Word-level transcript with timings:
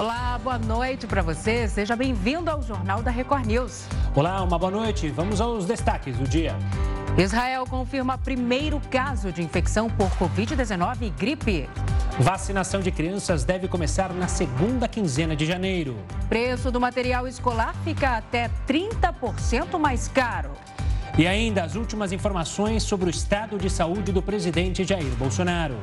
Olá, 0.00 0.40
boa 0.42 0.58
noite 0.58 1.06
para 1.06 1.20
você. 1.20 1.68
Seja 1.68 1.94
bem-vindo 1.94 2.50
ao 2.50 2.62
Jornal 2.62 3.02
da 3.02 3.10
Record 3.10 3.44
News. 3.44 3.84
Olá, 4.14 4.42
uma 4.42 4.58
boa 4.58 4.72
noite. 4.72 5.10
Vamos 5.10 5.42
aos 5.42 5.66
destaques 5.66 6.16
do 6.16 6.26
dia. 6.26 6.56
Israel 7.18 7.66
confirma 7.68 8.16
primeiro 8.16 8.80
caso 8.90 9.30
de 9.30 9.42
infecção 9.42 9.90
por 9.90 10.08
Covid-19 10.12 11.02
e 11.02 11.10
gripe. 11.10 11.68
Vacinação 12.18 12.80
de 12.80 12.90
crianças 12.90 13.44
deve 13.44 13.68
começar 13.68 14.10
na 14.14 14.26
segunda 14.26 14.88
quinzena 14.88 15.36
de 15.36 15.44
janeiro. 15.44 15.98
Preço 16.30 16.70
do 16.70 16.80
material 16.80 17.28
escolar 17.28 17.74
fica 17.84 18.16
até 18.16 18.48
30% 18.66 19.78
mais 19.78 20.08
caro. 20.08 20.52
E 21.18 21.26
ainda 21.26 21.62
as 21.62 21.74
últimas 21.74 22.10
informações 22.10 22.84
sobre 22.84 23.06
o 23.06 23.10
estado 23.10 23.58
de 23.58 23.68
saúde 23.68 24.12
do 24.12 24.22
presidente 24.22 24.82
Jair 24.82 25.14
Bolsonaro. 25.16 25.76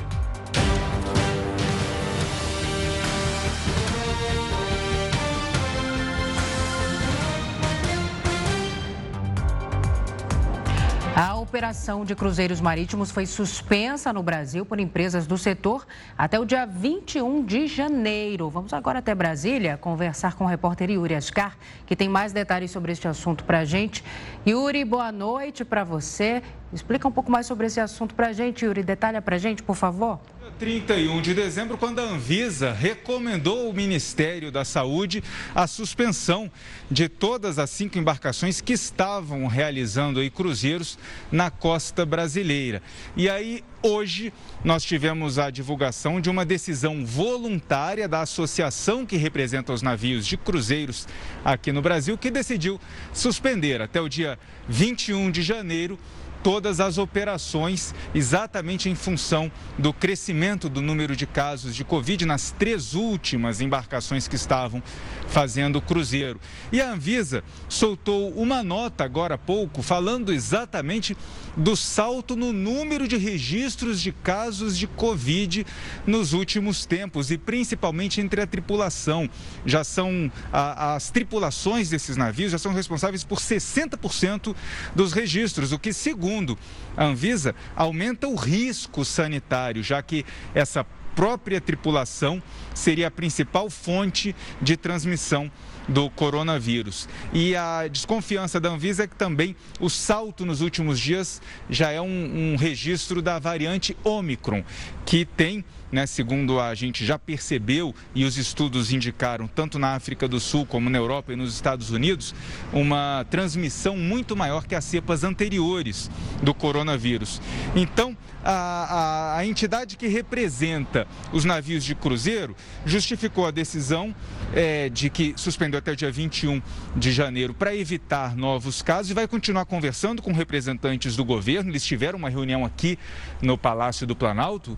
Operação 11.47 12.03
de 12.03 12.13
cruzeiros 12.13 12.59
marítimos 12.59 13.09
foi 13.09 13.25
suspensa 13.25 14.11
no 14.11 14.21
Brasil 14.21 14.65
por 14.65 14.81
empresas 14.81 15.25
do 15.25 15.37
setor 15.37 15.87
até 16.17 16.37
o 16.37 16.43
dia 16.43 16.65
21 16.65 17.45
de 17.45 17.67
janeiro. 17.67 18.49
Vamos 18.49 18.73
agora 18.73 18.99
até 18.99 19.15
Brasília 19.15 19.77
conversar 19.77 20.35
com 20.35 20.43
o 20.43 20.47
repórter 20.47 20.89
Yuri 20.89 21.15
Ascar, 21.15 21.57
que 21.85 21.95
tem 21.95 22.09
mais 22.09 22.33
detalhes 22.33 22.69
sobre 22.69 22.91
este 22.91 23.07
assunto 23.07 23.45
para 23.45 23.59
a 23.59 23.65
gente. 23.65 24.03
Yuri, 24.45 24.83
boa 24.83 25.09
noite 25.09 25.63
para 25.63 25.85
você. 25.85 26.43
Explica 26.73 27.07
um 27.07 27.11
pouco 27.13 27.31
mais 27.31 27.45
sobre 27.45 27.67
esse 27.67 27.79
assunto 27.79 28.13
para 28.13 28.27
a 28.27 28.33
gente, 28.33 28.65
Yuri. 28.65 28.83
Detalha 28.83 29.21
para 29.21 29.37
a 29.37 29.39
gente, 29.39 29.63
por 29.63 29.77
favor. 29.77 30.19
31 30.59 31.21
de 31.21 31.35
dezembro, 31.35 31.77
quando 31.77 31.99
a 31.99 32.03
Anvisa 32.03 32.71
recomendou 32.71 33.67
ao 33.67 33.73
Ministério 33.73 34.51
da 34.51 34.65
Saúde 34.65 35.23
a 35.53 35.67
suspensão 35.67 36.51
de 36.89 37.07
todas 37.07 37.59
as 37.59 37.69
cinco 37.69 37.99
embarcações 37.99 38.59
que 38.59 38.73
estavam 38.73 39.45
realizando 39.45 40.19
aí 40.19 40.31
cruzeiros 40.31 40.97
na 41.31 41.51
costa 41.51 42.05
brasileira. 42.05 42.81
E 43.15 43.29
aí, 43.29 43.63
hoje, 43.83 44.33
nós 44.63 44.83
tivemos 44.83 45.37
a 45.37 45.51
divulgação 45.51 46.19
de 46.19 46.29
uma 46.29 46.43
decisão 46.43 47.05
voluntária 47.05 48.07
da 48.07 48.21
associação 48.21 49.05
que 49.05 49.15
representa 49.15 49.71
os 49.71 49.83
navios 49.83 50.25
de 50.25 50.37
cruzeiros 50.37 51.07
aqui 51.45 51.71
no 51.71 51.83
Brasil, 51.83 52.17
que 52.17 52.31
decidiu 52.31 52.81
suspender 53.13 53.79
até 53.79 54.01
o 54.01 54.09
dia 54.09 54.39
21 54.67 55.29
de 55.29 55.43
janeiro 55.43 55.99
todas 56.47 56.79
as 56.79 56.97
operações, 56.97 57.93
exatamente 58.15 58.89
em 58.89 58.95
função 58.95 59.51
do 59.77 59.91
crescimento 59.91 60.69
do 60.69 60.81
número 60.81 61.13
de 61.13 61.27
casos 61.27 61.75
de 61.75 61.83
Covid 61.83 62.25
nas 62.25 62.51
três 62.51 62.93
últimas 62.93 63.59
embarcações 63.59 64.29
que 64.29 64.37
estavam 64.37 64.81
fazendo 65.27 65.81
cruzeiro. 65.81 66.39
E 66.71 66.79
a 66.79 66.93
Anvisa 66.93 67.43
soltou 67.67 68.31
uma 68.31 68.63
nota 68.63 69.03
agora 69.03 69.35
há 69.35 69.37
pouco 69.37 69.81
falando 69.81 70.31
exatamente 70.31 71.17
do 71.57 71.75
salto 71.75 72.35
no 72.35 72.53
número 72.53 73.07
de 73.07 73.17
registros 73.17 73.99
de 73.99 74.11
casos 74.11 74.77
de 74.77 74.85
Covid 74.85 75.65
nos 76.05 76.31
últimos 76.33 76.85
tempos 76.85 77.31
e 77.31 77.37
principalmente 77.37 78.21
entre 78.21 78.39
a 78.41 78.47
tripulação. 78.47 79.27
Já 79.65 79.83
são 79.83 80.31
a, 80.53 80.95
as 80.95 81.09
tripulações 81.09 81.89
desses 81.89 82.15
navios 82.15 82.51
já 82.51 82.59
são 82.59 82.71
responsáveis 82.71 83.23
por 83.23 83.39
60% 83.39 84.55
dos 84.95 85.13
registros, 85.13 85.71
o 85.71 85.79
que 85.79 85.91
segundo 85.91 86.57
a 86.95 87.05
Anvisa 87.05 87.55
aumenta 87.75 88.27
o 88.27 88.35
risco 88.35 89.03
sanitário, 89.03 89.81
já 89.81 90.01
que 90.01 90.23
essa 90.53 90.85
própria 91.17 91.59
tripulação 91.59 92.41
seria 92.75 93.07
a 93.07 93.11
principal 93.11 93.71
fonte 93.71 94.35
de 94.61 94.77
transmissão 94.77 95.51
do 95.87 96.09
coronavírus. 96.09 97.07
E 97.33 97.55
a 97.55 97.87
desconfiança 97.87 98.59
da 98.59 98.69
Anvisa 98.69 99.03
é 99.03 99.07
que 99.07 99.15
também 99.15 99.55
o 99.79 99.89
salto 99.89 100.45
nos 100.45 100.61
últimos 100.61 100.99
dias 100.99 101.41
já 101.69 101.91
é 101.91 102.01
um, 102.01 102.53
um 102.53 102.55
registro 102.55 103.21
da 103.21 103.39
variante 103.39 103.95
Omicron, 104.03 104.63
que 105.05 105.25
tem 105.25 105.63
né, 105.91 106.05
segundo 106.05 106.59
a 106.59 106.73
gente 106.75 107.05
já 107.05 107.17
percebeu 107.17 107.93
e 108.13 108.25
os 108.25 108.37
estudos 108.37 108.91
indicaram, 108.91 109.47
tanto 109.47 109.79
na 109.79 109.95
África 109.95 110.27
do 110.27 110.39
Sul 110.39 110.65
como 110.65 110.89
na 110.89 110.97
Europa 110.97 111.33
e 111.33 111.35
nos 111.35 111.53
Estados 111.53 111.91
Unidos, 111.91 112.33
uma 112.73 113.25
transmissão 113.29 113.95
muito 113.95 114.35
maior 114.35 114.65
que 114.65 114.75
as 114.75 114.83
cepas 114.83 115.23
anteriores 115.23 116.09
do 116.41 116.53
coronavírus. 116.53 117.41
Então, 117.75 118.17
a, 118.43 118.51
a, 118.51 119.37
a 119.37 119.45
entidade 119.45 119.97
que 119.97 120.07
representa 120.07 121.07
os 121.31 121.43
navios 121.43 121.83
de 121.83 121.95
cruzeiro 121.95 122.55
justificou 122.85 123.45
a 123.45 123.51
decisão 123.51 124.15
é, 124.53 124.89
de 124.89 125.09
que 125.09 125.33
suspendeu 125.35 125.79
até 125.79 125.91
o 125.91 125.95
dia 125.95 126.11
21 126.11 126.61
de 126.95 127.11
janeiro 127.11 127.53
para 127.53 127.75
evitar 127.75 128.35
novos 128.35 128.81
casos 128.81 129.11
e 129.11 129.13
vai 129.13 129.27
continuar 129.27 129.65
conversando 129.65 130.21
com 130.21 130.31
representantes 130.31 131.15
do 131.15 131.25
governo. 131.25 131.69
Eles 131.69 131.85
tiveram 131.85 132.17
uma 132.17 132.29
reunião 132.29 132.63
aqui 132.63 132.97
no 133.41 133.57
Palácio 133.57 134.07
do 134.07 134.15
Planalto 134.15 134.77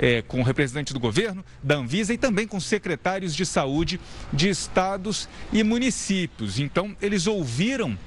é, 0.00 0.22
com 0.22 0.42
representantes 0.42 0.94
do 0.94 0.98
governo, 0.98 1.44
da 1.62 1.76
Anvisa 1.76 2.14
e 2.14 2.18
também 2.18 2.46
com 2.46 2.58
secretários 2.58 3.36
de 3.36 3.44
saúde 3.44 4.00
de 4.32 4.48
estados 4.48 5.28
e 5.52 5.62
municípios. 5.62 6.58
Então, 6.58 6.96
eles 7.02 7.26
ouviram 7.26 7.98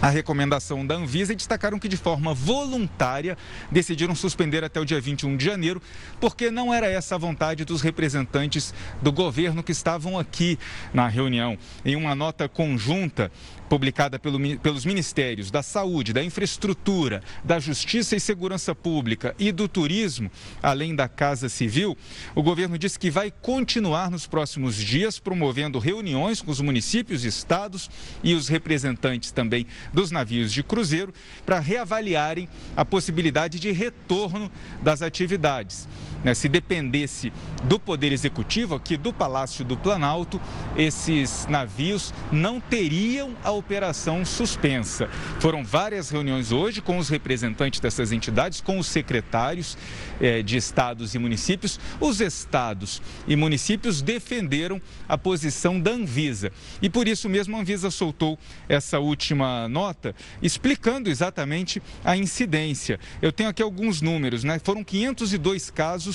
a 0.00 0.08
recomendação 0.08 0.86
da 0.86 0.94
Anvisa 0.94 1.32
e 1.32 1.36
destacaram 1.36 1.78
que 1.78 1.88
de 1.88 1.96
forma 1.96 2.32
voluntária 2.32 3.36
decidiram 3.70 4.14
suspender 4.14 4.62
até 4.62 4.80
o 4.80 4.84
dia 4.84 5.00
21 5.00 5.36
de 5.36 5.44
janeiro, 5.44 5.82
porque 6.20 6.50
não 6.50 6.72
era 6.72 6.86
essa 6.86 7.16
a 7.16 7.18
vontade 7.18 7.64
dos 7.64 7.82
representantes 7.82 8.72
do 9.02 9.10
governo 9.10 9.62
que 9.62 9.72
estavam 9.72 10.18
aqui 10.18 10.58
na 10.92 11.08
reunião. 11.08 11.58
Em 11.84 11.96
uma 11.96 12.14
nota 12.14 12.48
conjunta, 12.48 13.30
publicada 13.68 14.18
pelo, 14.18 14.38
pelos 14.58 14.84
Ministérios 14.84 15.50
da 15.50 15.62
Saúde, 15.62 16.12
da 16.12 16.24
Infraestrutura, 16.24 17.22
da 17.44 17.58
Justiça 17.58 18.16
e 18.16 18.20
Segurança 18.20 18.74
Pública 18.74 19.34
e 19.38 19.52
do 19.52 19.68
Turismo, 19.68 20.30
além 20.62 20.94
da 20.94 21.08
Casa 21.08 21.48
Civil, 21.48 21.96
o 22.34 22.42
governo 22.42 22.78
disse 22.78 22.98
que 22.98 23.10
vai 23.10 23.30
continuar 23.30 24.10
nos 24.10 24.26
próximos 24.26 24.76
dias 24.76 25.18
promovendo 25.18 25.78
reuniões 25.78 26.40
com 26.40 26.50
os 26.50 26.60
municípios, 26.60 27.24
estados 27.24 27.90
e 28.22 28.34
os 28.34 28.48
representantes 28.48 29.30
também 29.30 29.66
dos 29.92 30.10
navios 30.10 30.52
de 30.52 30.62
cruzeiro 30.62 31.12
para 31.44 31.60
reavaliarem 31.60 32.48
a 32.76 32.84
possibilidade 32.84 33.60
de 33.60 33.70
retorno 33.70 34.50
das 34.82 35.02
atividades. 35.02 35.86
Né, 36.24 36.34
se 36.34 36.48
dependesse 36.48 37.32
do 37.64 37.78
Poder 37.78 38.10
Executivo, 38.10 38.74
aqui 38.74 38.96
do 38.96 39.12
Palácio 39.12 39.64
do 39.64 39.76
Planalto, 39.76 40.40
esses 40.76 41.46
navios 41.48 42.12
não 42.32 42.60
teriam 42.60 43.36
a 43.44 43.52
operação 43.52 44.24
suspensa. 44.24 45.08
Foram 45.38 45.64
várias 45.64 46.10
reuniões 46.10 46.50
hoje 46.50 46.80
com 46.80 46.98
os 46.98 47.08
representantes 47.08 47.78
dessas 47.78 48.10
entidades, 48.10 48.60
com 48.60 48.78
os 48.78 48.88
secretários 48.88 49.78
eh, 50.20 50.42
de 50.42 50.56
estados 50.56 51.14
e 51.14 51.18
municípios. 51.18 51.78
Os 52.00 52.20
estados 52.20 53.00
e 53.26 53.36
municípios 53.36 54.02
defenderam 54.02 54.80
a 55.08 55.16
posição 55.16 55.80
da 55.80 55.92
Anvisa. 55.92 56.50
E 56.82 56.90
por 56.90 57.06
isso 57.06 57.28
mesmo 57.28 57.56
a 57.56 57.60
Anvisa 57.60 57.90
soltou 57.90 58.38
essa 58.68 58.98
última 58.98 59.68
nota 59.68 60.14
explicando 60.42 61.08
exatamente 61.08 61.80
a 62.04 62.16
incidência. 62.16 62.98
Eu 63.22 63.30
tenho 63.30 63.48
aqui 63.48 63.62
alguns 63.62 64.02
números, 64.02 64.42
né? 64.42 64.58
Foram 64.58 64.82
502 64.82 65.70
casos 65.70 66.07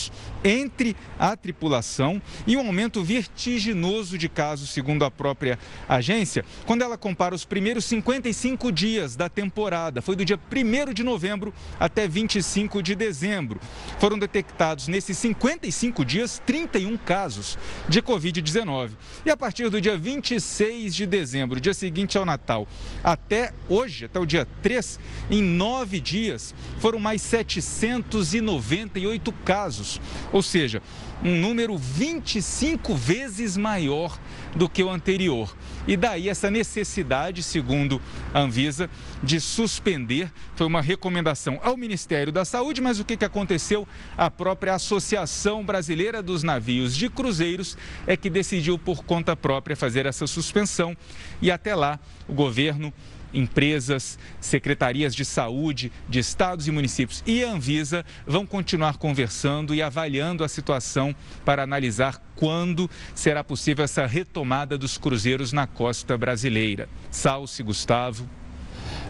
entre 0.44 0.96
a 1.20 1.36
tripulação 1.36 2.22
e 2.48 2.56
um 2.56 2.66
aumento 2.66 3.04
vertiginoso 3.04 4.18
de 4.18 4.30
casos, 4.30 4.70
segundo 4.70 5.04
a 5.04 5.12
própria 5.12 5.60
agência, 5.90 6.46
quando 6.66 6.84
ela 6.84 6.98
compara 6.98 7.34
para 7.34 7.38
os 7.38 7.46
primeiros 7.46 7.86
55 7.86 8.72
dias 8.72 9.16
da 9.16 9.28
temporada. 9.28 10.04
Foi 10.04 10.16
do 10.16 10.24
dia 10.24 10.38
1 10.38 10.94
de 10.94 11.04
novembro 11.04 11.52
até 11.80 12.08
25 12.08 12.84
de 12.84 12.94
dezembro. 12.94 13.60
Foram 13.98 14.20
detectados 14.20 14.88
nesses 14.88 15.18
55 15.18 16.06
dias 16.06 16.40
31 16.46 16.96
casos 16.98 17.58
de 17.90 18.04
Covid-19. 18.04 18.92
E 19.26 19.32
a 19.32 19.38
partir 19.38 19.68
do 19.70 19.82
dia 19.82 19.98
26 19.98 20.94
de 20.94 21.08
dezembro, 21.08 21.60
dia 21.60 21.74
seguinte 21.74 22.20
ao 22.20 22.26
Natal, 22.26 22.68
até 23.04 23.52
hoje, 23.68 24.06
até 24.06 24.20
o 24.20 24.26
dia 24.26 24.48
3, 24.62 25.00
em 25.32 25.42
nove 25.42 26.00
dias, 26.00 26.54
foram 26.78 27.00
mais 27.00 27.24
798 27.24 29.32
casos. 29.44 29.83
Ou 30.32 30.42
seja, 30.42 30.82
um 31.24 31.40
número 31.40 31.78
25 31.78 32.96
vezes 32.96 33.56
maior 33.56 34.20
do 34.56 34.68
que 34.68 34.84
o 34.84 34.90
anterior. 34.90 35.56
E 35.88 35.98
daí 35.98 36.30
essa 36.30 36.52
necessidade, 36.52 37.42
segundo 37.42 38.02
a 38.34 38.40
Anvisa, 38.40 38.90
de 39.22 39.40
suspender. 39.40 40.32
Foi 40.56 40.68
uma 40.68 40.82
recomendação 40.82 41.60
ao 41.64 41.76
Ministério 41.78 42.32
da 42.32 42.46
Saúde, 42.46 42.82
mas 42.82 43.00
o 43.00 43.06
que, 43.06 43.18
que 43.18 43.26
aconteceu? 43.26 43.88
A 44.18 44.30
própria 44.30 44.76
Associação 44.76 45.64
Brasileira 45.64 46.22
dos 46.22 46.44
Navios 46.44 46.96
de 46.96 47.10
Cruzeiros 47.10 47.78
é 48.06 48.16
que 48.16 48.30
decidiu 48.30 48.78
por 48.78 49.04
conta 49.04 49.36
própria 49.36 49.76
fazer 49.76 50.06
essa 50.06 50.28
suspensão. 50.28 50.96
E 51.42 51.52
até 51.52 51.76
lá, 51.76 52.00
o 52.28 52.34
governo 52.34 52.94
empresas, 53.34 54.18
secretarias 54.40 55.16
de 55.16 55.26
saúde 55.26 55.92
de 56.08 56.20
estados 56.20 56.68
e 56.68 56.72
municípios 56.72 57.24
e 57.26 57.44
a 57.44 57.52
Anvisa 57.52 58.06
vão 58.26 58.46
continuar 58.46 58.98
conversando 58.98 59.74
e 59.74 59.82
avaliando 59.82 60.44
a 60.44 60.48
situação 60.48 61.16
para 61.44 61.64
analisar 61.64 62.22
quando 62.36 62.90
será 63.16 63.44
possível 63.44 63.84
essa 63.84 64.06
retomada 64.06 64.78
dos 64.78 64.98
cruzeiros 64.98 65.52
na 65.52 65.68
costa 65.68 66.18
brasileira. 66.18 66.88
Salce, 67.10 67.64
Gustavo. 67.64 68.28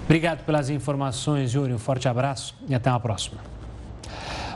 Obrigado 0.06 0.44
pelas 0.46 0.70
informações, 0.70 1.52
Júlio. 1.52 1.76
Um 1.76 1.80
forte 1.80 2.08
abraço 2.08 2.56
e 2.68 2.76
até 2.76 2.90
uma 2.90 3.00
próxima. 3.00 3.42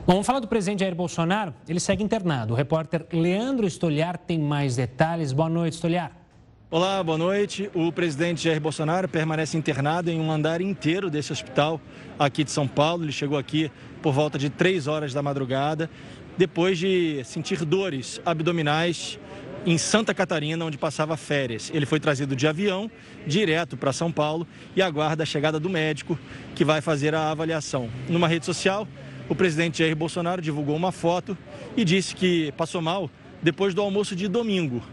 Bom, 0.06 0.14
vamos 0.14 0.28
falar 0.28 0.40
do 0.40 0.48
presidente 0.48 0.80
Jair 0.82 0.96
Bolsonaro. 0.96 1.54
Ele 1.68 1.80
segue 1.80 2.04
internado. 2.04 2.54
O 2.54 2.56
repórter 2.56 3.06
Leandro 3.12 3.68
Estolhar 3.68 4.18
tem 4.18 4.40
mais 4.40 4.76
detalhes. 4.76 5.34
Boa 5.34 5.50
noite, 5.50 5.74
Estolhar. 5.74 6.27
Olá, 6.70 7.02
boa 7.02 7.18
noite. 7.18 7.70
O 7.74 7.94
presidente 7.94 8.44
Jair 8.44 8.60
Bolsonaro 8.60 9.08
permanece 9.08 9.56
internado 9.56 10.12
em 10.12 10.20
um 10.20 10.30
andar 10.30 10.60
inteiro 10.60 11.10
desse 11.10 11.32
hospital 11.32 11.80
aqui 12.20 12.44
de 12.44 12.52
São 12.52 12.68
Paulo. 12.68 13.06
Ele 13.06 13.12
chegou 13.14 13.38
aqui 13.38 13.72
por 14.02 14.12
volta 14.12 14.38
de 14.38 14.50
3 14.50 14.86
horas 14.86 15.14
da 15.14 15.24
madrugada, 15.24 15.90
depois 16.38 16.78
de 16.78 17.24
sentir 17.24 17.64
dores 17.64 18.20
abdominais 18.26 19.18
em 19.66 19.78
Santa 19.78 20.14
Catarina, 20.14 20.66
onde 20.66 20.78
passava 20.78 21.16
férias. 21.16 21.72
Ele 21.74 21.86
foi 21.86 22.02
trazido 22.02 22.36
de 22.36 22.46
avião 22.46 22.92
direto 23.26 23.78
para 23.78 23.94
São 23.94 24.12
Paulo 24.12 24.46
e 24.76 24.82
aguarda 24.82 25.24
a 25.24 25.26
chegada 25.26 25.62
do 25.62 25.70
médico 25.70 26.20
que 26.54 26.66
vai 26.66 26.82
fazer 26.82 27.16
a 27.16 27.32
avaliação. 27.32 27.90
Numa 28.10 28.28
rede 28.28 28.46
social, 28.46 28.86
o 29.30 29.36
presidente 29.36 29.78
Jair 29.78 29.96
Bolsonaro 29.96 30.42
divulgou 30.42 30.76
uma 30.76 30.92
foto 30.92 31.38
e 31.78 31.86
disse 31.86 32.14
que 32.14 32.52
passou 32.58 32.82
mal 32.82 33.10
depois 33.42 33.74
do 33.74 33.82
almoço 33.82 34.18
de 34.18 34.28
domingo 34.28 34.84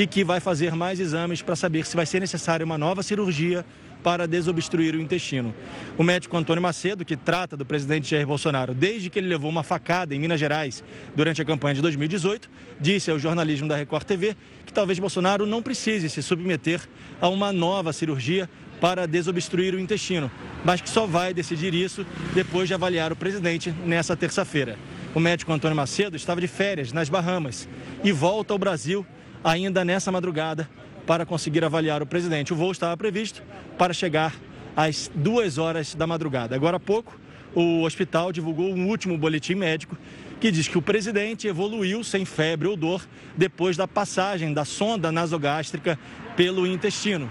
e 0.00 0.06
que 0.06 0.24
vai 0.24 0.40
fazer 0.40 0.74
mais 0.74 0.98
exames 0.98 1.42
para 1.42 1.54
saber 1.54 1.84
se 1.84 1.94
vai 1.94 2.06
ser 2.06 2.20
necessária 2.20 2.64
uma 2.64 2.78
nova 2.78 3.02
cirurgia 3.02 3.66
para 4.02 4.26
desobstruir 4.26 4.94
o 4.94 4.98
intestino. 4.98 5.54
O 5.98 6.02
médico 6.02 6.34
Antônio 6.38 6.62
Macedo, 6.62 7.04
que 7.04 7.18
trata 7.18 7.54
do 7.54 7.66
presidente 7.66 8.08
Jair 8.08 8.26
Bolsonaro 8.26 8.72
desde 8.72 9.10
que 9.10 9.18
ele 9.18 9.28
levou 9.28 9.50
uma 9.50 9.62
facada 9.62 10.14
em 10.14 10.18
Minas 10.18 10.40
Gerais 10.40 10.82
durante 11.14 11.42
a 11.42 11.44
campanha 11.44 11.74
de 11.74 11.82
2018, 11.82 12.48
disse 12.80 13.10
ao 13.10 13.18
jornalismo 13.18 13.68
da 13.68 13.76
Record 13.76 14.04
TV 14.04 14.34
que 14.64 14.72
talvez 14.72 14.98
Bolsonaro 14.98 15.44
não 15.44 15.60
precise 15.60 16.08
se 16.08 16.22
submeter 16.22 16.80
a 17.20 17.28
uma 17.28 17.52
nova 17.52 17.92
cirurgia 17.92 18.48
para 18.80 19.06
desobstruir 19.06 19.74
o 19.74 19.78
intestino, 19.78 20.30
mas 20.64 20.80
que 20.80 20.88
só 20.88 21.06
vai 21.06 21.34
decidir 21.34 21.74
isso 21.74 22.06
depois 22.32 22.66
de 22.66 22.72
avaliar 22.72 23.12
o 23.12 23.16
presidente 23.16 23.70
nessa 23.84 24.16
terça-feira. 24.16 24.78
O 25.14 25.20
médico 25.20 25.52
Antônio 25.52 25.76
Macedo 25.76 26.16
estava 26.16 26.40
de 26.40 26.48
férias 26.48 26.90
nas 26.90 27.10
Bahamas 27.10 27.68
e 28.02 28.10
volta 28.12 28.54
ao 28.54 28.58
Brasil 28.58 29.04
ainda 29.42 29.84
nessa 29.84 30.12
madrugada 30.12 30.68
para 31.06 31.26
conseguir 31.26 31.64
avaliar 31.64 32.02
o 32.02 32.06
presidente. 32.06 32.52
O 32.52 32.56
voo 32.56 32.72
estava 32.72 32.96
previsto 32.96 33.42
para 33.76 33.92
chegar 33.92 34.34
às 34.76 35.10
duas 35.14 35.58
horas 35.58 35.94
da 35.94 36.06
madrugada. 36.06 36.54
Agora 36.54 36.76
há 36.76 36.80
pouco, 36.80 37.18
o 37.54 37.82
hospital 37.82 38.32
divulgou 38.32 38.72
um 38.72 38.88
último 38.88 39.18
boletim 39.18 39.54
médico 39.54 39.96
que 40.40 40.50
diz 40.50 40.68
que 40.68 40.78
o 40.78 40.82
presidente 40.82 41.46
evoluiu 41.46 42.02
sem 42.02 42.24
febre 42.24 42.66
ou 42.66 42.76
dor 42.76 43.06
depois 43.36 43.76
da 43.76 43.86
passagem 43.86 44.54
da 44.54 44.64
sonda 44.64 45.12
nasogástrica 45.12 45.98
pelo 46.36 46.66
intestino 46.66 47.30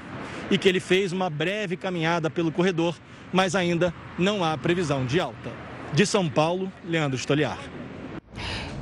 e 0.51 0.57
que 0.57 0.69
ele 0.69 0.79
fez 0.79 1.11
uma 1.11 1.29
breve 1.29 1.75
caminhada 1.75 2.29
pelo 2.29 2.51
corredor, 2.51 2.95
mas 3.33 3.55
ainda 3.55 3.93
não 4.17 4.43
há 4.43 4.57
previsão 4.57 5.05
de 5.05 5.19
alta. 5.19 5.51
De 5.93 6.05
São 6.05 6.29
Paulo, 6.29 6.71
Leandro 6.85 7.17
Stoliar. 7.17 7.78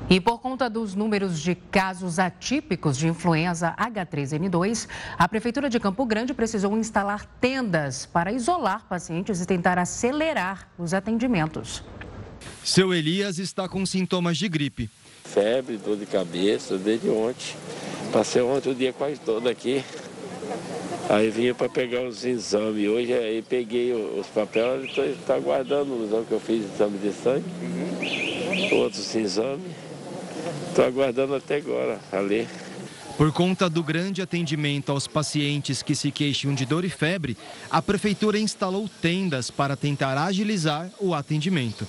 E 0.09 0.21
por 0.21 0.39
conta 0.39 0.69
dos 0.69 0.95
números 0.95 1.37
de 1.37 1.53
casos 1.53 2.17
atípicos 2.17 2.97
de 2.97 3.09
influenza 3.09 3.75
H3N2, 3.77 4.87
a 5.17 5.27
Prefeitura 5.27 5.69
de 5.69 5.81
Campo 5.81 6.05
Grande 6.05 6.33
precisou 6.33 6.77
instalar 6.77 7.25
tendas 7.41 8.05
para 8.05 8.31
isolar 8.31 8.87
pacientes 8.87 9.41
e 9.41 9.45
tentar 9.45 9.77
acelerar 9.77 10.69
os 10.79 10.93
atendimentos. 10.93 11.83
Seu 12.63 12.93
Elias 12.93 13.37
está 13.37 13.67
com 13.67 13.85
sintomas 13.85 14.37
de 14.37 14.47
gripe. 14.47 14.89
Febre, 15.25 15.75
dor 15.77 15.97
de 15.97 16.05
cabeça, 16.05 16.77
desde 16.77 17.09
ontem. 17.09 17.57
Passei 18.13 18.41
ontem 18.41 18.71
o 18.71 18.75
dia 18.75 18.93
quase 18.93 19.19
todo 19.19 19.49
aqui. 19.49 19.83
Aí 21.09 21.29
vinha 21.29 21.53
para 21.53 21.67
pegar 21.67 22.03
os 22.03 22.23
exames. 22.23 22.87
Hoje 22.87 23.11
aí 23.11 23.41
peguei 23.41 23.91
os 23.91 24.27
papéis, 24.27 24.89
estou 24.89 25.35
aguardando 25.35 25.93
o 25.93 26.05
exame 26.05 26.25
que 26.25 26.31
eu 26.31 26.39
fiz, 26.39 26.63
exame 26.63 26.97
de 26.97 27.11
sangue, 27.11 27.43
outros 28.71 29.13
exames. 29.13 29.86
Estou 30.69 30.85
aguardando 30.85 31.35
até 31.35 31.57
agora 31.57 31.99
a 32.11 32.19
ler. 32.19 32.47
Por 33.17 33.31
conta 33.31 33.67
do 33.67 33.81
grande 33.81 34.21
atendimento 34.21 34.91
aos 34.91 35.07
pacientes 35.07 35.81
que 35.81 35.95
se 35.95 36.11
queixam 36.11 36.53
de 36.53 36.67
dor 36.67 36.85
e 36.85 36.89
febre, 36.89 37.35
a 37.69 37.81
prefeitura 37.81 38.37
instalou 38.37 38.87
tendas 39.01 39.49
para 39.49 39.75
tentar 39.75 40.17
agilizar 40.23 40.87
o 40.99 41.15
atendimento. 41.15 41.87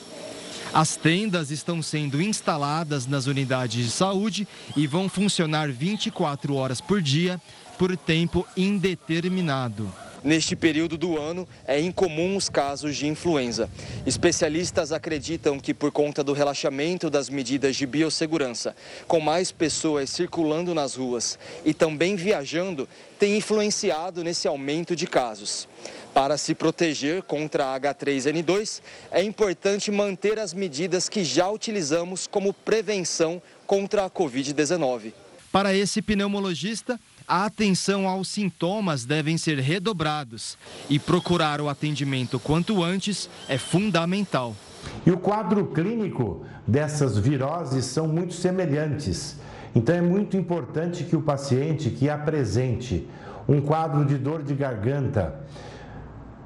As 0.73 0.97
tendas 0.97 1.51
estão 1.51 1.83
sendo 1.83 2.21
instaladas 2.21 3.07
nas 3.07 3.27
unidades 3.27 3.85
de 3.85 3.91
saúde 3.91 4.49
e 4.77 4.87
vão 4.87 5.09
funcionar 5.09 5.71
24 5.71 6.55
horas 6.55 6.81
por 6.81 7.03
dia 7.03 7.41
por 7.79 7.95
tempo 7.97 8.47
indeterminado. 8.57 10.08
Neste 10.23 10.57
período 10.57 10.99
do 10.99 11.17
ano, 11.17 11.47
é 11.67 11.81
incomum 11.81 12.37
os 12.37 12.49
casos 12.49 12.97
de 12.97 13.07
influenza. 13.07 13.71
Especialistas 14.05 14.91
acreditam 14.91 15.61
que, 15.61 15.73
por 15.73 15.93
conta 15.93 16.25
do 16.25 16.33
relaxamento 16.33 17.09
das 17.09 17.31
medidas 17.31 17.77
de 17.77 17.87
biossegurança, 17.87 18.75
com 19.07 19.21
mais 19.21 19.53
pessoas 19.53 20.11
circulando 20.11 20.75
nas 20.75 20.97
ruas 20.97 21.39
e 21.65 21.73
também 21.73 22.17
viajando, 22.17 22.89
tem 23.19 23.37
influenciado 23.37 24.25
nesse 24.25 24.49
aumento 24.49 24.97
de 24.97 25.07
casos. 25.07 25.69
Para 26.13 26.37
se 26.37 26.53
proteger 26.55 27.23
contra 27.23 27.67
a 27.67 27.81
H3N2, 27.81 28.81
é 29.13 29.23
importante 29.23 29.91
manter 29.91 30.39
as 30.39 30.53
medidas 30.53 31.09
que 31.09 31.23
já 31.23 31.49
utilizamos 31.49 32.27
como 32.27 32.53
prevenção 32.53 33.41
contra 33.67 34.05
a 34.05 34.11
Covid-19. 34.11 35.13
Para 35.53 35.75
esse 35.75 36.03
pneumologista, 36.03 37.01
a 37.29 37.45
atenção 37.45 38.09
aos 38.09 38.29
sintomas 38.29 39.05
devem 39.05 39.37
ser 39.37 39.59
redobrados 39.59 40.57
e 40.89 40.99
procurar 40.99 41.61
o 41.61 41.69
atendimento 41.69 42.41
quanto 42.41 42.83
antes 42.83 43.29
é 43.49 43.59
fundamental. 43.59 44.57
E 45.05 45.11
o 45.11 45.19
quadro 45.19 45.67
clínico 45.67 46.45
dessas 46.67 47.19
viroses 47.19 47.85
são 47.85 48.09
muito 48.09 48.33
semelhantes. 48.33 49.37
Então 49.75 49.95
é 49.95 50.01
muito 50.01 50.39
importante 50.39 51.05
que 51.05 51.15
o 51.15 51.21
paciente 51.21 51.91
que 51.91 52.09
apresente 52.09 53.07
um 53.47 53.61
quadro 53.61 54.05
de 54.07 54.17
dor 54.17 54.43
de 54.43 54.55
garganta, 54.55 55.41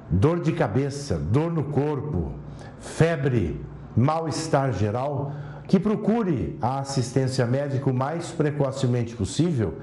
dor 0.09 0.41
de 0.41 0.51
cabeça, 0.51 1.17
dor 1.17 1.51
no 1.51 1.63
corpo, 1.63 2.33
febre, 2.79 3.61
mal-estar 3.95 4.73
geral, 4.73 5.33
que 5.67 5.79
procure 5.79 6.57
a 6.61 6.79
assistência 6.79 7.45
médica 7.45 7.89
o 7.89 7.93
mais 7.93 8.31
precocemente 8.31 9.15
possível 9.15 9.79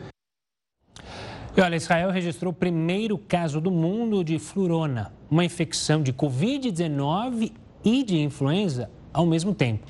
e 1.56 1.60
olha, 1.60 1.74
Israel 1.74 2.10
registrou 2.10 2.52
o 2.52 2.54
primeiro 2.54 3.18
caso 3.18 3.60
do 3.60 3.72
mundo 3.72 4.22
de 4.22 4.38
flurona, 4.38 5.12
uma 5.28 5.44
infecção 5.44 6.00
de 6.00 6.12
Covid-19 6.12 7.52
e 7.84 8.04
de 8.04 8.18
influenza 8.18 8.88
ao 9.12 9.26
mesmo 9.26 9.52
tempo. 9.52 9.84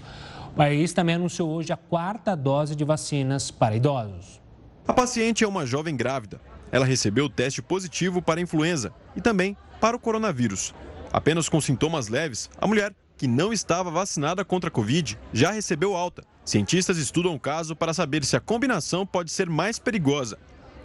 O 0.52 0.54
país 0.54 0.92
também 0.94 1.16
anunciou 1.16 1.50
hoje 1.50 1.70
a 1.72 1.76
quarta 1.76 2.34
dose 2.34 2.74
de 2.74 2.82
vacinas 2.82 3.50
para 3.50 3.76
idosos. 3.76 4.40
A 4.88 4.92
paciente 4.92 5.44
é 5.44 5.48
uma 5.48 5.66
jovem 5.66 5.94
grávida. 5.94 6.40
Ela 6.72 6.86
recebeu 6.86 7.26
o 7.26 7.30
teste 7.30 7.60
positivo 7.60 8.22
para 8.22 8.40
a 8.40 8.42
influenza 8.42 8.92
e 9.14 9.20
também 9.20 9.54
para 9.80 9.96
o 9.96 10.00
coronavírus. 10.00 10.74
Apenas 11.12 11.48
com 11.48 11.60
sintomas 11.60 12.08
leves, 12.08 12.48
a 12.58 12.66
mulher, 12.66 12.94
que 13.18 13.28
não 13.28 13.52
estava 13.52 13.90
vacinada 13.90 14.44
contra 14.44 14.68
a 14.68 14.72
Covid, 14.72 15.18
já 15.32 15.50
recebeu 15.50 15.94
alta. 15.94 16.24
Cientistas 16.42 16.96
estudam 16.96 17.34
o 17.34 17.40
caso 17.40 17.76
para 17.76 17.92
saber 17.92 18.24
se 18.24 18.34
a 18.34 18.40
combinação 18.40 19.04
pode 19.04 19.30
ser 19.30 19.50
mais 19.50 19.78
perigosa 19.78 20.38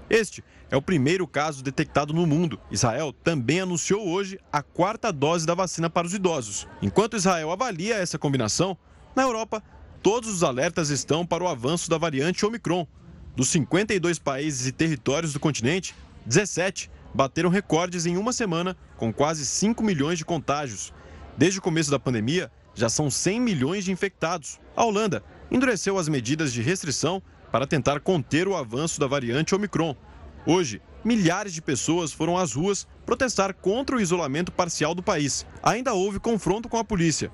este 0.09 0.43
é 0.69 0.77
o 0.77 0.81
primeiro 0.81 1.27
caso 1.27 1.63
detectado 1.63 2.13
no 2.13 2.25
mundo. 2.25 2.59
Israel 2.69 3.12
também 3.12 3.62
anunciou 3.62 4.07
hoje 4.07 4.39
a 4.51 4.62
quarta 4.62 5.12
dose 5.12 5.45
da 5.45 5.53
vacina 5.53 5.89
para 5.89 6.07
os 6.07 6.13
idosos. 6.13 6.67
Enquanto 6.81 7.17
Israel 7.17 7.51
avalia 7.51 7.95
essa 7.95 8.17
combinação, 8.17 8.77
na 9.15 9.24
Europa, 9.24 9.63
todos 10.01 10.29
os 10.29 10.43
alertas 10.43 10.89
estão 10.89 11.25
para 11.25 11.43
o 11.43 11.47
avanço 11.47 11.89
da 11.89 11.97
variante 11.97 12.45
Omicron. 12.45 12.85
Dos 13.35 13.50
52 13.50 14.19
países 14.19 14.67
e 14.67 14.71
territórios 14.71 15.33
do 15.33 15.39
continente, 15.39 15.95
17 16.25 16.89
bateram 17.13 17.50
recordes 17.50 18.05
em 18.05 18.17
uma 18.17 18.33
semana, 18.33 18.75
com 18.97 19.12
quase 19.12 19.45
5 19.45 19.83
milhões 19.83 20.17
de 20.17 20.25
contágios. 20.25 20.93
Desde 21.38 21.59
o 21.59 21.62
começo 21.62 21.89
da 21.89 22.00
pandemia, 22.00 22.51
já 22.74 22.89
são 22.89 23.09
100 23.09 23.39
milhões 23.39 23.85
de 23.85 23.91
infectados. 23.91 24.59
A 24.75 24.83
Holanda 24.83 25.24
endureceu 25.50 25.97
as 25.97 26.09
medidas 26.09 26.51
de 26.51 26.62
restrição 26.62 27.21
para 27.55 27.65
tentar 27.65 28.01
conter 28.01 28.50
o 28.50 28.55
avanço 28.57 29.00
da 29.00 29.07
variante 29.07 29.55
Omicron. 29.55 29.95
Hoje, 30.45 30.81
milhares 31.05 31.53
de 31.53 31.62
pessoas 31.62 32.12
foram 32.12 32.38
às 32.38 32.51
ruas 32.51 32.85
protestar 33.05 33.53
contra 33.53 33.95
o 33.95 34.01
isolamento 34.01 34.51
parcial 34.51 34.93
do 34.93 35.01
país. 35.01 35.45
Ainda 35.63 35.93
houve 35.93 36.19
confronto 36.19 36.67
com 36.67 36.77
a 36.77 36.83
polícia. 36.83 37.31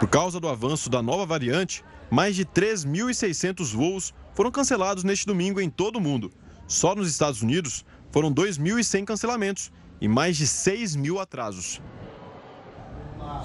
Por 0.00 0.08
causa 0.08 0.40
do 0.40 0.48
avanço 0.48 0.88
da 0.88 1.02
nova 1.02 1.26
variante, 1.26 1.84
mais 2.10 2.34
de 2.34 2.46
3.600 2.46 3.74
voos 3.74 4.14
foram 4.32 4.50
cancelados 4.50 5.04
neste 5.04 5.26
domingo 5.26 5.60
em 5.60 5.68
todo 5.68 5.96
o 5.96 6.00
mundo. 6.00 6.32
Só 6.66 6.94
nos 6.94 7.10
Estados 7.10 7.42
Unidos, 7.42 7.84
foram 8.10 8.32
2.100 8.32 9.04
cancelamentos 9.04 9.70
e 10.00 10.08
mais 10.08 10.34
de 10.34 10.46
6 10.46 10.96
mil 10.96 11.20
atrasos. 11.20 11.78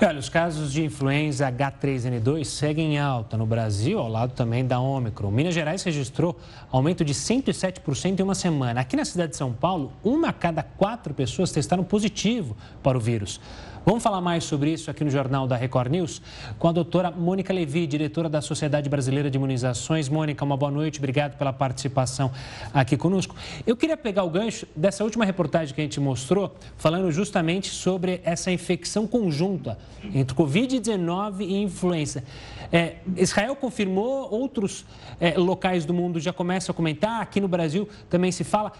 Olha, 0.02 0.20
os 0.20 0.28
casos 0.28 0.74
de 0.74 0.84
influenza 0.84 1.50
H3N2 1.50 2.44
seguem 2.44 2.96
em 2.96 3.00
alta 3.00 3.38
no 3.38 3.46
Brasil, 3.46 4.00
ao 4.00 4.10
lado 4.10 4.34
também 4.34 4.66
da 4.66 4.80
Ômicron. 4.80 5.32
Minas 5.32 5.54
Gerais 5.54 5.84
registrou 5.84 6.38
aumento 6.72 7.06
de 7.06 7.14
107% 7.14 8.20
em 8.20 8.24
uma 8.24 8.36
semana. 8.36 8.82
Aqui 8.82 8.98
na 8.98 9.06
cidade 9.06 9.32
de 9.32 9.38
São 9.38 9.54
Paulo, 9.54 9.94
uma 10.04 10.30
a 10.30 10.34
cada 10.34 10.64
quatro 10.64 11.14
pessoas 11.14 11.52
testaram 11.52 11.84
positivo 11.84 12.58
para 12.82 12.98
o 12.98 13.02
vírus. 13.02 13.40
Vamos 13.86 14.02
falar 14.02 14.22
mais 14.22 14.46
sobre 14.46 14.72
isso 14.72 14.90
aqui 14.90 15.04
no 15.04 15.10
Jornal 15.10 15.46
da 15.46 15.58
Record 15.58 15.92
News 15.92 16.22
com 16.58 16.70
a 16.70 16.72
doutora 16.72 17.12
Mônica 17.12 17.52
Levi, 17.52 17.86
diretora 17.86 18.30
da 18.30 18.42
Sociedade 18.42 18.90
Brasileira 18.90 19.30
de 19.30 19.38
Imunizações. 19.38 20.08
Mônica, 20.08 20.46
uma 20.46 20.56
boa 20.56 20.72
noite, 20.72 21.00
obrigado 21.00 21.38
pela 21.38 21.52
participação 21.52 22.32
aqui 22.74 22.96
conosco. 22.96 23.36
Eu 23.68 23.76
queria 23.76 23.98
pegar 23.98 24.24
o 24.24 24.30
gancho 24.30 24.66
dessa 24.74 25.04
última 25.04 25.26
reportagem 25.26 25.76
que 25.76 25.82
a 25.82 25.84
gente 25.84 26.00
mostrou, 26.00 26.56
falando 26.78 27.12
justamente 27.12 27.72
sobre 27.72 28.22
essa 28.24 28.50
infecção 28.50 29.06
conjunta 29.06 29.78
entre 30.14 30.34
Covid-19 30.34 31.42
e 31.42 31.62
influenza. 31.62 32.24
É, 32.72 32.96
Israel 33.18 33.54
confirmou, 33.54 34.32
outros 34.34 34.86
é, 35.20 35.38
locais 35.38 35.84
do 35.84 35.94
mundo 35.94 36.22
já 36.22 36.32
começam 36.32 36.72
a 36.72 36.76
comentar, 36.76 37.22
aqui 37.22 37.42
no 37.42 37.50
Brasil 37.50 37.90
também 38.10 38.32
se 38.32 38.46
fala. 38.46 38.72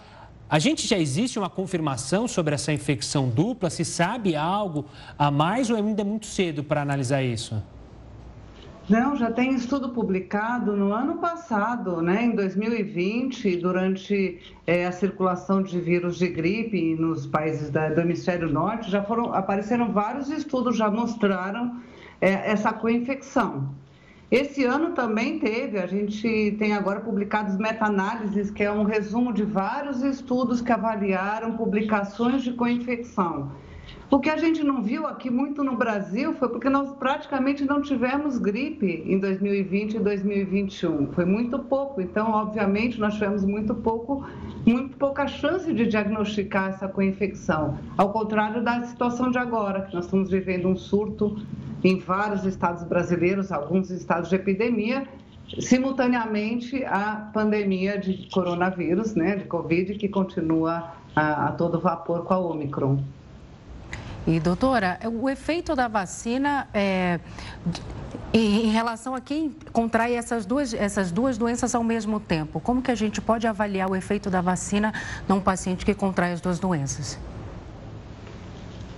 A 0.50 0.60
gente 0.60 0.88
já 0.88 0.98
existe 0.98 1.40
uma 1.40 1.50
confirmação 1.50 2.28
sobre 2.28 2.54
essa 2.54 2.72
infecção 2.72 3.30
dupla? 3.30 3.70
Se 3.70 3.84
sabe 3.84 4.36
algo 4.36 4.86
a 5.18 5.32
mais 5.32 5.70
ou 5.70 5.78
ainda 5.78 6.02
é 6.02 6.06
muito 6.06 6.26
cedo 6.26 6.64
para 6.64 6.82
analisar 6.82 7.24
isso? 7.24 7.62
Não, 8.90 9.16
já 9.16 9.32
tem 9.32 9.56
estudo 9.56 9.90
publicado 9.90 10.76
no 10.76 10.92
ano 10.92 11.16
passado, 11.16 12.02
né, 12.02 12.26
em 12.26 12.36
2020, 12.36 13.56
durante 13.56 14.42
é, 14.68 14.86
a 14.86 14.92
circulação 14.92 15.64
de 15.64 15.80
vírus 15.80 16.18
de 16.18 16.28
gripe 16.28 16.94
nos 16.96 17.26
países 17.26 17.70
da, 17.70 17.88
do 17.88 18.02
hemisfério 18.02 18.52
norte, 18.52 18.92
já 18.92 19.02
foram 19.02 19.34
apareceram 19.34 19.94
vários 19.94 20.30
estudos 20.30 20.76
já 20.76 20.92
mostraram 20.92 21.80
é, 22.20 22.52
essa 22.52 22.74
co-infecção. 22.74 23.70
Esse 24.34 24.66
ano 24.66 24.94
também 24.94 25.38
teve, 25.38 25.78
a 25.78 25.86
gente 25.86 26.56
tem 26.58 26.74
agora 26.74 27.02
publicados 27.02 27.56
meta-análises, 27.56 28.50
que 28.50 28.64
é 28.64 28.72
um 28.72 28.82
resumo 28.82 29.32
de 29.32 29.44
vários 29.44 30.02
estudos 30.02 30.60
que 30.60 30.72
avaliaram 30.72 31.56
publicações 31.56 32.42
de 32.42 32.52
co-infecção. 32.52 33.52
O 34.10 34.20
que 34.20 34.32
a 34.32 34.38
gente 34.38 34.64
não 34.64 34.82
viu 34.82 35.06
aqui 35.06 35.30
muito 35.30 35.64
no 35.64 35.78
Brasil 35.78 36.34
foi 36.34 36.50
porque 36.50 36.68
nós 36.68 36.92
praticamente 36.94 37.64
não 37.64 37.80
tivemos 37.80 38.40
gripe 38.40 39.04
em 39.06 39.20
2020 39.20 39.98
e 39.98 40.00
2021. 40.00 41.12
Foi 41.12 41.26
muito 41.26 41.60
pouco. 41.60 42.02
Então, 42.02 42.32
obviamente, 42.32 43.00
nós 43.00 43.14
tivemos 43.14 43.46
muito 43.46 43.76
pouco, 43.76 44.26
muito 44.66 44.98
pouca 44.98 45.28
chance 45.28 45.72
de 45.72 45.86
diagnosticar 45.86 46.70
essa 46.70 46.88
co-infecção. 46.88 47.78
Ao 47.96 48.12
contrário 48.12 48.64
da 48.64 48.82
situação 48.82 49.30
de 49.30 49.38
agora, 49.38 49.84
que 49.84 49.94
nós 49.94 50.06
estamos 50.06 50.32
vivendo 50.32 50.68
um 50.68 50.76
surto 50.76 51.38
em 51.84 52.00
vários 52.00 52.46
estados 52.46 52.84
brasileiros, 52.84 53.52
alguns 53.52 53.90
estados 53.90 54.30
de 54.30 54.36
epidemia, 54.36 55.08
simultaneamente 55.60 56.84
a 56.86 57.30
pandemia 57.34 57.98
de 58.00 58.30
coronavírus, 58.32 59.14
né, 59.14 59.36
de 59.36 59.46
Covid, 59.46 59.96
que 59.96 60.08
continua 60.08 60.94
a, 61.16 61.48
a 61.48 61.52
todo 61.52 61.80
vapor 61.80 62.24
com 62.24 62.34
a 62.34 62.40
Omicron. 62.40 63.00
E, 64.26 64.40
doutora, 64.40 65.00
o 65.22 65.30
efeito 65.30 65.76
da 65.76 65.90
vacina 65.90 66.68
é, 66.74 67.20
em 68.34 68.72
relação 68.72 69.14
a 69.14 69.20
quem 69.20 69.54
contrai 69.74 70.16
essas 70.16 70.46
duas, 70.46 70.74
essas 70.74 71.12
duas 71.12 71.38
doenças 71.38 71.76
ao 71.76 71.84
mesmo 71.84 72.22
tempo, 72.22 72.62
como 72.62 72.82
que 72.82 72.90
a 72.90 72.96
gente 72.96 73.20
pode 73.20 73.46
avaliar 73.46 73.92
o 73.92 73.96
efeito 73.96 74.30
da 74.30 74.40
vacina 74.40 74.94
num 75.28 75.42
paciente 75.42 75.86
que 75.86 75.94
contrai 75.94 76.32
as 76.32 76.40
duas 76.40 76.58
doenças? 76.58 77.20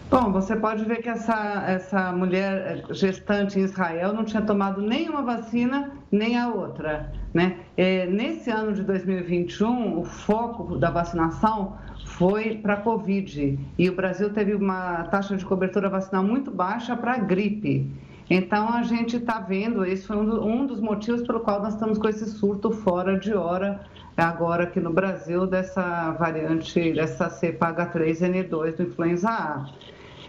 Bom, 0.08 0.32
você 0.32 0.56
pode 0.56 0.86
ver 0.86 1.02
que 1.02 1.10
essa, 1.10 1.64
essa 1.68 2.12
mulher 2.12 2.86
gestante 2.92 3.60
em 3.60 3.64
Israel 3.64 4.14
não 4.14 4.24
tinha 4.24 4.42
tomado 4.42 4.80
nenhuma 4.80 5.24
vacina, 5.24 5.92
nem 6.12 6.38
a 6.38 6.48
outra. 6.48 7.12
Né? 7.34 7.58
É, 7.76 8.06
nesse 8.06 8.52
ano 8.52 8.72
de 8.72 8.84
2021, 8.84 10.00
o 10.00 10.04
foco 10.04 10.78
da 10.78 10.92
vacinação 10.92 11.76
foi 12.06 12.58
para 12.58 12.76
a 12.76 12.78
Covid. 12.78 13.60
E 13.80 13.90
o 13.90 13.96
Brasil 13.96 14.30
teve 14.30 14.54
uma 14.54 15.06
taxa 15.06 15.36
de 15.36 15.44
cobertura 15.44 15.90
vacinal 15.90 16.24
muito 16.24 16.52
baixa 16.52 16.96
para 16.96 17.14
a 17.14 17.18
gripe. 17.18 17.92
Então, 18.30 18.70
a 18.70 18.84
gente 18.84 19.18
está 19.18 19.40
vendo, 19.40 19.84
esse 19.84 20.06
foi 20.06 20.18
um 20.18 20.68
dos 20.68 20.80
motivos 20.80 21.24
pelo 21.24 21.40
qual 21.40 21.62
nós 21.62 21.74
estamos 21.74 21.98
com 21.98 22.08
esse 22.08 22.26
surto 22.30 22.72
fora 22.72 23.20
de 23.20 23.34
hora, 23.34 23.82
agora 24.16 24.64
aqui 24.64 24.80
no 24.80 24.94
Brasil, 24.94 25.48
dessa 25.48 26.12
variante, 26.12 26.94
dessa 26.94 27.30
cepa 27.30 27.74
H3N2 27.74 28.78
do 28.78 28.84
influenza 28.84 29.30
A. 29.30 29.66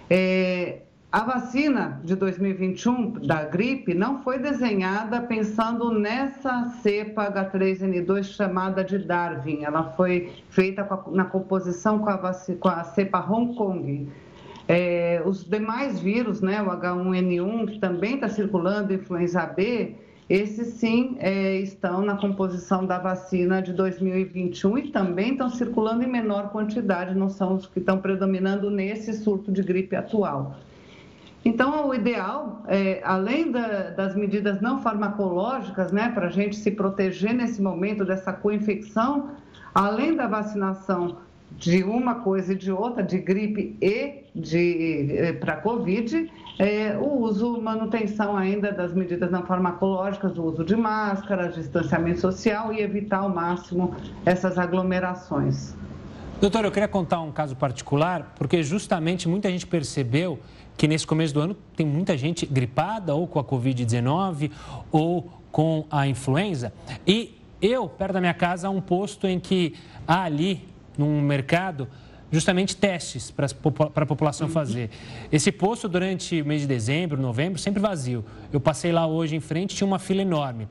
É, 0.08 0.80
a 1.10 1.22
vacina 1.22 2.00
de 2.04 2.14
2021 2.14 3.12
da 3.26 3.44
gripe 3.44 3.94
não 3.94 4.22
foi 4.22 4.38
desenhada 4.38 5.20
pensando 5.20 5.90
nessa 5.98 6.66
cepa 6.82 7.30
H3N2 7.30 8.24
chamada 8.24 8.84
de 8.84 8.98
Darwin. 8.98 9.64
Ela 9.64 9.84
foi 9.92 10.32
feita 10.50 10.86
na 11.12 11.24
composição 11.24 12.00
com 12.00 12.10
a, 12.10 12.18
com 12.60 12.68
a 12.68 12.84
cepa 12.84 13.18
Hong 13.20 13.54
Kong. 13.54 14.08
É, 14.68 15.22
os 15.24 15.44
demais 15.44 16.00
vírus, 16.00 16.40
né, 16.40 16.60
o 16.60 16.66
H1N1, 16.66 17.66
que 17.72 17.78
também 17.78 18.16
está 18.16 18.28
circulando, 18.28 18.92
influenza 18.92 19.46
B, 19.46 19.94
esses 20.28 20.74
sim 20.74 21.16
é, 21.20 21.56
estão 21.58 22.02
na 22.02 22.16
composição 22.16 22.84
da 22.84 22.98
vacina 22.98 23.62
de 23.62 23.72
2021 23.72 24.78
e 24.78 24.90
também 24.90 25.32
estão 25.32 25.48
circulando 25.48 26.02
em 26.02 26.08
menor 26.08 26.50
quantidade, 26.50 27.14
não 27.14 27.28
são 27.28 27.54
os 27.54 27.66
que 27.66 27.78
estão 27.78 27.98
predominando 27.98 28.68
nesse 28.68 29.12
surto 29.12 29.52
de 29.52 29.62
gripe 29.62 29.94
atual. 29.94 30.56
Então, 31.44 31.88
o 31.88 31.94
ideal, 31.94 32.64
é, 32.66 33.00
além 33.04 33.52
da, 33.52 33.90
das 33.90 34.16
medidas 34.16 34.60
não 34.60 34.82
farmacológicas, 34.82 35.92
né, 35.92 36.10
para 36.12 36.26
a 36.26 36.30
gente 36.30 36.56
se 36.56 36.72
proteger 36.72 37.32
nesse 37.32 37.62
momento 37.62 38.04
dessa 38.04 38.32
co-infecção, 38.32 39.30
além 39.72 40.16
da 40.16 40.26
vacinação 40.26 41.18
de 41.52 41.82
uma 41.82 42.16
coisa 42.16 42.52
e 42.52 42.56
de 42.56 42.70
outra, 42.70 43.02
de 43.02 43.18
gripe 43.18 43.76
e 43.80 44.24
de 44.34 45.16
eh, 45.16 45.32
para 45.32 45.56
Covid, 45.56 46.30
é, 46.58 46.96
o 46.98 47.20
uso, 47.20 47.60
manutenção 47.60 48.36
ainda 48.36 48.72
das 48.72 48.92
medidas 48.94 49.30
não 49.30 49.44
farmacológicas, 49.44 50.36
o 50.38 50.42
uso 50.42 50.64
de 50.64 50.76
máscaras, 50.76 51.54
distanciamento 51.54 52.20
social 52.20 52.72
e 52.72 52.80
evitar 52.80 53.18
ao 53.18 53.28
máximo 53.28 53.94
essas 54.24 54.58
aglomerações. 54.58 55.74
Doutor, 56.40 56.64
eu 56.64 56.70
queria 56.70 56.88
contar 56.88 57.20
um 57.20 57.32
caso 57.32 57.56
particular, 57.56 58.34
porque 58.38 58.62
justamente 58.62 59.26
muita 59.26 59.50
gente 59.50 59.66
percebeu 59.66 60.38
que 60.76 60.86
nesse 60.86 61.06
começo 61.06 61.32
do 61.32 61.40
ano 61.40 61.56
tem 61.74 61.86
muita 61.86 62.16
gente 62.16 62.44
gripada 62.44 63.14
ou 63.14 63.26
com 63.26 63.38
a 63.38 63.44
Covid-19 63.44 64.50
ou 64.92 65.30
com 65.50 65.86
a 65.90 66.06
influenza. 66.06 66.72
E 67.06 67.34
eu, 67.62 67.88
perto 67.88 68.12
da 68.12 68.20
minha 68.20 68.34
casa, 68.34 68.68
há 68.68 68.70
um 68.70 68.82
posto 68.82 69.26
em 69.26 69.40
que 69.40 69.74
há 70.06 70.24
ali 70.24 70.62
num 70.96 71.20
mercado 71.20 71.88
justamente 72.30 72.76
testes 72.76 73.30
para 73.30 73.46
a 73.94 74.06
população 74.06 74.48
fazer. 74.48 74.90
Esse 75.30 75.52
posto, 75.52 75.88
durante 75.88 76.42
o 76.42 76.44
mês 76.44 76.62
de 76.62 76.66
dezembro, 76.66 77.20
novembro, 77.20 77.58
sempre 77.58 77.80
vazio. 77.80 78.24
Eu 78.52 78.60
passei 78.60 78.92
lá 78.92 79.06
hoje 79.06 79.36
em 79.36 79.40
frente, 79.40 79.76
tinha 79.76 79.86
uma 79.86 79.98
fila 79.98 80.22
enorme. 80.22 80.68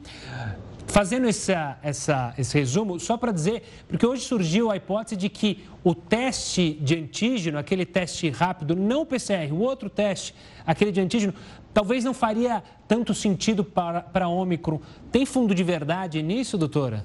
Fazendo 0.87 1.27
essa, 1.27 1.77
essa, 1.81 2.33
esse 2.37 2.57
resumo, 2.57 2.99
só 2.99 3.17
para 3.17 3.31
dizer, 3.31 3.63
porque 3.87 4.05
hoje 4.05 4.21
surgiu 4.21 4.69
a 4.69 4.77
hipótese 4.77 5.15
de 5.15 5.29
que 5.29 5.63
o 5.83 5.95
teste 5.95 6.73
de 6.73 6.95
antígeno, 6.95 7.57
aquele 7.57 7.85
teste 7.85 8.29
rápido, 8.29 8.75
não 8.75 9.01
o 9.01 9.05
PCR, 9.05 9.51
o 9.51 9.59
outro 9.59 9.89
teste, 9.89 10.35
aquele 10.65 10.91
de 10.91 11.01
antígeno, 11.01 11.33
talvez 11.73 12.03
não 12.03 12.13
faria 12.13 12.63
tanto 12.87 13.13
sentido 13.13 13.63
para, 13.63 14.01
para 14.01 14.25
a 14.25 14.29
Ômicron. 14.29 14.79
Tem 15.11 15.25
fundo 15.25 15.55
de 15.55 15.63
verdade 15.63 16.21
nisso, 16.21 16.57
doutora? 16.57 17.03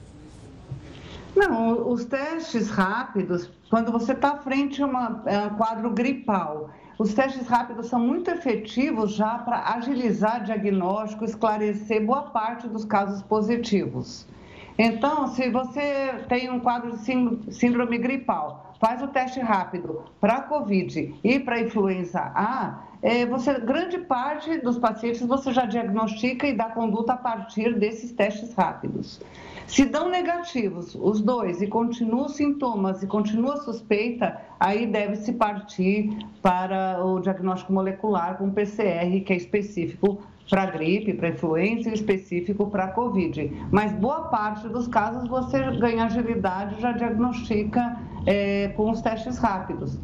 Não, 1.37 1.89
os 1.89 2.05
testes 2.05 2.69
rápidos, 2.71 3.51
quando 3.69 3.93
você 3.93 4.13
está 4.13 4.37
frente 4.37 4.83
a, 4.83 4.87
uma, 4.87 5.23
a 5.27 5.47
um 5.47 5.57
quadro 5.57 5.91
gripal, 5.91 6.71
os 6.99 7.15
testes 7.15 7.47
rápidos 7.47 7.87
são 7.87 8.01
muito 8.01 8.31
efetivos 8.31 9.13
já 9.13 9.39
para 9.39 9.75
agilizar 9.75 10.43
diagnóstico, 10.45 11.25
esclarecer 11.25 12.05
boa 12.05 12.23
parte 12.23 12.69
dos 12.69 12.85
casos 12.85 13.23
positivos. 13.23 14.27
Então, 14.77 15.29
se 15.29 15.49
você 15.51 16.25
tem 16.29 16.51
um 16.51 16.59
quadro 16.59 16.97
de 16.97 17.55
síndrome 17.55 17.99
gripal, 17.99 18.75
faz 18.81 19.03
o 19.03 19.09
teste 19.09 19.39
rápido 19.41 20.03
para 20.21 20.43
COVID 20.43 21.15
e 21.23 21.39
para 21.39 21.61
influenza 21.61 22.21
A, 22.35 22.83
é, 23.03 23.25
você, 23.25 23.59
grande 23.61 23.99
parte 23.99 24.59
dos 24.59 24.79
pacientes 24.79 25.23
você 25.23 25.53
já 25.53 25.65
diagnostica 25.65 26.47
e 26.47 26.55
dá 26.55 26.65
conduta 26.65 27.15
a 27.15 27.17
partir 27.17 27.79
desses 27.79 28.13
testes 28.13 28.53
rápidos. 28.55 29.21
Se 29.71 29.85
dão 29.85 30.11
negativos 30.11 30.97
os 30.97 31.21
dois 31.21 31.63
e 31.63 31.67
continuam 31.69 32.29
sintomas 32.29 33.05
e 33.05 33.07
continua 33.07 33.57
suspeita, 33.59 34.37
aí 34.59 34.85
deve-se 34.85 35.33
partir 35.35 36.11
para 36.43 37.05
o 37.05 37.21
diagnóstico 37.21 37.73
molecular 37.73 38.37
com 38.37 38.51
PCR, 38.51 39.21
que 39.25 39.33
é 39.33 39.37
específico 39.37 40.21
para 40.51 40.67
gripe, 40.67 41.15
para 41.15 41.29
influenza 41.29 41.89
e 41.89 41.95
específico 41.95 42.69
para 42.69 42.89
Covid. 42.89 43.69
Mas 43.71 43.93
boa 43.93 44.23
parte 44.23 44.69
dos 44.69 44.89
casos 44.89 45.29
você 45.29 45.61
ganha 45.79 46.07
agilidade, 46.07 46.81
já 46.81 46.91
diagnostica 46.91 47.97
é, 48.27 48.73
com 48.77 48.91
os 48.91 49.01
testes 49.01 49.39
rápidos. 49.39 49.97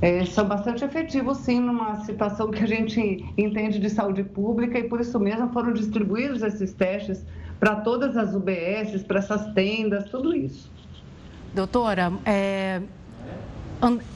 É, 0.00 0.24
são 0.24 0.48
bastante 0.48 0.82
efetivos, 0.84 1.36
sim, 1.38 1.60
numa 1.60 1.96
situação 1.96 2.50
que 2.50 2.62
a 2.62 2.66
gente 2.66 3.24
entende 3.36 3.78
de 3.78 3.90
saúde 3.90 4.24
pública 4.24 4.78
e 4.78 4.84
por 4.84 5.00
isso 5.02 5.20
mesmo 5.20 5.50
foram 5.52 5.74
distribuídos 5.74 6.42
esses 6.42 6.72
testes 6.72 7.22
para 7.58 7.76
todas 7.76 8.16
as 8.16 8.34
UBSs, 8.34 9.04
para 9.04 9.18
essas 9.18 9.52
tendas, 9.52 10.08
tudo 10.08 10.34
isso. 10.34 10.70
Doutora, 11.54 12.12
é, 12.24 12.82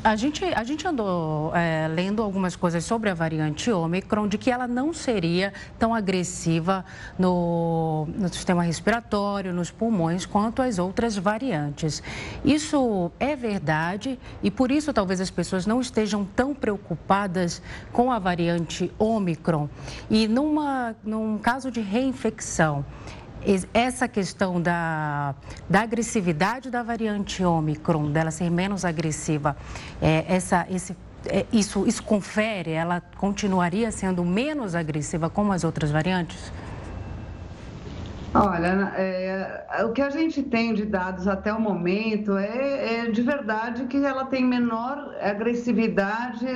a 0.03 0.17
gente, 0.17 0.43
a 0.45 0.65
gente 0.65 0.89
andou 0.89 1.55
é, 1.55 1.87
lendo 1.87 2.23
algumas 2.23 2.57
coisas 2.57 2.83
sobre 2.83 3.11
a 3.11 3.15
variante 3.15 3.71
Ômicron, 3.71 4.27
de 4.27 4.39
que 4.39 4.51
ela 4.51 4.67
não 4.67 4.95
seria 4.95 5.53
tão 5.79 5.95
agressiva 5.95 6.83
no, 7.19 8.09
no 8.17 8.29
sistema 8.31 8.63
respiratório, 8.63 9.53
nos 9.53 9.71
pulmões, 9.71 10.25
quanto 10.25 10.63
as 10.63 10.79
outras 10.79 11.17
variantes. 11.17 12.03
Isso 12.43 13.13
é 13.21 13.37
verdade 13.37 14.19
e 14.43 14.51
por 14.51 14.71
isso 14.71 14.95
talvez 14.95 15.21
as 15.21 15.31
pessoas 15.31 15.67
não 15.67 15.81
estejam 15.81 16.25
tão 16.25 16.55
preocupadas 16.55 17.61
com 17.93 18.11
a 18.11 18.19
variante 18.19 18.91
Ômicron. 18.99 19.69
E 20.09 20.27
numa, 20.27 20.97
num 21.05 21.37
caso 21.37 21.71
de 21.71 21.83
reinfecção, 21.83 22.83
essa 23.73 24.07
questão 24.07 24.61
da, 24.61 25.35
da 25.69 25.81
agressividade 25.81 26.71
da 26.71 26.83
variante 26.83 27.45
Ômicron, 27.45 28.11
dela 28.11 28.31
ser 28.31 28.51
menos 28.51 28.85
agressiva, 28.85 29.57
é, 30.01 30.25
essa, 30.29 30.67
esse, 30.71 30.97
é, 31.27 31.47
isso, 31.53 31.87
isso 31.87 32.03
confere? 32.03 32.73
Ela 32.73 33.01
continuaria 33.17 33.91
sendo 33.91 34.25
menos 34.25 34.75
agressiva 34.75 35.31
como 35.31 35.53
as 35.53 35.65
outras 35.65 35.91
variantes? 35.91 36.53
Olha, 38.33 38.93
é, 38.97 39.85
o 39.85 39.91
que 39.91 40.01
a 40.01 40.09
gente 40.09 40.41
tem 40.41 40.73
de 40.73 40.87
dados 40.87 41.27
até 41.27 41.53
o 41.53 41.61
momento 41.61 42.37
é, 42.37 43.07
é 43.07 43.11
de 43.11 43.23
verdade 43.23 43.87
que 43.87 43.97
ela 44.05 44.25
tem 44.25 44.45
menor 44.45 45.17
agressividade, 45.21 46.47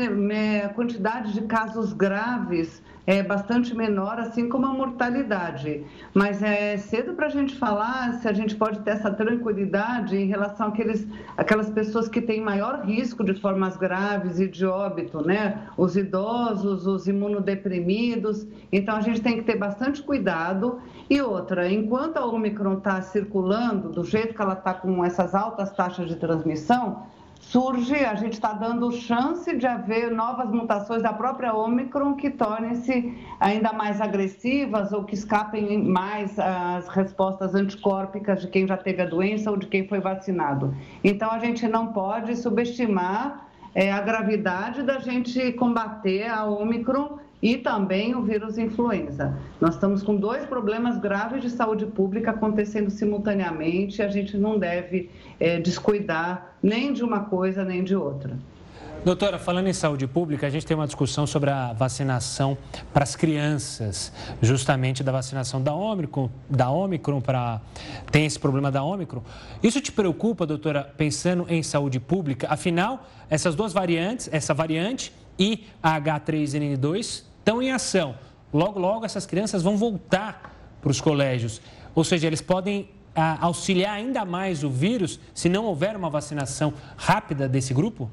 quantidade 0.76 1.32
de 1.32 1.40
casos 1.42 1.92
graves 1.92 2.80
é 3.06 3.22
bastante 3.22 3.74
menor, 3.74 4.18
assim 4.18 4.48
como 4.48 4.66
a 4.66 4.72
mortalidade. 4.72 5.84
Mas 6.14 6.42
é 6.42 6.76
cedo 6.76 7.14
para 7.14 7.26
a 7.26 7.30
gente 7.30 7.54
falar 7.56 8.14
se 8.14 8.28
a 8.28 8.32
gente 8.32 8.56
pode 8.56 8.80
ter 8.80 8.92
essa 8.92 9.10
tranquilidade 9.10 10.16
em 10.16 10.26
relação 10.26 10.68
àqueles, 10.68 11.06
àquelas 11.36 11.70
pessoas 11.70 12.08
que 12.08 12.20
têm 12.20 12.40
maior 12.40 12.84
risco 12.84 13.22
de 13.22 13.34
formas 13.34 13.76
graves 13.76 14.40
e 14.40 14.48
de 14.48 14.64
óbito, 14.64 15.20
né? 15.24 15.66
Os 15.76 15.96
idosos, 15.96 16.86
os 16.86 17.06
imunodeprimidos. 17.06 18.46
Então 18.72 18.96
a 18.96 19.00
gente 19.00 19.20
tem 19.20 19.36
que 19.36 19.42
ter 19.42 19.56
bastante 19.56 20.02
cuidado. 20.02 20.80
E 21.10 21.20
outra, 21.20 21.70
enquanto 21.70 22.16
a 22.16 22.26
Omicron 22.26 22.78
está 22.78 23.02
circulando 23.02 23.90
do 23.90 24.04
jeito 24.04 24.34
que 24.34 24.40
ela 24.40 24.54
está 24.54 24.72
com 24.72 25.04
essas 25.04 25.34
altas 25.34 25.70
taxas 25.72 26.08
de 26.08 26.16
transmissão, 26.16 27.02
surge, 27.50 27.94
a 27.94 28.14
gente 28.14 28.34
está 28.34 28.52
dando 28.52 28.90
chance 28.90 29.56
de 29.56 29.66
haver 29.66 30.10
novas 30.10 30.50
mutações 30.50 31.02
da 31.02 31.12
própria 31.12 31.54
Omicron 31.54 32.14
que 32.14 32.30
tornem-se 32.30 33.16
ainda 33.38 33.72
mais 33.72 34.00
agressivas 34.00 34.92
ou 34.92 35.04
que 35.04 35.14
escapem 35.14 35.82
mais 35.82 36.38
as 36.38 36.88
respostas 36.88 37.54
anticórpicas 37.54 38.40
de 38.40 38.48
quem 38.48 38.66
já 38.66 38.76
teve 38.76 39.02
a 39.02 39.06
doença 39.06 39.50
ou 39.50 39.56
de 39.56 39.66
quem 39.66 39.86
foi 39.86 40.00
vacinado. 40.00 40.74
Então, 41.02 41.30
a 41.30 41.38
gente 41.38 41.66
não 41.68 41.92
pode 41.92 42.36
subestimar 42.36 43.46
é, 43.74 43.92
a 43.92 44.00
gravidade 44.00 44.82
da 44.82 44.98
gente 44.98 45.52
combater 45.52 46.28
a 46.28 46.44
Omicron 46.44 47.18
e 47.44 47.58
também 47.58 48.14
o 48.14 48.22
vírus 48.22 48.56
influenza. 48.56 49.36
Nós 49.60 49.74
estamos 49.74 50.02
com 50.02 50.16
dois 50.16 50.46
problemas 50.46 50.96
graves 50.96 51.42
de 51.42 51.50
saúde 51.50 51.84
pública 51.84 52.30
acontecendo 52.30 52.88
simultaneamente 52.88 54.00
e 54.00 54.02
a 54.02 54.08
gente 54.08 54.38
não 54.38 54.58
deve 54.58 55.10
é, 55.38 55.60
descuidar 55.60 56.56
nem 56.62 56.94
de 56.94 57.04
uma 57.04 57.20
coisa 57.26 57.62
nem 57.62 57.84
de 57.84 57.94
outra. 57.94 58.38
Doutora, 59.04 59.38
falando 59.38 59.66
em 59.66 59.74
saúde 59.74 60.06
pública, 60.06 60.46
a 60.46 60.50
gente 60.50 60.64
tem 60.64 60.74
uma 60.74 60.86
discussão 60.86 61.26
sobre 61.26 61.50
a 61.50 61.74
vacinação 61.74 62.56
para 62.94 63.02
as 63.02 63.14
crianças, 63.14 64.10
justamente 64.40 65.04
da 65.04 65.12
vacinação 65.12 65.62
da 65.62 65.74
Omicron, 65.74 66.30
da 66.48 66.70
Omicron 66.70 67.20
para 67.20 67.60
tem 68.10 68.24
esse 68.24 68.38
problema 68.38 68.72
da 68.72 68.82
Omicron. 68.82 69.22
Isso 69.62 69.82
te 69.82 69.92
preocupa, 69.92 70.46
doutora, 70.46 70.90
pensando 70.96 71.44
em 71.50 71.62
saúde 71.62 72.00
pública? 72.00 72.46
Afinal, 72.48 73.06
essas 73.28 73.54
duas 73.54 73.74
variantes, 73.74 74.30
essa 74.32 74.54
variante 74.54 75.12
e 75.38 75.66
a 75.82 76.00
H3N2 76.00 77.33
estão 77.44 77.60
em 77.60 77.70
ação. 77.70 78.14
Logo, 78.52 78.80
logo, 78.80 79.04
essas 79.04 79.26
crianças 79.26 79.62
vão 79.62 79.76
voltar 79.76 80.50
para 80.80 80.90
os 80.90 80.98
colégios. 80.98 81.60
Ou 81.94 82.02
seja, 82.02 82.26
eles 82.26 82.40
podem 82.40 82.88
ah, 83.14 83.36
auxiliar 83.42 83.94
ainda 83.94 84.24
mais 84.24 84.64
o 84.64 84.70
vírus 84.70 85.20
se 85.34 85.48
não 85.50 85.66
houver 85.66 85.94
uma 85.94 86.08
vacinação 86.08 86.72
rápida 86.96 87.46
desse 87.46 87.74
grupo? 87.74 88.10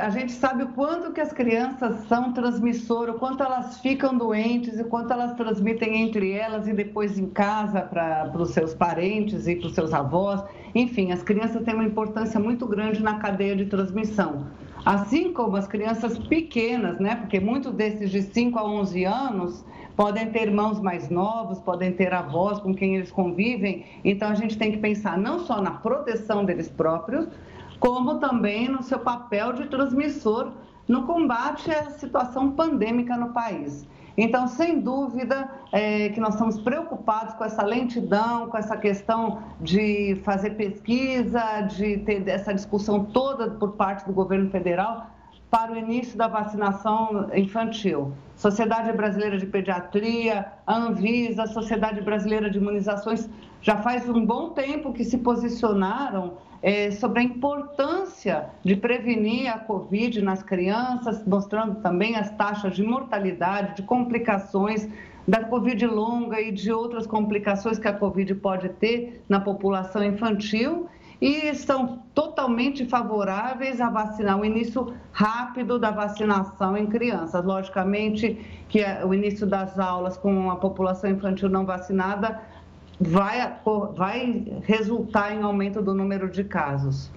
a 0.00 0.10
gente 0.10 0.30
sabe 0.30 0.62
o 0.62 0.68
quanto 0.68 1.12
que 1.12 1.20
as 1.20 1.32
crianças 1.32 2.06
são 2.06 2.32
transmissoras, 2.32 3.16
o 3.16 3.18
quanto 3.18 3.42
elas 3.42 3.80
ficam 3.80 4.16
doentes, 4.16 4.78
e 4.78 4.84
quanto 4.84 5.12
elas 5.12 5.32
transmitem 5.34 6.02
entre 6.02 6.30
elas 6.30 6.68
e 6.68 6.72
depois 6.72 7.18
em 7.18 7.26
casa 7.26 7.80
para 7.80 8.30
os 8.36 8.50
seus 8.50 8.72
parentes 8.72 9.48
e 9.48 9.56
para 9.56 9.66
os 9.66 9.74
seus 9.74 9.92
avós. 9.92 10.44
Enfim, 10.72 11.10
as 11.10 11.22
crianças 11.22 11.64
têm 11.64 11.74
uma 11.74 11.84
importância 11.84 12.38
muito 12.38 12.64
grande 12.66 13.02
na 13.02 13.18
cadeia 13.18 13.56
de 13.56 13.64
transmissão. 13.64 14.46
Assim 14.84 15.32
como 15.32 15.56
as 15.56 15.66
crianças 15.66 16.18
pequenas, 16.18 16.98
né? 16.98 17.16
Porque 17.16 17.38
muitos 17.38 17.72
desses 17.74 18.10
de 18.10 18.22
5 18.22 18.58
a 18.58 18.64
11 18.64 19.04
anos 19.04 19.64
podem 19.94 20.30
ter 20.30 20.48
irmãos 20.48 20.80
mais 20.80 21.10
novos, 21.10 21.60
podem 21.60 21.92
ter 21.92 22.12
avós 22.14 22.58
com 22.58 22.74
quem 22.74 22.96
eles 22.96 23.10
convivem. 23.10 23.84
Então 24.02 24.30
a 24.30 24.34
gente 24.34 24.56
tem 24.56 24.72
que 24.72 24.78
pensar 24.78 25.18
não 25.18 25.40
só 25.40 25.60
na 25.60 25.72
proteção 25.72 26.44
deles 26.44 26.68
próprios, 26.68 27.28
como 27.78 28.18
também 28.18 28.68
no 28.68 28.82
seu 28.82 28.98
papel 28.98 29.52
de 29.52 29.66
transmissor 29.66 30.52
no 30.88 31.02
combate 31.02 31.70
à 31.70 31.90
situação 31.90 32.50
pandêmica 32.52 33.16
no 33.16 33.32
país. 33.32 33.86
Então, 34.16 34.46
sem 34.46 34.80
dúvida, 34.80 35.48
é, 35.72 36.08
que 36.10 36.20
nós 36.20 36.34
estamos 36.34 36.60
preocupados 36.60 37.34
com 37.34 37.44
essa 37.44 37.62
lentidão, 37.62 38.48
com 38.48 38.56
essa 38.56 38.76
questão 38.76 39.42
de 39.60 40.20
fazer 40.24 40.50
pesquisa, 40.50 41.62
de 41.62 41.98
ter 41.98 42.26
essa 42.28 42.52
discussão 42.52 43.04
toda 43.04 43.50
por 43.50 43.72
parte 43.72 44.06
do 44.06 44.12
governo 44.12 44.50
federal 44.50 45.06
para 45.50 45.72
o 45.72 45.76
início 45.76 46.16
da 46.16 46.28
vacinação 46.28 47.28
infantil. 47.34 48.12
Sociedade 48.36 48.92
Brasileira 48.92 49.36
de 49.36 49.46
Pediatria, 49.46 50.46
a 50.66 50.76
Anvisa, 50.76 51.46
Sociedade 51.46 52.00
Brasileira 52.00 52.48
de 52.48 52.58
Imunizações 52.58 53.28
já 53.60 53.76
faz 53.78 54.08
um 54.08 54.24
bom 54.24 54.50
tempo 54.50 54.92
que 54.92 55.04
se 55.04 55.18
posicionaram 55.18 56.34
é, 56.62 56.90
sobre 56.90 57.20
a 57.20 57.22
importância 57.22 58.50
de 58.62 58.76
prevenir 58.76 59.50
a 59.50 59.58
Covid 59.58 60.20
nas 60.22 60.42
crianças, 60.42 61.24
mostrando 61.26 61.80
também 61.80 62.16
as 62.16 62.30
taxas 62.30 62.74
de 62.74 62.82
mortalidade, 62.82 63.76
de 63.76 63.82
complicações 63.82 64.88
da 65.26 65.44
Covid 65.44 65.86
longa 65.86 66.40
e 66.40 66.50
de 66.50 66.72
outras 66.72 67.06
complicações 67.06 67.78
que 67.78 67.88
a 67.88 67.92
Covid 67.92 68.34
pode 68.36 68.68
ter 68.70 69.22
na 69.28 69.40
população 69.40 70.02
infantil 70.02 70.88
e 71.20 71.48
estão 71.48 72.02
totalmente 72.14 72.86
favoráveis 72.86 73.80
a 73.80 73.90
vacinar 73.90 74.40
o 74.40 74.44
início 74.44 74.94
rápido 75.12 75.78
da 75.78 75.90
vacinação 75.90 76.76
em 76.76 76.86
crianças. 76.86 77.44
Logicamente 77.44 78.38
que 78.68 78.80
é 78.80 79.04
o 79.04 79.12
início 79.12 79.46
das 79.46 79.78
aulas 79.78 80.16
com 80.16 80.50
a 80.50 80.56
população 80.56 81.10
infantil 81.10 81.48
não 81.48 81.66
vacinada 81.66 82.40
vai, 83.00 83.56
vai 83.96 84.60
resultar 84.62 85.32
em 85.34 85.42
aumento 85.42 85.80
do 85.80 85.94
número 85.94 86.30
de 86.30 86.44
casos. 86.44 87.10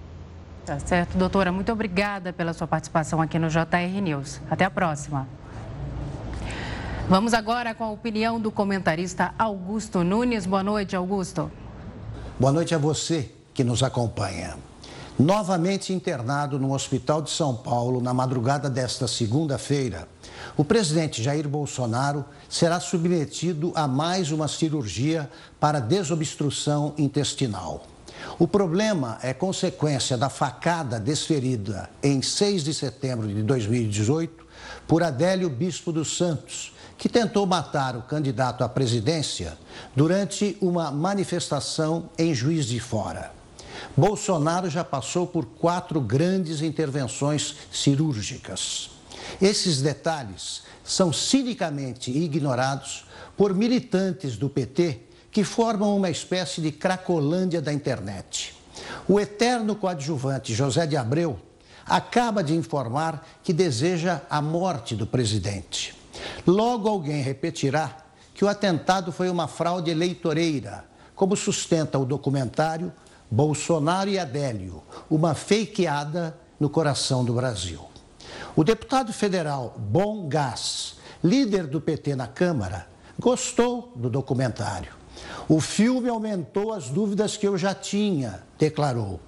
Tá 0.64 0.78
certo, 0.78 1.18
doutora. 1.18 1.52
Muito 1.52 1.70
obrigada 1.70 2.32
pela 2.32 2.54
sua 2.54 2.66
participação 2.66 3.20
aqui 3.20 3.38
no 3.38 3.48
JR 3.48 4.00
News. 4.02 4.40
Até 4.50 4.64
a 4.64 4.70
próxima. 4.70 5.28
Vamos 7.06 7.34
agora 7.34 7.74
com 7.74 7.84
a 7.84 7.90
opinião 7.90 8.40
do 8.40 8.50
comentarista 8.50 9.34
Augusto 9.38 10.02
Nunes. 10.02 10.46
Boa 10.46 10.62
noite, 10.62 10.96
Augusto. 10.96 11.52
Boa 12.40 12.50
noite 12.50 12.74
a 12.74 12.78
você 12.78 13.30
que 13.52 13.62
nos 13.62 13.82
acompanha. 13.82 14.56
Novamente 15.18 15.92
internado 15.92 16.58
no 16.58 16.72
Hospital 16.72 17.20
de 17.20 17.30
São 17.30 17.54
Paulo 17.54 18.00
na 18.00 18.14
madrugada 18.14 18.70
desta 18.70 19.06
segunda-feira, 19.06 20.08
o 20.56 20.64
presidente 20.64 21.22
Jair 21.22 21.48
Bolsonaro 21.48 22.24
será 22.48 22.80
submetido 22.80 23.72
a 23.74 23.86
mais 23.86 24.30
uma 24.30 24.48
cirurgia 24.48 25.30
para 25.58 25.80
desobstrução 25.80 26.94
intestinal. 26.98 27.86
O 28.38 28.48
problema 28.48 29.18
é 29.22 29.34
consequência 29.34 30.16
da 30.16 30.28
facada 30.28 30.98
desferida 30.98 31.90
em 32.02 32.22
6 32.22 32.64
de 32.64 32.74
setembro 32.74 33.28
de 33.28 33.42
2018 33.42 34.44
por 34.86 35.02
Adélio 35.02 35.48
Bispo 35.50 35.92
dos 35.92 36.16
Santos, 36.16 36.72
que 36.96 37.08
tentou 37.08 37.46
matar 37.46 37.96
o 37.96 38.02
candidato 38.02 38.62
à 38.64 38.68
presidência 38.68 39.58
durante 39.94 40.56
uma 40.60 40.90
manifestação 40.90 42.08
em 42.18 42.34
Juiz 42.34 42.66
de 42.66 42.80
Fora. 42.80 43.32
Bolsonaro 43.96 44.70
já 44.70 44.84
passou 44.84 45.26
por 45.26 45.44
quatro 45.44 46.00
grandes 46.00 46.62
intervenções 46.62 47.56
cirúrgicas. 47.70 48.93
Esses 49.40 49.80
detalhes 49.80 50.62
são 50.84 51.12
cinicamente 51.12 52.10
ignorados 52.10 53.06
por 53.36 53.54
militantes 53.54 54.36
do 54.36 54.48
PT 54.48 55.00
que 55.30 55.42
formam 55.42 55.96
uma 55.96 56.10
espécie 56.10 56.60
de 56.60 56.70
cracolândia 56.70 57.60
da 57.60 57.72
internet. 57.72 58.54
O 59.08 59.18
eterno 59.18 59.74
coadjuvante 59.74 60.54
José 60.54 60.86
de 60.86 60.96
Abreu 60.96 61.38
acaba 61.84 62.42
de 62.42 62.54
informar 62.54 63.26
que 63.42 63.52
deseja 63.52 64.22
a 64.30 64.40
morte 64.40 64.94
do 64.94 65.06
presidente. 65.06 65.94
Logo 66.46 66.88
alguém 66.88 67.22
repetirá 67.22 67.96
que 68.32 68.44
o 68.44 68.48
atentado 68.48 69.12
foi 69.12 69.28
uma 69.28 69.46
fraude 69.46 69.90
eleitoreira, 69.90 70.84
como 71.14 71.36
sustenta 71.36 71.98
o 71.98 72.04
documentário 72.04 72.92
Bolsonaro 73.30 74.10
e 74.10 74.18
Adélio, 74.18 74.82
uma 75.10 75.34
fakeada 75.34 76.38
no 76.58 76.68
coração 76.68 77.24
do 77.24 77.34
Brasil. 77.34 77.93
O 78.56 78.62
deputado 78.62 79.12
federal 79.12 79.74
Bom 79.76 80.28
Gás, 80.28 80.96
líder 81.22 81.66
do 81.66 81.80
PT 81.80 82.14
na 82.14 82.28
Câmara, 82.28 82.86
gostou 83.18 83.92
do 83.96 84.08
documentário. 84.08 84.92
O 85.48 85.60
filme 85.60 86.08
aumentou 86.08 86.72
as 86.72 86.88
dúvidas 86.88 87.36
que 87.36 87.46
eu 87.46 87.58
já 87.58 87.74
tinha, 87.74 88.42
declarou. 88.58 89.20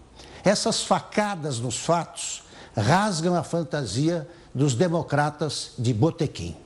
Essas 0.44 0.82
facadas 0.82 1.58
nos 1.58 1.76
fatos 1.76 2.44
rasgam 2.76 3.34
a 3.34 3.42
fantasia 3.42 4.28
dos 4.54 4.74
democratas 4.74 5.72
de 5.76 5.92
Botequim. 5.92 6.56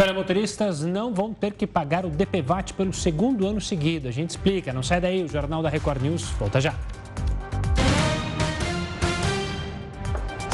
Olha, 0.00 0.14
motoristas 0.14 0.82
não 0.82 1.12
vão 1.12 1.34
ter 1.34 1.54
que 1.54 1.66
pagar 1.66 2.06
o 2.06 2.10
DPVAT 2.10 2.74
pelo 2.74 2.92
segundo 2.92 3.44
ano 3.44 3.60
seguido. 3.60 4.06
A 4.06 4.12
gente 4.12 4.30
explica. 4.30 4.72
Não 4.72 4.82
sai 4.82 5.00
daí, 5.00 5.24
o 5.24 5.28
Jornal 5.28 5.60
da 5.60 5.68
Record 5.68 6.00
News 6.00 6.22
volta 6.38 6.60
já. 6.60 6.74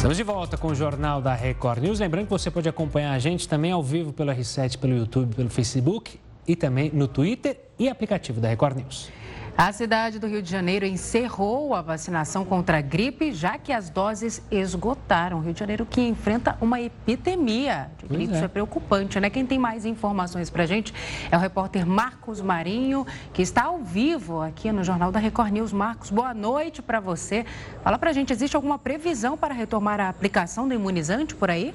Estamos 0.04 0.18
de 0.18 0.22
volta 0.22 0.58
com 0.58 0.68
o 0.68 0.74
Jornal 0.74 1.22
da 1.22 1.32
Record 1.32 1.82
News. 1.82 1.98
Lembrando 1.98 2.26
que 2.26 2.30
você 2.30 2.50
pode 2.50 2.68
acompanhar 2.68 3.14
a 3.14 3.18
gente 3.18 3.48
também 3.48 3.72
ao 3.72 3.82
vivo 3.82 4.12
pelo 4.12 4.30
R7, 4.30 4.76
pelo 4.76 4.94
YouTube, 4.94 5.34
pelo 5.34 5.48
Facebook 5.48 6.20
e 6.46 6.54
também 6.54 6.90
no 6.92 7.08
Twitter 7.08 7.58
e 7.78 7.88
aplicativo 7.88 8.38
da 8.38 8.50
Record 8.50 8.76
News. 8.76 9.10
A 9.56 9.70
cidade 9.70 10.18
do 10.18 10.26
Rio 10.26 10.42
de 10.42 10.50
Janeiro 10.50 10.84
encerrou 10.84 11.76
a 11.76 11.80
vacinação 11.80 12.44
contra 12.44 12.78
a 12.78 12.80
gripe, 12.80 13.32
já 13.32 13.56
que 13.56 13.72
as 13.72 13.88
doses 13.88 14.42
esgotaram. 14.50 15.38
O 15.38 15.40
Rio 15.40 15.52
de 15.52 15.60
Janeiro 15.60 15.86
que 15.86 16.00
enfrenta 16.00 16.58
uma 16.60 16.80
epidemia 16.80 17.88
de 17.96 18.08
gripe, 18.08 18.32
é. 18.32 18.34
isso 18.34 18.44
é 18.44 18.48
preocupante, 18.48 19.20
né? 19.20 19.30
Quem 19.30 19.46
tem 19.46 19.56
mais 19.56 19.86
informações 19.86 20.50
para 20.50 20.64
a 20.64 20.66
gente 20.66 20.92
é 21.30 21.36
o 21.36 21.38
repórter 21.38 21.86
Marcos 21.86 22.40
Marinho, 22.40 23.06
que 23.32 23.42
está 23.42 23.66
ao 23.66 23.78
vivo 23.78 24.42
aqui 24.42 24.72
no 24.72 24.82
Jornal 24.82 25.12
da 25.12 25.20
Record 25.20 25.52
News. 25.52 25.72
Marcos, 25.72 26.10
boa 26.10 26.34
noite 26.34 26.82
para 26.82 26.98
você. 26.98 27.46
Fala 27.84 27.96
para 27.96 28.10
a 28.10 28.12
gente, 28.12 28.32
existe 28.32 28.56
alguma 28.56 28.76
previsão 28.76 29.38
para 29.38 29.54
retomar 29.54 30.00
a 30.00 30.08
aplicação 30.08 30.66
do 30.66 30.74
imunizante 30.74 31.32
por 31.32 31.48
aí? 31.48 31.72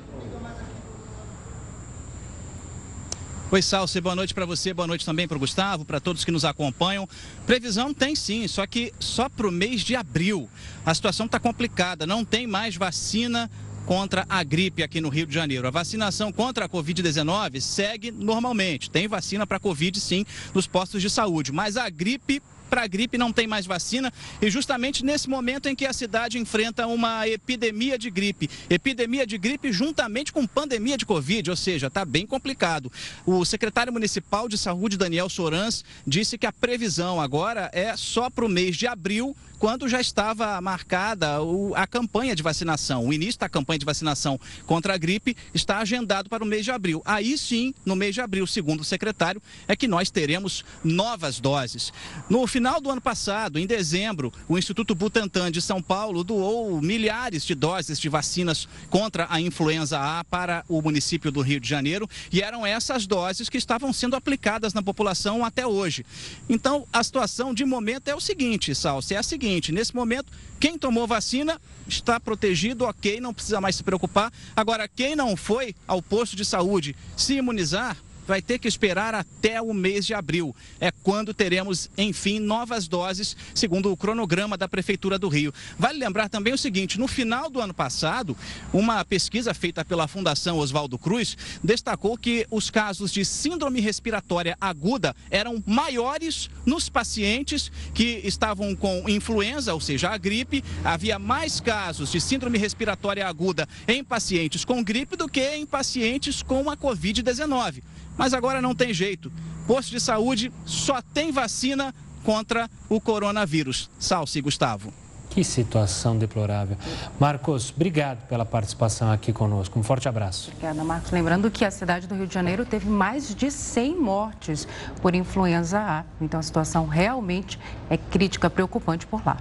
Oi, 3.52 3.64
Salce, 3.64 4.00
boa 4.00 4.16
noite 4.16 4.32
para 4.32 4.46
você, 4.46 4.76
boa 4.76 4.86
noite 4.86 5.04
também 5.04 5.28
para 5.28 5.36
o 5.36 5.40
Gustavo, 5.40 5.84
para 5.84 6.00
todos 6.00 6.24
que 6.24 6.30
nos 6.30 6.46
acompanham. 6.46 7.10
Previsão 7.48 7.92
tem 7.92 8.16
sim, 8.16 8.48
só 8.48 8.68
que 8.68 8.94
só 9.00 9.28
para 9.28 9.48
o 9.48 9.52
mês 9.52 9.82
de 9.82 9.96
abril. 9.96 10.48
A 10.86 10.94
situação 10.94 11.26
está 11.26 11.40
complicada, 11.40 12.06
não 12.06 12.24
tem 12.24 12.46
mais 12.46 12.76
vacina 12.76 13.50
contra 13.88 14.24
a 14.30 14.44
gripe 14.44 14.84
aqui 14.84 15.02
no 15.02 15.10
Rio 15.10 15.26
de 15.26 15.34
Janeiro. 15.34 15.68
A 15.68 15.72
vacinação 15.72 16.32
contra 16.32 16.66
a 16.66 16.70
Covid-19 16.70 17.60
segue 17.60 18.12
normalmente. 18.12 18.92
Tem 18.92 19.08
vacina 19.08 19.48
para 19.48 19.60
Covid, 19.60 20.00
sim, 20.00 20.28
nos 20.54 20.68
postos 20.68 21.02
de 21.02 21.10
saúde, 21.10 21.52
mas 21.52 21.76
a 21.76 21.90
gripe 21.90 22.44
para 22.70 22.84
a 22.84 22.88
gripe 22.88 23.18
não 23.18 23.34
tem 23.34 23.48
mais 23.48 23.66
vacina 23.66 24.14
e 24.42 24.50
justamente 24.50 25.04
nesse 25.04 25.30
momento 25.30 25.68
em 25.68 25.76
que 25.76 25.86
a 25.86 25.94
cidade 25.94 26.38
enfrenta 26.38 26.88
uma 26.88 27.28
epidemia 27.28 27.98
de 27.98 28.10
gripe. 28.10 28.50
Epidemia 28.70 29.26
de 29.26 29.38
gripe 29.38 29.72
juntamente 29.72 30.32
com 30.32 30.46
pandemia 30.46 30.98
de 30.98 31.06
Covid, 31.06 31.50
ou 31.50 31.56
seja, 31.56 31.88
está 31.88 32.06
bem 32.06 32.26
complicado. 32.26 32.92
O 33.26 33.44
secretário 33.44 33.92
municipal 33.92 34.48
de 34.48 34.58
saúde, 34.58 34.98
Daniel 34.98 35.30
Sorans, 35.30 35.84
disse 36.06 36.38
que 36.38 36.46
a 36.46 36.54
previsão 36.54 37.20
agora 37.20 37.70
é 37.74 37.96
só 37.98 38.30
para 38.30 38.46
o 38.46 38.50
mês 38.50 38.78
de 38.78 38.88
abril 38.88 39.36
quando 39.60 39.90
já 39.90 40.00
estava 40.00 40.60
marcada 40.62 41.38
a 41.76 41.86
campanha 41.86 42.34
de 42.34 42.42
vacinação. 42.42 43.06
O 43.06 43.14
início 43.14 43.40
da 43.40 43.50
campanha 43.50 43.78
de 43.78 43.86
vacinação 43.86 44.40
contra 44.66 44.94
a 44.94 44.98
gripe 44.98 45.36
está 45.54 45.80
agendado 45.80 46.30
para 46.30 46.44
o 46.44 46.48
mês 46.48 46.64
de 46.64 46.72
abril. 46.72 47.02
Aí 47.04 47.38
sim, 47.38 47.74
no 47.86 47.96
mês 47.96 48.16
de 48.16 48.22
abril, 48.22 48.48
segundo 48.48 48.80
o 48.80 48.86
secretário, 48.86 49.42
é 49.68 49.76
que 49.76 49.88
nós 49.88 50.10
teremos 50.10 50.64
novas 50.82 51.42
doses. 51.42 51.92
No 52.30 52.48
final 52.48 52.59
do 52.60 52.92
ano 52.92 53.00
passado, 53.00 53.58
em 53.58 53.66
dezembro, 53.66 54.34
o 54.48 54.58
Instituto 54.58 54.94
Butantan 54.94 55.50
de 55.50 55.62
São 55.62 55.82
Paulo 55.82 56.26
doou 56.26 56.82
milhares 56.82 57.46
de 57.46 57.56
doses 57.56 57.98
de 57.98 58.10
vacinas 58.10 58.68
contra 58.90 59.28
a 59.30 59.40
influenza 59.40 59.98
A 59.98 60.26
para 60.26 60.66
o 60.68 60.82
município 60.82 61.32
do 61.32 61.40
Rio 61.40 61.60
de 61.60 61.70
Janeiro 61.70 62.10
e 62.32 62.42
eram 62.42 62.66
essas 62.66 63.08
doses 63.08 63.48
que 63.48 63.58
estavam 63.58 63.94
sendo 63.94 64.16
aplicadas 64.16 64.74
na 64.74 64.84
população 64.84 65.46
até 65.46 65.66
hoje. 65.66 66.06
Então, 66.50 66.86
a 66.92 67.02
situação 67.02 67.54
de 67.54 67.64
momento 67.64 68.10
é 68.10 68.16
o 68.16 68.20
seguinte, 68.20 68.76
Salce, 68.76 69.16
é 69.16 69.18
a 69.18 69.24
seguinte: 69.24 69.72
nesse 69.72 69.96
momento, 69.96 70.32
quem 70.60 70.78
tomou 70.78 71.08
vacina 71.08 71.62
está 71.88 72.20
protegido, 72.20 72.84
ok, 72.84 73.22
não 73.22 73.34
precisa 73.34 73.62
mais 73.62 73.78
se 73.78 73.84
preocupar. 73.84 74.34
Agora, 74.54 74.88
quem 74.88 75.16
não 75.16 75.38
foi 75.38 75.74
ao 75.88 76.02
posto 76.02 76.36
de 76.36 76.44
saúde 76.44 76.94
se 77.16 77.36
imunizar, 77.36 77.96
vai 78.30 78.42
ter 78.44 78.60
que 78.60 78.68
esperar 78.68 79.16
até 79.16 79.60
o 79.60 79.74
mês 79.74 80.06
de 80.06 80.14
abril. 80.14 80.56
É 80.80 80.92
quando 80.92 81.34
teremos, 81.34 81.90
enfim, 81.98 82.40
novas 82.40 82.88
doses, 82.88 83.36
segundo 83.56 83.92
o 83.92 83.98
cronograma 83.98 84.56
da 84.56 84.70
Prefeitura 84.70 85.18
do 85.18 85.28
Rio. 85.28 85.52
Vale 85.80 85.98
lembrar 85.98 86.30
também 86.30 86.54
o 86.54 86.58
seguinte: 86.58 87.00
no 87.00 87.08
final 87.08 87.50
do 87.50 87.60
ano 87.60 87.74
passado, 87.74 88.38
uma 88.72 89.04
pesquisa 89.04 89.52
feita 89.54 89.84
pela 89.84 90.08
Fundação 90.08 90.60
Oswaldo 90.60 91.00
Cruz 91.00 91.36
destacou 91.64 92.16
que 92.16 92.46
os 92.52 92.70
casos 92.70 93.12
de 93.12 93.26
síndrome 93.26 93.82
respiratória 93.82 94.56
aguda 94.62 95.16
eram 95.32 95.64
maiores 95.66 96.52
nos 96.66 96.88
pacientes 96.88 97.72
que 97.96 98.22
estavam 98.24 98.76
com 98.76 99.10
influenza, 99.10 99.74
ou 99.74 99.82
seja, 99.82 100.10
a 100.10 100.18
gripe. 100.18 100.64
Havia 100.84 101.18
mais 101.18 101.60
casos 101.60 102.12
de 102.12 102.22
síndrome 102.22 102.60
respiratória 102.60 103.28
aguda 103.28 103.68
em 103.88 104.04
pacientes 104.04 104.64
com 104.64 104.84
gripe 104.84 105.16
do 105.16 105.28
que 105.28 105.42
em 105.56 105.66
pacientes 105.66 106.44
com 106.44 106.70
a 106.70 106.78
Covid-19. 106.78 107.82
Mas 108.20 108.34
agora 108.34 108.62
não 108.62 108.76
tem 108.76 108.94
jeito. 108.94 109.32
Posto 109.66 109.92
de 109.92 110.00
saúde 110.02 110.52
só 110.66 111.02
tem 111.02 111.32
vacina 111.32 111.96
contra 112.22 112.70
o 112.90 113.00
coronavírus. 113.00 113.90
Salce, 113.98 114.42
Gustavo. 114.42 114.94
Que 115.30 115.42
situação 115.42 116.18
deplorável. 116.18 116.76
Marcos, 117.18 117.72
obrigado 117.74 118.28
pela 118.28 118.44
participação 118.44 119.10
aqui 119.10 119.32
conosco. 119.32 119.80
Um 119.80 119.84
forte 119.84 120.10
abraço. 120.10 120.50
Obrigada, 120.50 120.84
Marcos. 120.84 121.12
Lembrando 121.12 121.50
que 121.50 121.64
a 121.64 121.72
cidade 121.72 122.08
do 122.08 122.16
Rio 122.16 122.28
de 122.28 122.34
Janeiro 122.34 122.66
teve 122.66 122.90
mais 122.90 123.34
de 123.34 123.50
100 123.50 123.96
mortes 123.96 124.68
por 125.02 125.16
influenza 125.16 125.80
A. 125.80 126.04
Então 126.20 126.42
a 126.42 126.44
situação 126.44 126.88
realmente 126.88 127.58
é 127.90 127.96
crítica, 127.96 128.50
preocupante 128.50 129.08
por 129.08 129.26
lá. 129.26 129.38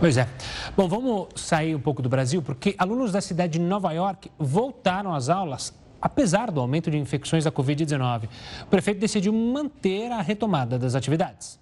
Pois 0.00 0.16
é. 0.16 0.28
Bom, 0.76 0.88
vamos 0.88 1.28
sair 1.36 1.76
um 1.76 1.80
pouco 1.80 2.02
do 2.02 2.08
Brasil, 2.08 2.42
porque 2.42 2.74
alunos 2.78 3.12
da 3.12 3.20
cidade 3.20 3.52
de 3.52 3.60
Nova 3.60 3.92
York 3.92 4.28
voltaram 4.36 5.14
às 5.14 5.28
aulas 5.28 5.72
apesar 6.00 6.50
do 6.50 6.60
aumento 6.60 6.90
de 6.90 6.98
infecções 6.98 7.44
da 7.44 7.52
Covid-19. 7.52 8.28
O 8.62 8.66
prefeito 8.66 9.00
decidiu 9.00 9.32
manter 9.32 10.10
a 10.12 10.20
retomada 10.20 10.78
das 10.78 10.94
atividades. 10.94 11.58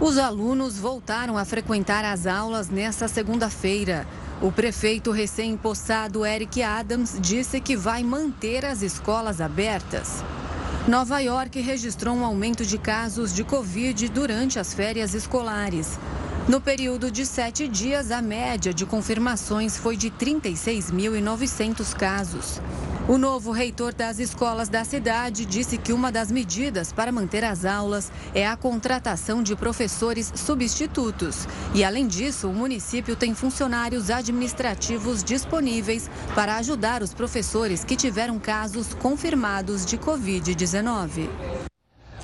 Os 0.00 0.18
alunos 0.18 0.78
voltaram 0.78 1.38
a 1.38 1.44
frequentar 1.44 2.04
as 2.04 2.26
aulas 2.26 2.68
nesta 2.68 3.08
segunda-feira. 3.08 4.06
O 4.42 4.52
prefeito 4.52 5.10
recém-impossado 5.10 6.26
Eric 6.26 6.62
Adams 6.62 7.18
disse 7.18 7.60
que 7.60 7.74
vai 7.74 8.02
manter 8.02 8.64
as 8.66 8.82
escolas 8.82 9.40
abertas. 9.40 10.22
Nova 10.86 11.18
York 11.20 11.58
registrou 11.60 12.14
um 12.14 12.24
aumento 12.24 12.64
de 12.64 12.76
casos 12.76 13.34
de 13.34 13.42
Covid 13.42 14.08
durante 14.10 14.58
as 14.58 14.74
férias 14.74 15.14
escolares. 15.14 15.98
No 16.48 16.60
período 16.60 17.10
de 17.10 17.26
sete 17.26 17.66
dias, 17.66 18.12
a 18.12 18.22
média 18.22 18.72
de 18.72 18.86
confirmações 18.86 19.76
foi 19.76 19.96
de 19.96 20.12
36.900 20.12 21.92
casos. 21.92 22.60
O 23.08 23.18
novo 23.18 23.50
reitor 23.50 23.92
das 23.92 24.20
escolas 24.20 24.68
da 24.68 24.84
cidade 24.84 25.44
disse 25.44 25.76
que 25.76 25.92
uma 25.92 26.12
das 26.12 26.30
medidas 26.30 26.92
para 26.92 27.10
manter 27.10 27.42
as 27.42 27.64
aulas 27.64 28.12
é 28.32 28.46
a 28.46 28.56
contratação 28.56 29.42
de 29.42 29.56
professores 29.56 30.32
substitutos. 30.36 31.48
E, 31.74 31.82
além 31.82 32.06
disso, 32.06 32.48
o 32.48 32.54
município 32.54 33.16
tem 33.16 33.34
funcionários 33.34 34.08
administrativos 34.08 35.24
disponíveis 35.24 36.08
para 36.32 36.58
ajudar 36.58 37.02
os 37.02 37.12
professores 37.12 37.82
que 37.82 37.96
tiveram 37.96 38.38
casos 38.38 38.94
confirmados 38.94 39.84
de 39.84 39.98
Covid-19. 39.98 41.75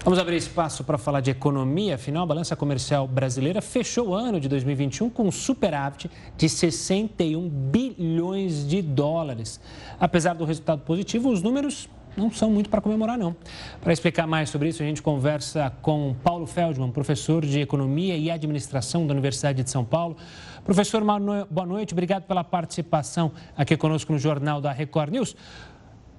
Vamos 0.04 0.18
abrir 0.18 0.36
espaço 0.36 0.82
para 0.82 0.98
falar 0.98 1.20
de 1.20 1.30
economia. 1.30 1.94
Afinal, 1.94 2.24
a 2.24 2.26
balança 2.26 2.56
comercial 2.56 3.06
brasileira 3.06 3.62
fechou 3.62 4.08
o 4.08 4.14
ano 4.14 4.40
de 4.40 4.48
2021 4.48 5.08
com 5.08 5.28
um 5.28 5.30
superávit 5.30 6.10
de 6.36 6.48
61 6.48 7.48
bilhões 7.48 8.66
de 8.66 8.82
dólares. 8.82 9.60
Apesar 10.00 10.34
do 10.34 10.44
resultado 10.44 10.80
positivo, 10.80 11.28
os 11.28 11.40
números 11.40 11.88
não 12.16 12.32
são 12.32 12.50
muito 12.50 12.68
para 12.68 12.80
comemorar, 12.80 13.16
não. 13.16 13.36
Para 13.80 13.92
explicar 13.92 14.26
mais 14.26 14.50
sobre 14.50 14.70
isso, 14.70 14.82
a 14.82 14.86
gente 14.86 15.00
conversa 15.00 15.72
com 15.80 16.16
Paulo 16.24 16.48
Feldman, 16.48 16.90
professor 16.90 17.46
de 17.46 17.60
Economia 17.60 18.16
e 18.16 18.28
Administração 18.28 19.06
da 19.06 19.12
Universidade 19.12 19.62
de 19.62 19.70
São 19.70 19.84
Paulo. 19.84 20.16
Professor, 20.64 21.00
boa 21.48 21.66
noite, 21.66 21.94
obrigado 21.94 22.24
pela 22.24 22.42
participação 22.42 23.30
aqui 23.56 23.76
conosco 23.76 24.12
no 24.12 24.18
Jornal 24.18 24.60
da 24.60 24.72
Record 24.72 25.12
News. 25.12 25.36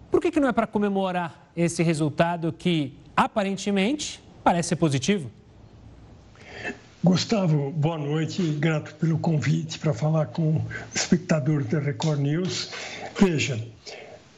Por 0.10 0.22
que, 0.22 0.32
que 0.32 0.39
não 0.39 0.48
é 0.48 0.54
para 0.54 0.67
comemorar 0.67 1.50
esse 1.54 1.84
resultado 1.84 2.54
que 2.54 3.03
aparentemente 3.15 4.21
parece 4.43 4.69
ser 4.69 4.76
positivo? 4.76 5.30
Gustavo, 7.04 7.69
boa 7.71 7.97
noite, 7.97 8.41
grato 8.60 8.95
pelo 8.95 9.19
convite 9.19 9.78
para 9.78 9.93
falar 9.93 10.28
com 10.28 10.56
o 10.56 10.65
espectador 10.95 11.63
da 11.65 11.80
Record 11.80 12.21
News. 12.21 12.71
Veja, 13.19 13.62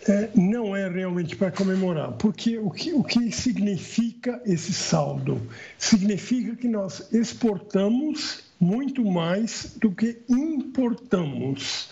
é, 0.07 0.29
não 0.35 0.75
é 0.75 0.89
realmente 0.89 1.35
para 1.35 1.51
comemorar, 1.51 2.13
porque 2.13 2.57
o 2.57 2.71
que, 2.71 2.91
o 2.91 3.03
que 3.03 3.31
significa 3.31 4.41
esse 4.45 4.73
saldo? 4.73 5.39
Significa 5.77 6.55
que 6.55 6.67
nós 6.67 7.13
exportamos 7.13 8.43
muito 8.59 9.05
mais 9.05 9.75
do 9.79 9.91
que 9.91 10.19
importamos. 10.27 11.89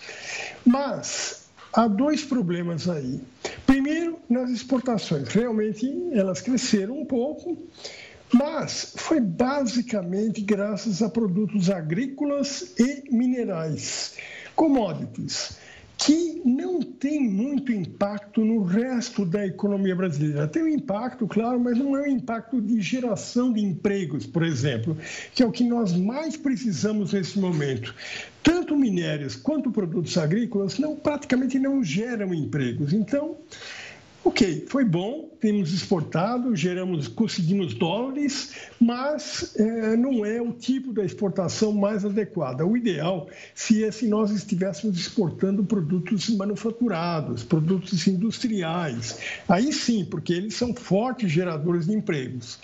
Mas 0.64 1.43
há 1.74 1.86
dois 1.88 2.24
problemas 2.24 2.88
aí. 2.88 3.20
Primeiro, 3.66 4.18
nas 4.28 4.50
exportações, 4.50 5.28
realmente 5.28 5.86
elas 6.12 6.40
cresceram 6.40 7.00
um 7.00 7.04
pouco, 7.04 7.58
mas 8.32 8.94
foi 8.96 9.20
basicamente 9.20 10.40
graças 10.40 11.02
a 11.02 11.08
produtos 11.08 11.68
agrícolas 11.70 12.74
e 12.78 13.04
minerais, 13.10 14.16
commodities 14.54 15.63
que 15.96 16.42
não 16.44 16.82
tem 16.82 17.20
muito 17.20 17.72
impacto 17.72 18.44
no 18.44 18.62
resto 18.62 19.24
da 19.24 19.46
economia 19.46 19.94
brasileira. 19.94 20.48
Tem 20.48 20.62
um 20.62 20.68
impacto, 20.68 21.26
claro, 21.26 21.60
mas 21.60 21.78
não 21.78 21.96
é 21.96 22.02
um 22.02 22.06
impacto 22.06 22.60
de 22.60 22.80
geração 22.80 23.52
de 23.52 23.60
empregos, 23.60 24.26
por 24.26 24.42
exemplo, 24.42 24.96
que 25.34 25.42
é 25.42 25.46
o 25.46 25.52
que 25.52 25.64
nós 25.64 25.92
mais 25.96 26.36
precisamos 26.36 27.12
nesse 27.12 27.38
momento. 27.38 27.94
Tanto 28.42 28.76
minérios 28.76 29.36
quanto 29.36 29.70
produtos 29.70 30.18
agrícolas 30.18 30.78
não 30.78 30.96
praticamente 30.96 31.58
não 31.58 31.82
geram 31.82 32.34
empregos. 32.34 32.92
Então, 32.92 33.36
Ok, 34.26 34.64
foi 34.68 34.86
bom, 34.86 35.28
temos 35.38 35.70
exportado, 35.74 36.56
geramos, 36.56 37.06
conseguimos 37.06 37.74
dólares, 37.74 38.54
mas 38.80 39.54
é, 39.54 39.94
não 39.94 40.24
é 40.24 40.40
o 40.40 40.50
tipo 40.50 40.94
da 40.94 41.04
exportação 41.04 41.70
mais 41.72 42.06
adequada. 42.06 42.64
O 42.64 42.74
ideal 42.74 43.28
se 43.54 43.84
é 43.84 43.90
se 43.90 44.08
nós 44.08 44.30
estivéssemos 44.30 44.98
exportando 44.98 45.62
produtos 45.62 46.30
manufaturados, 46.30 47.44
produtos 47.44 48.06
industriais. 48.06 49.18
Aí 49.46 49.70
sim, 49.74 50.06
porque 50.06 50.32
eles 50.32 50.54
são 50.54 50.74
fortes 50.74 51.30
geradores 51.30 51.84
de 51.84 51.92
empregos. 51.92 52.58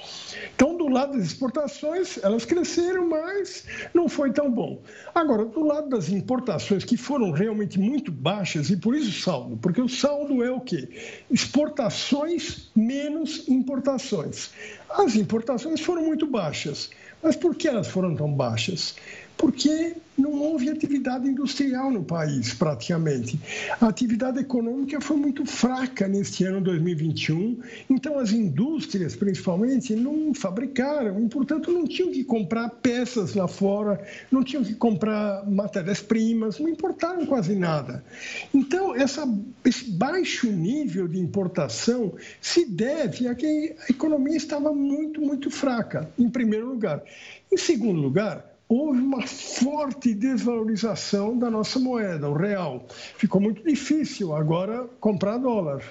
Então, 0.54 0.78
lado 0.90 1.16
das 1.16 1.26
exportações, 1.26 2.18
elas 2.22 2.44
cresceram, 2.44 3.08
mas 3.08 3.64
não 3.94 4.08
foi 4.08 4.32
tão 4.32 4.50
bom. 4.50 4.82
Agora, 5.14 5.44
do 5.44 5.64
lado 5.64 5.88
das 5.88 6.08
importações, 6.08 6.84
que 6.84 6.96
foram 6.96 7.30
realmente 7.30 7.78
muito 7.78 8.12
baixas, 8.12 8.70
e 8.70 8.76
por 8.76 8.94
isso 8.94 9.22
saldo, 9.22 9.56
porque 9.56 9.80
o 9.80 9.88
saldo 9.88 10.42
é 10.44 10.50
o 10.50 10.60
quê? 10.60 10.88
exportações 11.30 12.70
menos 12.74 13.48
importações. 13.48 14.50
As 14.88 15.14
importações 15.14 15.80
foram 15.80 16.02
muito 16.04 16.26
baixas. 16.26 16.90
Mas 17.22 17.36
por 17.36 17.54
que 17.54 17.68
elas 17.68 17.86
foram 17.86 18.16
tão 18.16 18.32
baixas? 18.32 18.96
Porque 19.40 19.96
não 20.18 20.34
houve 20.34 20.68
atividade 20.68 21.26
industrial 21.26 21.90
no 21.90 22.04
país, 22.04 22.52
praticamente. 22.52 23.40
A 23.80 23.88
atividade 23.88 24.38
econômica 24.38 25.00
foi 25.00 25.16
muito 25.16 25.46
fraca 25.46 26.06
neste 26.06 26.44
ano 26.44 26.60
2021, 26.60 27.58
então 27.88 28.18
as 28.18 28.32
indústrias, 28.32 29.16
principalmente, 29.16 29.96
não 29.96 30.34
fabricaram 30.34 31.24
e, 31.24 31.28
portanto, 31.30 31.72
não 31.72 31.86
tinham 31.86 32.12
que 32.12 32.22
comprar 32.22 32.68
peças 32.68 33.34
lá 33.34 33.48
fora, 33.48 34.04
não 34.30 34.44
tinham 34.44 34.62
que 34.62 34.74
comprar 34.74 35.48
matérias-primas, 35.50 36.58
não 36.58 36.68
importaram 36.68 37.24
quase 37.24 37.56
nada. 37.56 38.04
Então, 38.52 38.94
essa, 38.94 39.26
esse 39.64 39.90
baixo 39.90 40.52
nível 40.52 41.08
de 41.08 41.18
importação 41.18 42.12
se 42.42 42.66
deve 42.66 43.26
a 43.26 43.34
que 43.34 43.74
a 43.88 43.90
economia 43.90 44.36
estava 44.36 44.70
muito, 44.70 45.18
muito 45.18 45.50
fraca, 45.50 46.10
em 46.18 46.28
primeiro 46.28 46.68
lugar. 46.68 47.02
Em 47.50 47.56
segundo 47.56 48.02
lugar, 48.02 48.49
houve 48.70 49.00
uma 49.00 49.26
forte 49.26 50.14
desvalorização 50.14 51.36
da 51.36 51.50
nossa 51.50 51.80
moeda, 51.80 52.28
o 52.28 52.34
real. 52.34 52.86
Ficou 53.16 53.40
muito 53.40 53.64
difícil 53.64 54.32
agora 54.32 54.88
comprar 55.00 55.38
dólar. 55.38 55.82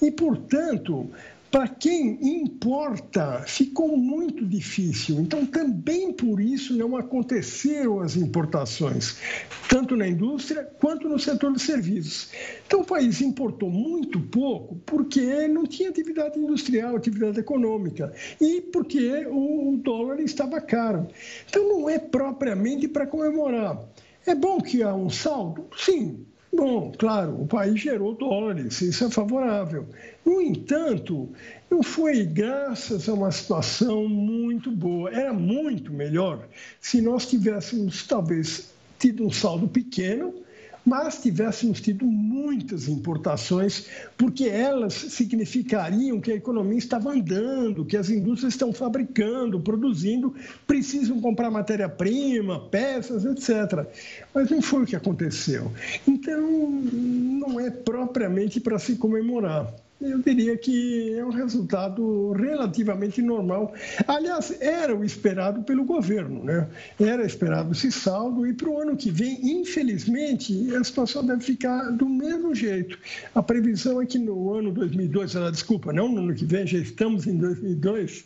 E, 0.00 0.08
portanto, 0.08 1.10
para 1.50 1.66
quem 1.66 2.18
importa, 2.40 3.42
ficou 3.46 3.96
muito 3.96 4.44
difícil. 4.44 5.18
Então, 5.20 5.46
também 5.46 6.12
por 6.12 6.40
isso 6.40 6.76
não 6.76 6.96
aconteceram 6.96 8.00
as 8.00 8.16
importações, 8.16 9.16
tanto 9.68 9.96
na 9.96 10.06
indústria 10.06 10.64
quanto 10.78 11.08
no 11.08 11.18
setor 11.18 11.52
de 11.52 11.60
serviços. 11.60 12.30
Então, 12.66 12.82
o 12.82 12.84
país 12.84 13.22
importou 13.22 13.70
muito 13.70 14.20
pouco 14.20 14.76
porque 14.84 15.48
não 15.48 15.64
tinha 15.64 15.88
atividade 15.88 16.38
industrial, 16.38 16.96
atividade 16.96 17.40
econômica, 17.40 18.12
e 18.40 18.60
porque 18.60 19.26
o 19.26 19.78
dólar 19.82 20.20
estava 20.20 20.60
caro. 20.60 21.08
Então, 21.48 21.66
não 21.66 21.88
é 21.88 21.98
propriamente 21.98 22.86
para 22.88 23.06
comemorar. 23.06 23.88
É 24.26 24.34
bom 24.34 24.60
que 24.60 24.82
há 24.82 24.94
um 24.94 25.08
saldo? 25.08 25.66
Sim, 25.74 26.26
Bom, 26.58 26.90
claro, 26.98 27.40
o 27.40 27.46
país 27.46 27.80
gerou 27.80 28.16
dólares, 28.16 28.82
isso 28.82 29.04
é 29.04 29.10
favorável. 29.10 29.86
No 30.26 30.42
entanto, 30.42 31.28
não 31.70 31.84
foi 31.84 32.24
graças 32.24 33.08
a 33.08 33.14
uma 33.14 33.30
situação 33.30 34.08
muito 34.08 34.68
boa. 34.68 35.08
Era 35.08 35.32
muito 35.32 35.92
melhor 35.92 36.48
se 36.80 37.00
nós 37.00 37.26
tivéssemos, 37.26 38.04
talvez, 38.08 38.72
tido 38.98 39.24
um 39.24 39.30
saldo 39.30 39.68
pequeno, 39.68 40.34
mas 40.88 41.18
tivéssemos 41.18 41.82
tido 41.82 42.06
muitas 42.06 42.88
importações, 42.88 43.86
porque 44.16 44.44
elas 44.44 44.94
significariam 44.94 46.18
que 46.18 46.32
a 46.32 46.34
economia 46.34 46.78
estava 46.78 47.12
andando, 47.12 47.84
que 47.84 47.96
as 47.96 48.08
indústrias 48.08 48.54
estão 48.54 48.72
fabricando, 48.72 49.60
produzindo, 49.60 50.34
precisam 50.66 51.20
comprar 51.20 51.50
matéria-prima, 51.50 52.68
peças, 52.70 53.26
etc. 53.26 53.86
Mas 54.34 54.50
não 54.50 54.62
foi 54.62 54.84
o 54.84 54.86
que 54.86 54.96
aconteceu. 54.96 55.70
Então, 56.06 56.70
não 56.70 57.60
é 57.60 57.70
propriamente 57.70 58.58
para 58.58 58.78
se 58.78 58.96
comemorar 58.96 59.70
eu 60.00 60.18
diria 60.20 60.56
que 60.56 61.12
é 61.18 61.24
um 61.24 61.30
resultado 61.30 62.32
relativamente 62.32 63.20
normal. 63.20 63.74
Aliás, 64.06 64.56
era 64.60 64.94
o 64.94 65.04
esperado 65.04 65.62
pelo 65.62 65.84
governo, 65.84 66.44
né? 66.44 66.68
Era 67.00 67.26
esperado 67.26 67.72
esse 67.72 67.90
saldo 67.90 68.46
e 68.46 68.54
para 68.54 68.68
o 68.68 68.80
ano 68.80 68.96
que 68.96 69.10
vem, 69.10 69.38
infelizmente, 69.42 70.72
a 70.76 70.84
situação 70.84 71.26
deve 71.26 71.42
ficar 71.42 71.90
do 71.90 72.08
mesmo 72.08 72.54
jeito. 72.54 72.96
A 73.34 73.42
previsão 73.42 74.00
é 74.00 74.06
que 74.06 74.18
no 74.18 74.54
ano 74.54 74.70
2002, 74.70 75.34
ah, 75.34 75.50
desculpa, 75.50 75.92
não 75.92 76.08
no 76.08 76.18
ano 76.18 76.34
que 76.34 76.44
vem, 76.44 76.64
já 76.64 76.78
estamos 76.78 77.26
em 77.26 77.36
2002. 77.36 78.24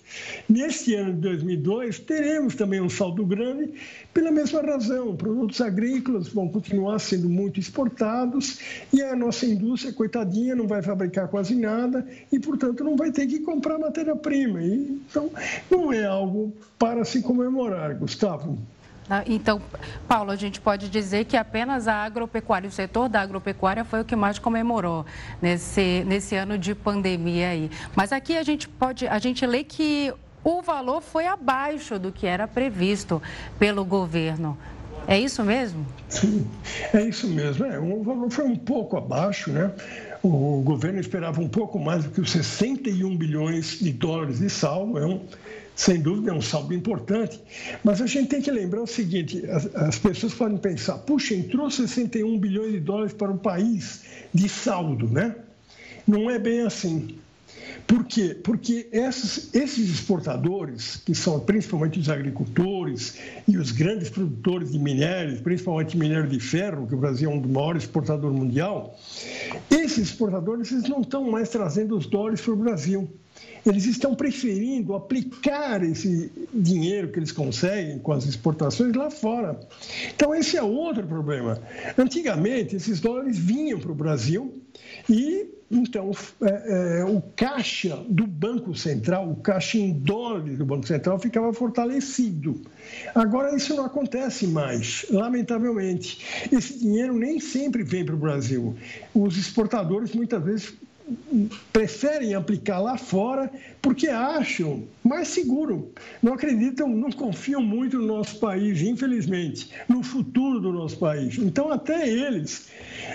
Neste 0.49 0.95
ano 0.95 1.15
de 1.15 1.21
2002, 1.21 2.01
teremos 2.01 2.55
também 2.55 2.83
um 2.83 2.91
saldo 2.91 3.25
grande 3.25 3.73
pela 4.13 4.31
mesma 4.31 4.61
razão. 4.61 5.17
Produtos 5.17 5.61
agrícolas 5.61 6.29
vão 6.29 6.49
continuar 6.49 6.99
sendo 6.99 7.29
muito 7.29 7.59
exportados 7.59 8.59
e 8.93 9.03
a 9.03 9.17
nossa 9.17 9.47
indústria, 9.47 9.93
coitadinha, 9.93 10.55
não 10.55 10.67
vai 10.67 10.83
fabricar 10.83 11.29
quase 11.29 11.55
nada 11.55 12.07
e, 12.31 12.39
portanto, 12.39 12.85
não 12.85 12.97
vai 12.97 13.11
ter 13.11 13.27
que 13.27 13.41
comprar 13.41 13.79
matéria-prima. 13.79 14.63
Então, 14.63 15.31
não 15.71 15.93
é 15.93 16.05
algo 16.05 16.53
para 16.79 17.05
se 17.05 17.23
comemorar, 17.23 17.95
Gustavo. 17.97 18.59
Ah, 19.11 19.25
então, 19.27 19.61
Paulo, 20.07 20.31
a 20.31 20.37
gente 20.37 20.61
pode 20.61 20.89
dizer 20.89 21.25
que 21.25 21.37
apenas 21.37 21.89
a 21.89 21.97
agropecuária, 21.97 22.69
o 22.69 22.73
setor 22.73 23.09
da 23.09 23.21
agropecuária 23.21 23.85
foi 23.85 24.01
o 24.01 24.05
que 24.05 24.15
mais 24.15 24.39
comemorou 24.39 25.05
nesse, 25.41 26.05
nesse 26.07 26.37
ano 26.37 26.57
de 26.57 26.75
pandemia 26.75 27.49
aí. 27.49 27.71
Mas 27.97 28.13
aqui 28.13 28.37
a 28.37 28.43
gente 28.43 28.69
pode, 28.69 29.07
a 29.07 29.19
gente 29.19 29.45
lê 29.45 29.65
que 29.65 30.15
o 30.45 30.63
valor 30.63 31.01
foi 31.01 31.27
abaixo 31.27 31.99
do 31.99 32.11
que 32.11 32.27
era 32.27 32.49
previsto 32.49 33.23
pelo 33.59 33.85
governo. 33.85 34.57
É 35.07 35.19
isso 35.19 35.43
mesmo? 35.43 35.85
Sim, 36.09 36.47
é 36.93 37.03
isso 37.03 37.27
mesmo. 37.27 37.65
É, 37.65 37.79
o 37.79 38.03
valor 38.03 38.31
foi 38.31 38.45
um 38.45 38.57
pouco 38.57 38.97
abaixo, 38.97 39.51
né? 39.51 39.73
O 40.23 40.63
governo 40.63 41.01
esperava 41.01 41.41
um 41.41 41.49
pouco 41.49 41.79
mais 41.79 42.05
do 42.05 42.11
que 42.11 42.21
os 42.21 42.31
61 42.31 43.17
bilhões 43.17 43.79
de 43.81 43.93
dólares 43.93 44.39
de 44.39 44.49
saldo. 44.49 44.99
É 44.99 45.07
um, 45.07 45.21
sem 45.75 46.01
dúvida, 46.01 46.31
é 46.31 46.35
um 46.35 46.41
saldo 46.41 46.73
importante. 46.73 47.41
Mas 47.83 48.01
a 48.01 48.07
gente 48.07 48.29
tem 48.29 48.41
que 48.41 48.51
lembrar 48.51 48.83
o 48.83 48.87
seguinte: 48.87 49.45
as, 49.51 49.75
as 49.75 49.99
pessoas 49.99 50.35
podem 50.35 50.59
pensar, 50.59 50.99
puxa, 50.99 51.35
entrou 51.35 51.69
61 51.69 52.39
bilhões 52.39 52.73
de 52.73 52.81
dólares 52.81 53.13
para 53.13 53.33
o 53.33 53.39
país 53.39 54.05
de 54.33 54.49
saldo, 54.49 55.09
né? 55.09 55.35
Não 56.07 56.31
é 56.31 56.39
bem 56.39 56.63
assim. 56.63 57.19
Por 57.87 58.05
quê? 58.05 58.37
Porque 58.43 58.89
esses, 58.93 59.55
esses 59.55 59.91
exportadores, 59.91 60.97
que 60.97 61.15
são 61.15 61.41
principalmente 61.41 61.99
os 61.99 62.09
agricultores 62.09 63.19
e 63.47 63.57
os 63.57 63.71
grandes 63.71 64.09
produtores 64.09 64.73
de 64.73 64.79
minérios, 64.79 65.41
principalmente 65.41 65.97
minério 65.97 66.29
de 66.29 66.41
ferro, 66.41 66.87
que 66.87 66.95
o 66.95 66.99
Brasil 66.99 67.31
é 67.31 67.35
um 67.35 67.41
dos 67.41 67.51
maiores 67.51 67.83
exportadores 67.85 68.37
mundial, 68.37 68.99
esses 69.71 70.11
exportadores 70.11 70.71
eles 70.73 70.89
não 70.89 71.01
estão 71.01 71.31
mais 71.31 71.49
trazendo 71.49 71.97
os 71.97 72.07
dólares 72.07 72.41
para 72.41 72.53
o 72.53 72.57
Brasil 72.57 73.09
eles 73.65 73.85
estão 73.87 74.15
preferindo 74.15 74.95
aplicar 74.95 75.83
esse 75.85 76.31
dinheiro 76.53 77.09
que 77.09 77.19
eles 77.19 77.31
conseguem 77.31 77.99
com 77.99 78.13
as 78.13 78.27
exportações 78.27 78.95
lá 78.95 79.09
fora. 79.11 79.59
Então, 80.15 80.35
esse 80.35 80.57
é 80.57 80.63
outro 80.63 81.07
problema. 81.07 81.61
Antigamente, 81.97 82.75
esses 82.75 83.01
dólares 83.01 83.39
vinham 83.39 83.79
para 83.79 83.93
o 83.93 83.95
Brasil 83.95 84.61
e, 85.09 85.47
então, 85.73 86.11
é, 86.43 87.01
é, 87.01 87.05
o 87.05 87.23
caixa 87.35 87.97
do 88.07 88.27
Banco 88.27 88.75
Central, 88.75 89.31
o 89.31 89.37
caixa 89.37 89.79
em 89.79 89.95
dólares 89.95 90.59
do 90.59 90.67
Banco 90.67 90.87
Central 90.87 91.19
ficava 91.19 91.51
fortalecido. 91.51 92.61
Agora, 93.15 93.57
isso 93.57 93.75
não 93.75 93.87
acontece 93.87 94.47
mais, 94.47 95.07
lamentavelmente. 95.09 96.47
Esse 96.53 96.79
dinheiro 96.79 97.15
nem 97.15 97.41
sempre 97.41 97.83
vem 97.83 98.05
para 98.05 98.15
o 98.15 98.19
Brasil. 98.19 98.77
Os 99.15 99.39
exportadores, 99.39 100.13
muitas 100.15 100.45
vezes, 100.45 100.75
preferem 101.73 102.35
aplicar 102.35 102.79
lá 102.79 102.97
fora 102.97 103.51
porque 103.81 104.09
acham 104.09 104.85
mais 105.03 105.29
seguro. 105.29 105.93
Não 106.23 106.35
acreditam, 106.35 106.89
não 106.89 107.11
confiam 107.11 107.63
muito 107.63 107.99
no 107.99 108.07
nosso 108.07 108.39
país, 108.39 108.83
infelizmente, 108.83 109.71
no 109.89 110.03
futuro 110.03 110.61
do 110.61 110.73
nosso 110.73 110.99
país. 110.99 111.39
Então, 111.39 111.71
até 111.71 112.09
eles 112.09 112.69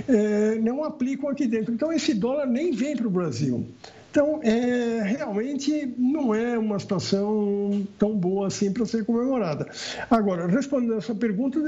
é, 0.07 0.55
não 0.55 0.83
aplicam 0.83 1.29
aqui 1.29 1.47
dentro. 1.47 1.73
Então, 1.73 1.91
esse 1.91 2.13
dólar 2.13 2.45
nem 2.45 2.71
vem 2.71 2.95
para 2.95 3.07
o 3.07 3.11
Brasil. 3.11 3.65
Então, 4.11 4.39
é, 4.41 4.86
realmente 5.17 5.93
não 5.97 6.33
é 6.33 6.57
uma 6.57 6.77
situação 6.77 7.85
tão 7.97 8.15
boa 8.15 8.47
assim 8.47 8.71
para 8.71 8.85
ser 8.85 9.03
comemorada. 9.03 9.67
Agora, 10.09 10.47
respondendo 10.47 10.93
a 10.93 11.01
sua 11.01 11.15
pergunta, 11.15 11.59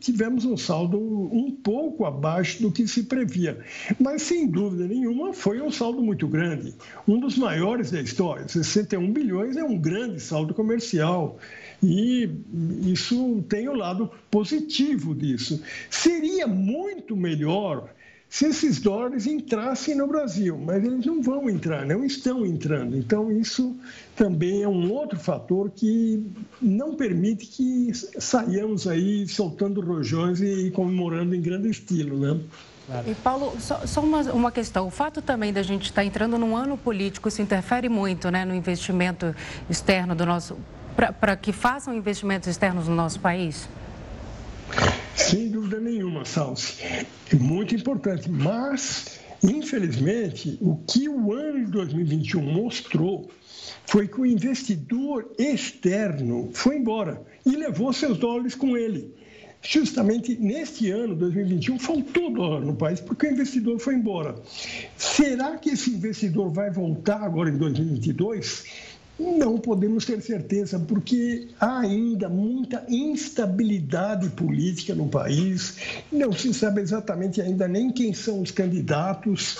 tivemos 0.00 0.44
um 0.44 0.56
saldo 0.56 0.98
um 0.98 1.50
pouco 1.50 2.06
abaixo 2.06 2.62
do 2.62 2.72
que 2.72 2.88
se 2.88 3.04
previa, 3.04 3.58
mas 4.00 4.22
sem 4.22 4.48
dúvida 4.48 4.88
nenhuma 4.88 5.34
foi 5.34 5.60
um 5.60 5.70
saldo 5.70 6.02
muito 6.02 6.26
grande, 6.26 6.74
um 7.06 7.20
dos 7.20 7.36
maiores 7.36 7.90
da 7.90 8.00
história. 8.00 8.48
61 8.48 9.12
bilhões 9.12 9.56
é 9.56 9.64
um 9.64 9.78
grande 9.78 10.20
saldo 10.20 10.54
comercial. 10.54 11.38
E 11.82 12.30
isso 12.82 13.44
tem 13.48 13.68
o 13.68 13.74
lado 13.74 14.10
positivo 14.30 15.14
disso. 15.14 15.62
Seria 15.90 16.46
muito 16.46 17.14
melhor 17.14 17.90
se 18.34 18.46
esses 18.46 18.80
dólares 18.80 19.28
entrassem 19.28 19.94
no 19.94 20.08
Brasil, 20.08 20.58
mas 20.58 20.84
eles 20.84 21.06
não 21.06 21.22
vão 21.22 21.48
entrar, 21.48 21.86
não 21.86 22.04
estão 22.04 22.44
entrando. 22.44 22.96
Então, 22.96 23.30
isso 23.30 23.76
também 24.16 24.64
é 24.64 24.68
um 24.68 24.90
outro 24.90 25.16
fator 25.20 25.70
que 25.70 26.20
não 26.60 26.96
permite 26.96 27.46
que 27.46 27.92
saiamos 28.18 28.88
aí 28.88 29.28
soltando 29.28 29.80
rojões 29.80 30.40
e 30.40 30.68
comemorando 30.72 31.32
em 31.32 31.40
grande 31.40 31.68
estilo, 31.70 32.18
né? 32.18 32.40
Claro. 32.86 33.08
E 33.08 33.14
Paulo, 33.14 33.54
só, 33.60 33.86
só 33.86 34.00
uma, 34.00 34.22
uma, 34.32 34.50
questão. 34.50 34.88
O 34.88 34.90
fato 34.90 35.22
também 35.22 35.52
da 35.52 35.62
gente 35.62 35.84
estar 35.84 36.02
tá 36.02 36.04
entrando 36.04 36.36
num 36.36 36.56
ano 36.56 36.76
político, 36.76 37.28
isso 37.28 37.40
interfere 37.40 37.88
muito 37.88 38.32
né, 38.32 38.44
no 38.44 38.52
investimento 38.52 39.32
externo 39.70 40.12
do 40.12 40.26
nosso. 40.26 40.56
para 40.96 41.36
que 41.36 41.52
façam 41.52 41.94
investimentos 41.94 42.48
externos 42.48 42.88
no 42.88 42.96
nosso 42.96 43.20
país? 43.20 43.68
Sem 45.14 45.48
dúvida 45.64 45.80
nenhuma, 45.80 46.24
Salsi. 46.24 46.82
É 46.82 47.36
muito 47.36 47.74
importante. 47.74 48.30
Mas, 48.30 49.18
infelizmente, 49.42 50.58
o 50.60 50.76
que 50.76 51.08
o 51.08 51.32
ano 51.32 51.64
de 51.64 51.70
2021 51.72 52.42
mostrou 52.42 53.30
foi 53.86 54.06
que 54.06 54.20
o 54.20 54.26
investidor 54.26 55.32
externo 55.38 56.50
foi 56.52 56.76
embora 56.76 57.22
e 57.46 57.56
levou 57.56 57.92
seus 57.92 58.18
dólares 58.18 58.54
com 58.54 58.76
ele. 58.76 59.14
Justamente 59.62 60.36
neste 60.36 60.90
ano, 60.90 61.14
2021, 61.14 61.78
faltou 61.78 62.30
dólar 62.30 62.60
no 62.60 62.76
país 62.76 63.00
porque 63.00 63.26
o 63.26 63.32
investidor 63.32 63.78
foi 63.78 63.94
embora. 63.94 64.34
Será 64.98 65.56
que 65.56 65.70
esse 65.70 65.90
investidor 65.90 66.50
vai 66.50 66.70
voltar 66.70 67.22
agora 67.22 67.48
em 67.48 67.56
2022? 67.56 68.64
Não 69.18 69.58
podemos 69.58 70.04
ter 70.04 70.20
certeza, 70.20 70.78
porque 70.78 71.48
há 71.60 71.80
ainda 71.80 72.28
muita 72.28 72.84
instabilidade 72.88 74.28
política 74.30 74.92
no 74.92 75.08
país, 75.08 75.76
não 76.10 76.32
se 76.32 76.52
sabe 76.52 76.80
exatamente 76.80 77.40
ainda 77.40 77.68
nem 77.68 77.92
quem 77.92 78.12
são 78.12 78.40
os 78.40 78.50
candidatos, 78.50 79.58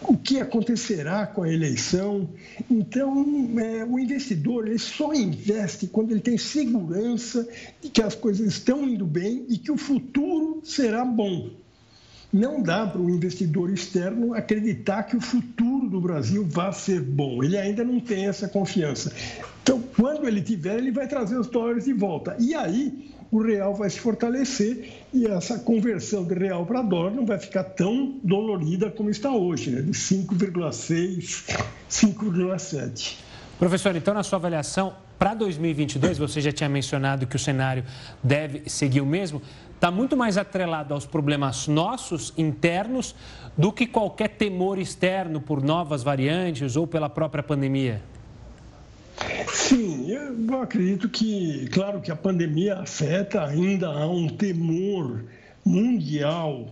o 0.00 0.16
que 0.16 0.38
acontecerá 0.38 1.26
com 1.26 1.42
a 1.42 1.52
eleição. 1.52 2.28
Então, 2.70 3.26
é, 3.58 3.84
o 3.84 3.98
investidor 3.98 4.68
ele 4.68 4.78
só 4.78 5.12
investe 5.12 5.88
quando 5.88 6.12
ele 6.12 6.20
tem 6.20 6.38
segurança 6.38 7.48
de 7.82 7.88
que 7.88 8.00
as 8.00 8.14
coisas 8.14 8.46
estão 8.46 8.88
indo 8.88 9.06
bem 9.06 9.44
e 9.48 9.58
que 9.58 9.72
o 9.72 9.76
futuro 9.76 10.60
será 10.62 11.04
bom 11.04 11.50
não 12.34 12.60
dá 12.60 12.84
para 12.84 13.00
o 13.00 13.08
investidor 13.08 13.72
externo 13.72 14.34
acreditar 14.34 15.04
que 15.04 15.16
o 15.16 15.20
futuro 15.20 15.73
do 15.94 16.00
Brasil 16.00 16.46
vai 16.48 16.72
ser 16.72 17.00
bom. 17.00 17.42
Ele 17.42 17.56
ainda 17.56 17.84
não 17.84 18.00
tem 18.00 18.26
essa 18.26 18.48
confiança. 18.48 19.12
Então, 19.62 19.82
quando 19.96 20.26
ele 20.26 20.42
tiver, 20.42 20.76
ele 20.78 20.90
vai 20.90 21.06
trazer 21.06 21.38
os 21.38 21.46
dólares 21.46 21.84
de 21.84 21.92
volta. 21.92 22.36
E 22.38 22.54
aí, 22.54 23.10
o 23.30 23.42
real 23.42 23.74
vai 23.74 23.88
se 23.88 23.98
fortalecer 23.98 24.92
e 25.12 25.26
essa 25.26 25.58
conversão 25.58 26.24
de 26.24 26.34
real 26.34 26.66
para 26.66 26.82
dólar 26.82 27.12
não 27.12 27.24
vai 27.24 27.38
ficar 27.38 27.64
tão 27.64 28.18
dolorida 28.22 28.90
como 28.90 29.08
está 29.08 29.30
hoje, 29.30 29.70
né? 29.70 29.82
de 29.82 29.92
5,6, 29.92 31.56
5,7. 31.90 33.16
Professor, 33.58 33.96
então, 33.96 34.14
na 34.14 34.22
sua 34.22 34.38
avaliação, 34.38 34.94
para 35.18 35.34
2022, 35.34 36.18
você 36.18 36.40
já 36.40 36.52
tinha 36.52 36.68
mencionado 36.68 37.26
que 37.26 37.36
o 37.36 37.38
cenário 37.38 37.84
deve 38.22 38.68
seguir 38.68 39.00
o 39.00 39.06
mesmo 39.06 39.40
está 39.84 39.90
muito 39.90 40.16
mais 40.16 40.38
atrelado 40.38 40.94
aos 40.94 41.04
problemas 41.04 41.68
nossos, 41.68 42.32
internos, 42.38 43.14
do 43.54 43.70
que 43.70 43.86
qualquer 43.86 44.28
temor 44.28 44.78
externo 44.78 45.42
por 45.42 45.62
novas 45.62 46.02
variantes 46.02 46.74
ou 46.74 46.86
pela 46.86 47.10
própria 47.10 47.42
pandemia? 47.42 48.00
Sim, 49.46 50.10
eu 50.10 50.62
acredito 50.62 51.06
que, 51.08 51.68
claro 51.68 52.00
que 52.00 52.10
a 52.10 52.16
pandemia 52.16 52.78
afeta, 52.78 53.44
ainda 53.44 53.88
há 53.88 54.08
um 54.08 54.26
temor 54.26 55.26
mundial 55.62 56.66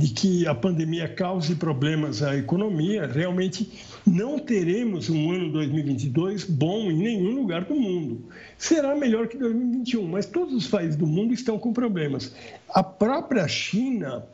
de 0.00 0.08
que 0.08 0.46
a 0.46 0.54
pandemia 0.54 1.06
cause 1.06 1.54
problemas 1.54 2.22
à 2.22 2.34
economia. 2.34 3.06
Realmente 3.06 3.70
não 4.06 4.38
teremos 4.38 5.10
um 5.10 5.30
ano 5.30 5.52
2022 5.52 6.44
bom 6.44 6.90
em 6.90 6.96
nenhum 6.96 7.34
lugar 7.34 7.66
do 7.66 7.74
mundo. 7.74 8.24
Será 8.56 8.94
melhor 8.96 9.28
que 9.28 9.36
2021, 9.36 10.08
mas 10.08 10.24
todos 10.24 10.54
os 10.54 10.66
países 10.66 10.96
do 10.96 11.06
mundo 11.06 11.34
estão 11.34 11.58
com 11.58 11.70
problemas. 11.74 12.34
A 12.70 12.82
própria 12.82 13.46
China 13.46 14.24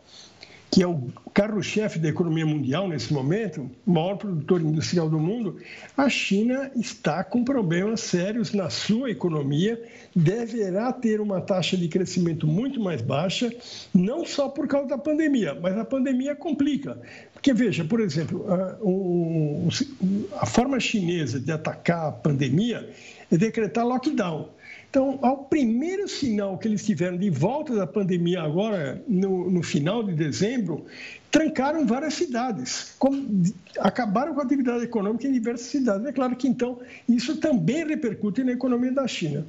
que 0.77 0.83
é 0.83 0.87
o 0.87 1.09
carro-chefe 1.33 1.99
da 1.99 2.11
economia 2.11 2.45
mundial 2.45 2.87
nesse 2.87 3.11
momento, 3.11 3.71
maior 3.87 4.17
produtor 4.17 4.61
industrial 4.61 5.09
do 5.09 5.19
mundo, 5.19 5.57
a 5.97 6.07
China 6.07 6.71
está 6.77 7.25
com 7.25 7.43
problemas 7.43 8.01
sérios 8.01 8.53
na 8.53 8.69
sua 8.69 9.11
economia, 9.11 9.83
deverá 10.15 10.93
ter 10.93 11.19
uma 11.19 11.41
taxa 11.41 11.79
de 11.79 11.89
crescimento 11.89 12.47
muito 12.47 12.79
mais 12.79 13.01
baixa, 13.01 13.51
não 13.95 14.27
só 14.27 14.51
por 14.51 14.69
causa 14.69 14.89
da 14.89 14.99
pandemia, 14.99 15.55
mas 15.59 15.79
a 15.79 15.85
pandemia 15.87 16.37
complica. 16.37 17.01
Porque, 17.33 17.55
veja, 17.55 17.83
por 17.83 17.99
exemplo, 17.99 18.45
a, 18.53 20.43
a 20.43 20.45
forma 20.45 20.79
chinesa 20.79 21.41
de 21.41 21.53
atacar 21.53 22.09
a 22.09 22.13
pandemia 22.13 22.87
é 23.33 23.39
decretar 23.39 23.87
lockdown. 23.87 24.51
Então, 24.97 25.19
ao 25.21 25.45
primeiro 25.45 26.09
sinal 26.09 26.57
que 26.57 26.67
eles 26.67 26.83
tiveram 26.83 27.19
de 27.19 27.29
volta 27.29 27.77
da 27.77 27.87
pandemia 27.87 28.41
agora, 28.41 29.05
no, 29.07 29.51
no 29.51 29.63
final 29.63 30.03
de 30.03 30.15
dezembro, 30.15 30.87
trancaram 31.31 31.87
várias 31.87 32.15
cidades, 32.15 32.95
como, 32.99 33.45
acabaram 33.79 34.33
com 34.33 34.41
a 34.41 34.45
atividade 34.45 34.85
econômica 34.85 35.29
em 35.29 35.33
diversas 35.33 35.67
cidades. 35.67 36.07
É 36.07 36.13
claro 36.13 36.35
que, 36.35 36.49
então, 36.49 36.79
isso 37.07 37.37
também 37.37 37.87
repercute 37.87 38.43
na 38.43 38.53
economia 38.53 38.91
da 38.91 39.07
China. 39.07 39.45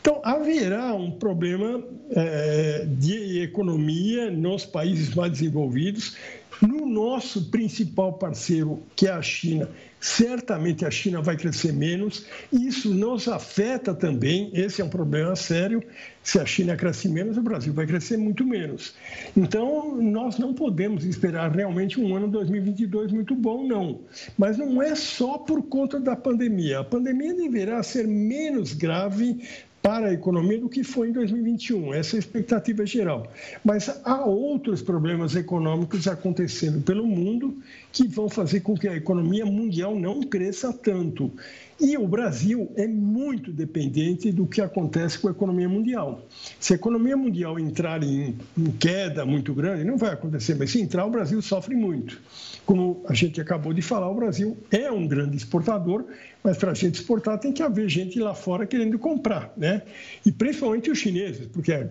Então, 0.00 0.20
haverá 0.22 0.94
um 0.94 1.10
problema 1.10 1.82
é, 2.10 2.86
de 2.86 3.42
economia 3.42 4.30
nos 4.30 4.64
países 4.64 5.16
mais 5.16 5.32
desenvolvidos, 5.32 6.16
no 6.66 6.86
nosso 6.86 7.50
principal 7.50 8.12
parceiro, 8.14 8.82
que 8.94 9.06
é 9.06 9.10
a 9.10 9.20
China, 9.20 9.68
certamente 10.00 10.84
a 10.84 10.90
China 10.90 11.20
vai 11.20 11.36
crescer 11.36 11.72
menos, 11.72 12.26
isso 12.52 12.92
nos 12.92 13.28
afeta 13.28 13.94
também, 13.94 14.50
esse 14.52 14.80
é 14.80 14.84
um 14.84 14.88
problema 14.88 15.34
sério. 15.36 15.82
Se 16.22 16.38
a 16.38 16.46
China 16.46 16.76
cresce 16.76 17.08
menos, 17.08 17.36
o 17.36 17.42
Brasil 17.42 17.72
vai 17.72 17.86
crescer 17.86 18.16
muito 18.16 18.44
menos. 18.44 18.94
Então, 19.36 20.00
nós 20.00 20.38
não 20.38 20.54
podemos 20.54 21.04
esperar 21.04 21.50
realmente 21.50 22.00
um 22.00 22.14
ano 22.14 22.28
2022 22.28 23.12
muito 23.12 23.34
bom, 23.34 23.66
não. 23.66 24.00
Mas 24.38 24.56
não 24.56 24.80
é 24.80 24.94
só 24.94 25.38
por 25.38 25.62
conta 25.62 25.98
da 25.98 26.14
pandemia. 26.14 26.80
A 26.80 26.84
pandemia 26.84 27.34
deverá 27.34 27.82
ser 27.82 28.06
menos 28.06 28.72
grave 28.72 29.40
para 29.82 30.06
a 30.06 30.12
economia 30.12 30.60
do 30.60 30.68
que 30.68 30.84
foi 30.84 31.08
em 31.08 31.12
2021. 31.12 31.92
Essa 31.92 32.14
é 32.14 32.18
a 32.18 32.20
expectativa 32.20 32.86
geral. 32.86 33.26
Mas 33.64 33.90
há 34.04 34.24
outros 34.24 34.80
problemas 34.80 35.34
econômicos 35.34 36.06
acontecendo 36.06 36.80
pelo 36.82 37.04
mundo 37.04 37.58
que 37.90 38.06
vão 38.06 38.28
fazer 38.28 38.60
com 38.60 38.76
que 38.76 38.86
a 38.86 38.96
economia 38.96 39.44
mundial 39.44 39.96
não 39.96 40.22
cresça 40.22 40.72
tanto. 40.72 41.32
E 41.80 41.98
o 41.98 42.06
Brasil 42.06 42.70
é 42.76 42.86
muito 42.86 43.50
dependente 43.50 44.30
do 44.30 44.46
que 44.46 44.60
acontece 44.60 45.18
com 45.18 45.26
a 45.26 45.32
economia 45.32 45.68
mundial. 45.68 46.22
Se 46.60 46.74
a 46.74 46.76
economia 46.76 47.16
mundial 47.16 47.58
entrar 47.58 48.04
em, 48.04 48.36
em 48.56 48.70
queda 48.78 49.26
muito 49.26 49.52
grande, 49.52 49.82
não 49.82 49.96
vai 49.96 50.12
acontecer, 50.12 50.54
mas 50.54 50.70
se 50.70 50.80
entrar, 50.80 51.04
o 51.04 51.10
Brasil 51.10 51.42
sofre 51.42 51.74
muito. 51.74 52.20
Como 52.64 53.02
a 53.08 53.14
gente 53.14 53.40
acabou 53.40 53.72
de 53.72 53.82
falar, 53.82 54.08
o 54.08 54.14
Brasil 54.14 54.56
é 54.70 54.92
um 54.92 55.08
grande 55.08 55.36
exportador, 55.36 56.04
mas 56.42 56.56
para 56.56 56.72
a 56.72 56.74
gente 56.74 56.96
exportar 56.96 57.38
tem 57.38 57.52
que 57.52 57.62
haver 57.62 57.88
gente 57.88 58.18
lá 58.18 58.34
fora 58.34 58.66
querendo 58.66 58.98
comprar, 58.98 59.52
né? 59.56 59.82
E 60.26 60.32
principalmente 60.32 60.90
os 60.90 60.98
chineses, 60.98 61.46
porque 61.46 61.86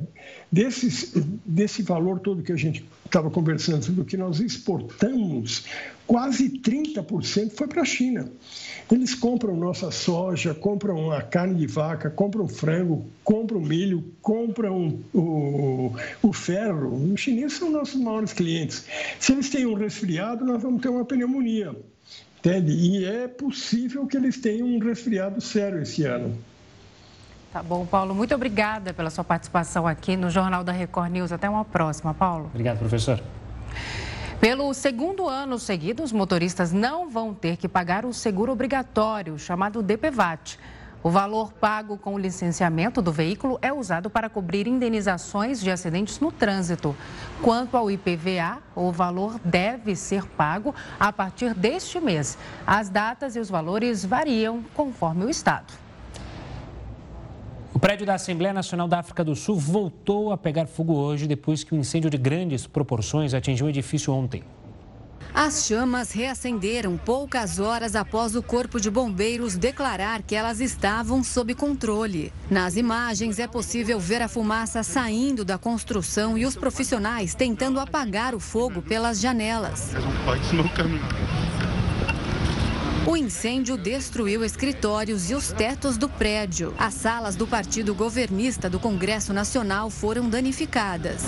desses, 0.51 1.13
desse 1.45 1.81
valor 1.81 2.19
todo 2.19 2.43
que 2.43 2.51
a 2.51 2.57
gente 2.57 2.85
estava 3.05 3.29
conversando 3.29 3.83
sobre 3.83 4.01
o 4.01 4.05
que 4.05 4.17
nós 4.17 4.39
exportamos, 4.39 5.65
quase 6.07 6.49
30% 6.49 7.51
foi 7.51 7.67
para 7.67 7.81
a 7.81 7.85
China. 7.85 8.29
Eles 8.91 9.15
compram 9.15 9.55
nossa 9.55 9.91
soja, 9.91 10.53
compram 10.53 11.11
a 11.11 11.21
carne 11.21 11.55
de 11.55 11.67
vaca, 11.67 12.09
compram 12.09 12.47
frango, 12.47 13.05
compram 13.23 13.61
milho, 13.61 14.03
compram 14.21 15.01
o, 15.13 15.93
o 16.21 16.33
ferro. 16.33 16.93
Os 17.13 17.19
chineses 17.19 17.57
são 17.57 17.69
nossos 17.69 17.99
maiores 17.99 18.33
clientes. 18.33 18.85
Se 19.19 19.31
eles 19.31 19.49
têm 19.49 19.65
um 19.65 19.73
resfriado, 19.73 20.45
nós 20.45 20.61
vamos 20.61 20.81
ter 20.81 20.89
uma 20.89 21.05
pneumonia. 21.05 21.73
Entende? 22.43 22.71
E 22.71 23.05
é 23.05 23.27
possível 23.27 24.07
que 24.07 24.17
eles 24.17 24.39
tenham 24.39 24.67
um 24.67 24.79
resfriado 24.79 25.39
sério 25.39 25.79
esse 25.79 26.03
ano. 26.05 26.35
Tá 27.53 27.61
bom, 27.61 27.85
Paulo. 27.85 28.15
Muito 28.15 28.33
obrigada 28.33 28.91
pela 28.93 29.11
sua 29.11 29.23
participação 29.23 29.85
aqui 29.85 30.17
no 30.17 30.27
Jornal 30.27 30.63
da 30.63 30.71
Record 30.71 31.11
News. 31.11 31.31
Até 31.31 31.47
uma 31.47 31.63
próxima, 31.63 32.15
Paulo. 32.15 32.45
Obrigado, 32.45 32.79
professor. 32.79 33.21
Pelo 34.39 34.73
segundo 34.73 35.29
ano 35.29 35.59
seguido, 35.59 36.01
os 36.01 36.11
motoristas 36.11 36.71
não 36.71 37.07
vão 37.07 37.31
ter 37.31 37.57
que 37.57 37.67
pagar 37.67 38.05
o 38.05 38.13
seguro 38.13 38.51
obrigatório, 38.51 39.37
chamado 39.37 39.83
DPVAT. 39.83 40.57
O 41.03 41.09
valor 41.09 41.51
pago 41.53 41.97
com 41.97 42.13
o 42.13 42.19
licenciamento 42.19 43.01
do 43.01 43.11
veículo 43.11 43.57
é 43.59 43.73
usado 43.73 44.07
para 44.07 44.29
cobrir 44.29 44.67
indenizações 44.67 45.59
de 45.59 45.71
acidentes 45.71 46.19
no 46.19 46.31
trânsito. 46.31 46.95
Quanto 47.41 47.75
ao 47.75 47.89
IPVA, 47.89 48.61
o 48.75 48.91
valor 48.91 49.39
deve 49.43 49.95
ser 49.95 50.23
pago 50.27 50.75
a 50.99 51.11
partir 51.11 51.55
deste 51.55 51.99
mês. 51.99 52.37
As 52.67 52.87
datas 52.87 53.35
e 53.35 53.39
os 53.39 53.49
valores 53.49 54.05
variam 54.05 54.63
conforme 54.75 55.25
o 55.25 55.29
estado. 55.29 55.73
O 57.73 57.79
prédio 57.79 58.05
da 58.05 58.13
Assembleia 58.13 58.53
Nacional 58.53 58.87
da 58.87 58.99
África 58.99 59.23
do 59.23 59.35
Sul 59.35 59.57
voltou 59.57 60.31
a 60.31 60.37
pegar 60.37 60.67
fogo 60.67 60.93
hoje 60.93 61.25
depois 61.25 61.63
que 61.63 61.73
um 61.73 61.79
incêndio 61.79 62.11
de 62.11 62.17
grandes 62.17 62.67
proporções 62.67 63.33
atingiu 63.33 63.65
o 63.65 63.69
edifício 63.69 64.13
ontem. 64.13 64.43
As 65.33 65.65
chamas 65.65 66.11
reacenderam 66.11 66.97
poucas 66.97 67.57
horas 67.57 67.95
após 67.95 68.35
o 68.35 68.43
Corpo 68.43 68.81
de 68.81 68.91
Bombeiros 68.91 69.55
declarar 69.55 70.21
que 70.21 70.35
elas 70.35 70.59
estavam 70.59 71.23
sob 71.23 71.55
controle. 71.55 72.33
Nas 72.49 72.75
imagens 72.75 73.39
é 73.39 73.47
possível 73.47 73.97
ver 73.97 74.21
a 74.21 74.27
fumaça 74.27 74.83
saindo 74.83 75.45
da 75.45 75.57
construção 75.57 76.37
e 76.37 76.45
os 76.45 76.55
profissionais 76.55 77.33
tentando 77.33 77.79
apagar 77.79 78.35
o 78.35 78.41
fogo 78.41 78.81
pelas 78.81 79.21
janelas. 79.21 79.91
O 83.07 83.17
incêndio 83.17 83.77
destruiu 83.77 84.43
escritórios 84.43 85.31
e 85.31 85.33
os 85.33 85.51
tetos 85.51 85.97
do 85.97 86.07
prédio. 86.07 86.73
As 86.77 86.93
salas 86.93 87.35
do 87.35 87.47
partido 87.47 87.95
governista 87.95 88.69
do 88.69 88.79
Congresso 88.79 89.33
Nacional 89.33 89.89
foram 89.89 90.29
danificadas. 90.29 91.23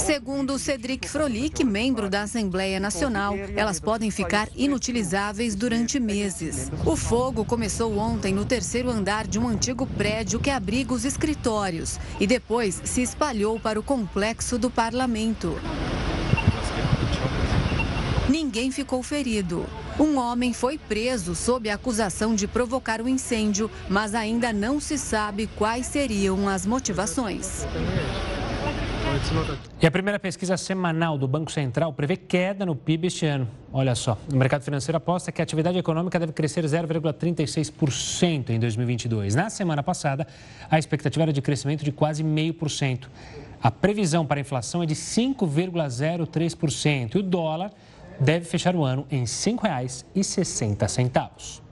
Segundo 0.00 0.58
Cedric 0.58 1.08
Frolic, 1.08 1.64
membro 1.64 2.10
da 2.10 2.22
Assembleia 2.22 2.78
Nacional, 2.78 3.34
elas 3.56 3.80
podem 3.80 4.10
ficar 4.10 4.48
inutilizáveis 4.54 5.54
durante 5.54 5.98
meses. 5.98 6.70
O 6.84 6.94
fogo 6.96 7.44
começou 7.44 7.96
ontem 7.96 8.32
no 8.32 8.44
terceiro 8.44 8.90
andar 8.90 9.26
de 9.26 9.38
um 9.38 9.48
antigo 9.48 9.86
prédio 9.86 10.38
que 10.40 10.50
abriga 10.50 10.92
os 10.92 11.04
escritórios 11.04 11.98
e 12.20 12.26
depois 12.26 12.80
se 12.84 13.02
espalhou 13.02 13.58
para 13.58 13.78
o 13.78 13.82
complexo 13.82 14.58
do 14.58 14.70
parlamento. 14.70 15.58
Ninguém 18.28 18.70
ficou 18.70 19.02
ferido. 19.02 19.64
Um 19.98 20.18
homem 20.18 20.52
foi 20.52 20.76
preso 20.76 21.34
sob 21.34 21.70
a 21.70 21.74
acusação 21.74 22.34
de 22.34 22.48
provocar 22.48 23.00
o 23.00 23.04
um 23.04 23.08
incêndio, 23.08 23.70
mas 23.88 24.14
ainda 24.14 24.52
não 24.52 24.80
se 24.80 24.98
sabe 24.98 25.48
quais 25.56 25.86
seriam 25.86 26.48
as 26.48 26.66
motivações. 26.66 27.64
E 29.80 29.86
a 29.86 29.90
primeira 29.90 30.18
pesquisa 30.18 30.56
semanal 30.56 31.16
do 31.16 31.28
Banco 31.28 31.52
Central 31.52 31.92
prevê 31.92 32.16
queda 32.16 32.66
no 32.66 32.74
PIB 32.74 33.06
este 33.06 33.26
ano. 33.26 33.46
Olha 33.72 33.94
só, 33.94 34.18
o 34.32 34.36
mercado 34.36 34.62
financeiro 34.62 34.96
aposta 34.96 35.30
que 35.30 35.40
a 35.40 35.44
atividade 35.44 35.78
econômica 35.78 36.18
deve 36.18 36.32
crescer 36.32 36.64
0,36% 36.64 38.50
em 38.50 38.58
2022. 38.58 39.34
Na 39.34 39.50
semana 39.50 39.82
passada, 39.82 40.26
a 40.70 40.78
expectativa 40.78 41.24
era 41.24 41.32
de 41.32 41.42
crescimento 41.42 41.84
de 41.84 41.92
quase 41.92 42.24
0,5%. 42.24 43.08
A 43.62 43.70
previsão 43.70 44.26
para 44.26 44.40
a 44.40 44.42
inflação 44.42 44.82
é 44.82 44.86
de 44.86 44.94
5,03% 44.94 47.14
e 47.14 47.18
o 47.18 47.22
dólar 47.22 47.70
deve 48.18 48.44
fechar 48.44 48.74
o 48.76 48.84
ano 48.84 49.06
em 49.10 49.20
R$ 49.20 49.26
5,60. 49.26 51.62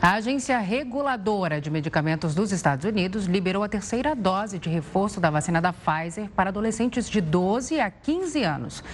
A 0.00 0.12
Agência 0.14 0.58
Reguladora 0.58 1.60
de 1.60 1.70
Medicamentos 1.70 2.34
dos 2.34 2.52
Estados 2.52 2.86
Unidos 2.86 3.26
liberou 3.26 3.62
a 3.62 3.68
terceira 3.68 4.14
dose 4.14 4.58
de 4.58 4.70
reforço 4.70 5.20
da 5.20 5.30
vacina 5.30 5.60
da 5.60 5.74
Pfizer 5.74 6.30
para 6.30 6.48
adolescentes 6.48 7.08
de 7.08 7.20
12 7.20 7.78
a 7.78 7.90
15 7.90 8.42
anos. 8.44 8.84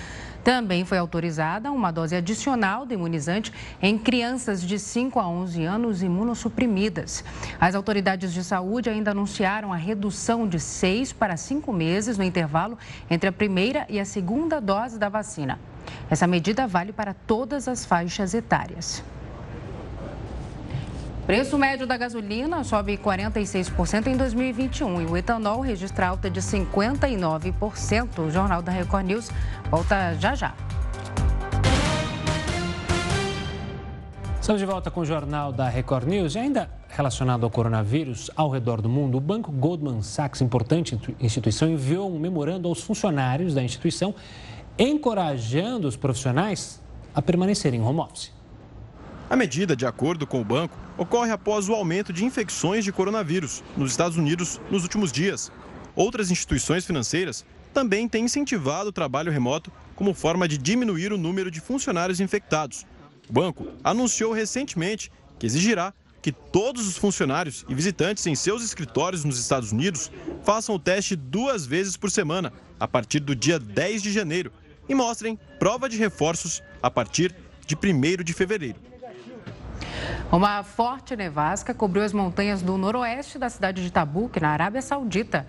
Também 0.45 0.85
foi 0.85 0.99
autorizada 0.99 1.71
uma 1.71 1.93
dose 1.93 2.17
adicional 2.17 2.85
do 2.85 2.93
imunizante 2.93 3.53
em 3.81 3.97
crianças 3.97 4.61
de 4.61 4.79
5 4.79 5.21
a 5.21 5.29
11 5.29 5.65
anos 5.65 6.03
imunossuprimidas. 6.03 7.25
As 7.61 7.75
autoridades 7.75 8.33
de 8.33 8.43
saúde 8.43 8.91
ainda 8.91 9.13
anunciaram 9.13 9.73
a 9.73 9.77
redução 9.77 10.49
de 10.49 10.59
seis 10.59 11.13
para 11.13 11.37
cinco 11.37 11.73
meses 11.73 12.19
no 12.19 12.25
intervalo 12.25 12.77
entre 13.09 13.29
a 13.29 13.33
primeira 13.33 13.87
e 13.89 14.01
a 14.01 14.05
segunda 14.05 14.61
dose 14.61 14.99
da 14.99 15.09
vacina. 15.09 15.61
Essa 16.11 16.27
medida 16.27 16.67
vale 16.67 16.93
para 16.93 17.15
todas 17.15 17.69
as 17.69 17.85
faixas 17.85 18.35
etárias. 18.35 19.03
Preço 21.27 21.57
médio 21.57 21.87
da 21.87 21.97
gasolina 21.97 22.65
sobe 22.65 22.99
46% 22.99 24.09
em 24.09 24.17
2021 24.17 25.03
e 25.03 25.05
o 25.07 25.17
etanol 25.17 25.61
registra 25.61 26.09
alta 26.09 26.29
de 26.29 26.41
59%. 26.41 28.19
O 28.19 28.31
Jornal 28.31 28.61
da 28.61 28.73
Record 28.73 29.07
News 29.07 29.31
volta 29.71 30.15
já 30.19 30.35
já. 30.35 30.53
Estamos 34.41 34.61
de 34.61 34.67
volta 34.67 34.91
com 34.91 35.01
o 35.03 35.05
Jornal 35.05 35.53
da 35.53 35.69
Record 35.69 36.09
News 36.09 36.35
e 36.35 36.41
ainda 36.41 36.69
relacionado 36.89 37.45
ao 37.45 37.51
coronavírus 37.51 38.29
ao 38.35 38.51
redor 38.51 38.83
do 38.83 38.89
mundo, 38.89 39.17
o 39.17 39.21
banco 39.21 39.53
Goldman 39.53 40.03
Sachs, 40.03 40.43
importante 40.43 40.99
instituição, 41.21 41.71
enviou 41.71 42.13
um 42.13 42.19
memorando 42.19 42.67
aos 42.67 42.83
funcionários 42.83 43.55
da 43.55 43.63
instituição 43.63 44.13
encorajando 44.77 45.87
os 45.87 45.97
profissionais 45.97 46.83
a 47.15 47.23
permanecerem 47.23 47.79
em 47.79 47.83
home 47.83 48.01
office. 48.01 48.42
A 49.33 49.37
medida, 49.37 49.75
de 49.75 49.87
acordo 49.87 50.27
com 50.27 50.43
o 50.43 50.45
banco, 50.45 50.77
ocorre 50.99 51.31
após 51.31 51.67
o 51.67 51.73
aumento 51.73 52.13
de 52.13 52.23
infecções 52.23 52.85
de 52.85 52.93
coronavírus 52.93 53.65
nos 53.75 53.91
Estados 53.91 54.19
Unidos 54.19 54.61
nos 54.71 54.83
últimos 54.83 55.11
dias. 55.11 55.51
Outras 55.97 56.31
instituições 56.31 56.85
financeiras 56.85 57.43
também 57.73 58.07
têm 58.07 58.27
incentivado 58.27 58.91
o 58.91 58.93
trabalho 58.93 59.33
remoto 59.33 59.73
como 59.97 60.13
forma 60.13 60.47
de 60.47 60.59
diminuir 60.59 61.15
o 61.15 61.17
número 61.17 61.51
de 61.51 61.63
funcionários 61.63 62.21
infectados. 62.21 62.85
O 63.27 63.33
banco 63.33 63.69
anunciou 63.83 64.35
recentemente 64.35 65.11
que 65.39 65.47
exigirá 65.47 65.95
que 66.21 66.31
todos 66.31 66.87
os 66.87 66.99
funcionários 66.99 67.65
e 67.71 67.75
visitantes 67.75 68.27
em 68.27 68.35
seus 68.35 68.63
escritórios 68.63 69.25
nos 69.25 69.39
Estados 69.39 69.73
Unidos 69.73 70.13
façam 70.45 70.75
o 70.75 70.79
teste 70.79 71.17
duas 71.17 71.65
vezes 71.65 71.97
por 71.97 72.11
semana, 72.11 72.53
a 72.79 72.87
partir 72.87 73.21
do 73.21 73.35
dia 73.35 73.59
10 73.59 74.03
de 74.03 74.13
janeiro, 74.13 74.53
e 74.87 74.95
mostrem 74.95 75.39
prova 75.59 75.89
de 75.89 75.97
reforços 75.97 76.63
a 76.83 76.91
partir 76.91 77.35
de 77.67 77.75
1 77.75 78.23
de 78.23 78.35
fevereiro. 78.35 78.92
Uma 80.31 80.63
forte 80.63 81.15
nevasca 81.15 81.75
cobriu 81.75 82.03
as 82.03 82.13
montanhas 82.13 82.63
do 82.63 82.79
noroeste 82.79 83.39
da 83.39 83.51
cidade 83.51 83.83
de 83.83 83.93
Tabuk, 83.93 84.41
na 84.41 84.51
Arábia 84.51 84.83
Saudita. 84.83 85.47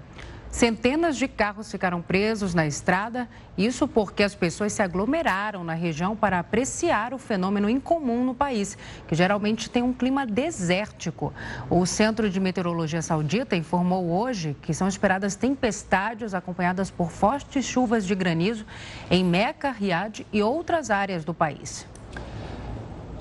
Centenas 0.54 1.18
de 1.18 1.28
carros 1.28 1.72
ficaram 1.72 2.00
presos 2.00 2.54
na 2.54 2.68
estrada, 2.68 3.28
isso 3.58 3.88
porque 3.88 4.22
as 4.22 4.36
pessoas 4.36 4.72
se 4.72 4.84
aglomeraram 4.84 5.64
na 5.64 5.74
região 5.74 6.16
para 6.16 6.38
apreciar 6.38 7.12
o 7.12 7.18
fenômeno 7.18 7.68
incomum 7.68 8.24
no 8.24 8.36
país, 8.36 8.78
que 9.08 9.16
geralmente 9.16 9.68
tem 9.68 9.82
um 9.82 9.92
clima 9.92 10.28
desértico. 10.28 11.34
O 11.72 11.84
Centro 11.88 12.30
de 12.30 12.40
Meteorologia 12.40 13.02
Saudita 13.02 13.56
informou 13.56 14.12
hoje 14.12 14.56
que 14.62 14.76
são 14.76 14.88
esperadas 14.88 15.36
tempestades 15.36 16.36
acompanhadas 16.36 16.92
por 16.92 17.10
fortes 17.10 17.66
chuvas 17.66 18.06
de 18.06 18.14
granizo 18.14 18.64
em 19.10 19.26
Meca, 19.26 19.72
Riad 19.72 20.24
e 20.32 20.44
outras 20.44 20.92
áreas 20.92 21.26
do 21.26 21.34
país. 21.34 21.88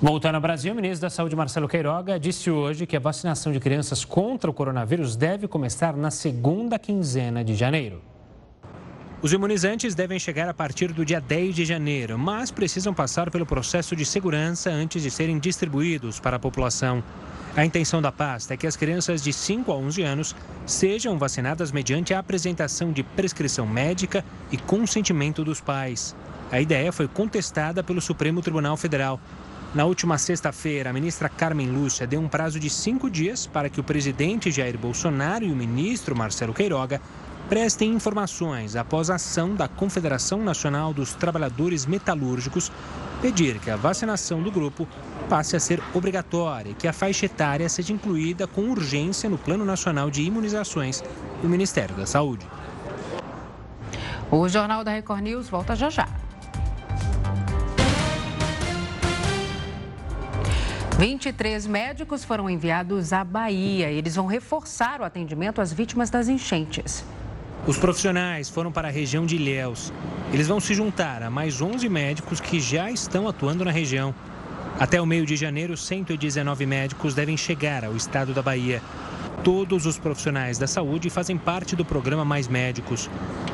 Voltando 0.02 0.34
ao 0.34 0.40
Brasil, 0.40 0.72
o 0.72 0.74
ministro 0.74 1.02
da 1.02 1.10
Saúde, 1.10 1.36
Marcelo 1.36 1.68
Queiroga, 1.68 2.18
disse 2.18 2.50
hoje 2.50 2.86
que 2.86 2.96
a 2.96 2.98
vacinação 2.98 3.52
de 3.52 3.60
crianças 3.60 4.04
contra 4.04 4.50
o 4.50 4.52
coronavírus 4.52 5.14
deve 5.14 5.46
começar 5.46 5.96
na 5.96 6.10
segunda 6.10 6.76
quinzena 6.76 7.44
de 7.44 7.54
janeiro. 7.54 8.02
Os 9.22 9.32
imunizantes 9.32 9.94
devem 9.94 10.18
chegar 10.18 10.48
a 10.48 10.54
partir 10.54 10.92
do 10.92 11.04
dia 11.04 11.20
10 11.20 11.54
de 11.54 11.64
janeiro, 11.64 12.18
mas 12.18 12.50
precisam 12.50 12.92
passar 12.92 13.30
pelo 13.30 13.46
processo 13.46 13.94
de 13.94 14.04
segurança 14.04 14.70
antes 14.70 15.04
de 15.04 15.08
serem 15.08 15.38
distribuídos 15.38 16.18
para 16.18 16.34
a 16.34 16.40
população. 16.40 17.00
A 17.56 17.64
intenção 17.64 18.02
da 18.02 18.10
pasta 18.10 18.54
é 18.54 18.56
que 18.56 18.66
as 18.66 18.74
crianças 18.74 19.22
de 19.22 19.32
5 19.32 19.70
a 19.70 19.76
11 19.76 20.02
anos 20.02 20.34
sejam 20.66 21.16
vacinadas 21.16 21.70
mediante 21.70 22.12
a 22.12 22.18
apresentação 22.18 22.90
de 22.90 23.04
prescrição 23.04 23.68
médica 23.68 24.24
e 24.50 24.56
consentimento 24.56 25.44
dos 25.44 25.60
pais. 25.60 26.16
A 26.50 26.60
ideia 26.60 26.90
foi 26.90 27.06
contestada 27.06 27.84
pelo 27.84 28.00
Supremo 28.00 28.42
Tribunal 28.42 28.76
Federal, 28.76 29.20
na 29.74 29.86
última 29.86 30.18
sexta-feira, 30.18 30.90
a 30.90 30.92
ministra 30.92 31.30
Carmen 31.30 31.70
Lúcia 31.70 32.06
deu 32.06 32.20
um 32.20 32.28
prazo 32.28 32.60
de 32.60 32.68
cinco 32.68 33.08
dias 33.08 33.46
para 33.46 33.70
que 33.70 33.80
o 33.80 33.84
presidente 33.84 34.50
Jair 34.50 34.76
Bolsonaro 34.76 35.46
e 35.46 35.50
o 35.50 35.56
ministro 35.56 36.14
Marcelo 36.14 36.52
Queiroga 36.52 37.00
prestem 37.48 37.90
informações 37.92 38.76
após 38.76 39.08
a 39.08 39.14
ação 39.14 39.54
da 39.54 39.68
Confederação 39.68 40.42
Nacional 40.42 40.92
dos 40.92 41.14
Trabalhadores 41.14 41.86
Metalúrgicos 41.86 42.70
pedir 43.22 43.58
que 43.60 43.70
a 43.70 43.76
vacinação 43.76 44.42
do 44.42 44.50
grupo 44.50 44.86
passe 45.28 45.56
a 45.56 45.60
ser 45.60 45.82
obrigatória 45.94 46.70
e 46.70 46.74
que 46.74 46.86
a 46.86 46.92
faixa 46.92 47.24
etária 47.24 47.68
seja 47.68 47.94
incluída 47.94 48.46
com 48.46 48.68
urgência 48.68 49.30
no 49.30 49.38
Plano 49.38 49.64
Nacional 49.64 50.10
de 50.10 50.22
Imunizações 50.22 51.02
do 51.40 51.48
Ministério 51.48 51.96
da 51.96 52.04
Saúde. 52.04 52.46
O 54.30 54.46
Jornal 54.48 54.84
da 54.84 54.90
Record 54.90 55.22
News 55.22 55.48
volta 55.48 55.74
já 55.74 55.88
já. 55.88 56.21
23 61.02 61.66
médicos 61.66 62.22
foram 62.22 62.48
enviados 62.48 63.12
à 63.12 63.24
Bahia. 63.24 63.90
Eles 63.90 64.14
vão 64.14 64.24
reforçar 64.24 65.00
o 65.00 65.04
atendimento 65.04 65.60
às 65.60 65.72
vítimas 65.72 66.10
das 66.10 66.28
enchentes. 66.28 67.04
Os 67.66 67.76
profissionais 67.76 68.48
foram 68.48 68.70
para 68.70 68.86
a 68.86 68.90
região 68.92 69.26
de 69.26 69.34
Ilhéus. 69.34 69.92
Eles 70.32 70.46
vão 70.46 70.60
se 70.60 70.72
juntar 70.74 71.20
a 71.24 71.28
mais 71.28 71.60
11 71.60 71.88
médicos 71.88 72.38
que 72.38 72.60
já 72.60 72.88
estão 72.88 73.26
atuando 73.26 73.64
na 73.64 73.72
região. 73.72 74.14
Até 74.78 75.00
o 75.00 75.06
meio 75.06 75.26
de 75.26 75.34
janeiro, 75.34 75.76
119 75.76 76.66
médicos 76.66 77.14
devem 77.14 77.36
chegar 77.36 77.84
ao 77.84 77.96
estado 77.96 78.32
da 78.32 78.40
Bahia. 78.40 78.80
Todos 79.44 79.86
os 79.86 79.98
profissionais 79.98 80.56
da 80.56 80.68
saúde 80.68 81.10
fazem 81.10 81.36
parte 81.36 81.74
do 81.74 81.84
programa 81.84 82.24
Mais 82.24 82.46
Médicos. 82.46 83.10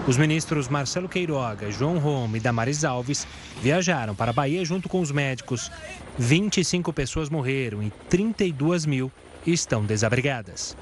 Os 0.06 0.18
ministros 0.18 0.68
Marcelo 0.68 1.08
Queiroga, 1.08 1.70
João 1.70 1.98
Rome 1.98 2.36
e 2.36 2.40
Damares 2.42 2.84
Alves 2.84 3.26
viajaram 3.62 4.14
para 4.14 4.30
a 4.30 4.34
Bahia 4.34 4.62
junto 4.66 4.86
com 4.86 5.00
os 5.00 5.10
médicos. 5.10 5.72
25 6.18 6.92
pessoas 6.92 7.30
morreram 7.30 7.82
e 7.82 7.90
32 8.06 8.84
mil 8.84 9.10
estão 9.46 9.82
desabrigadas. 9.82 10.76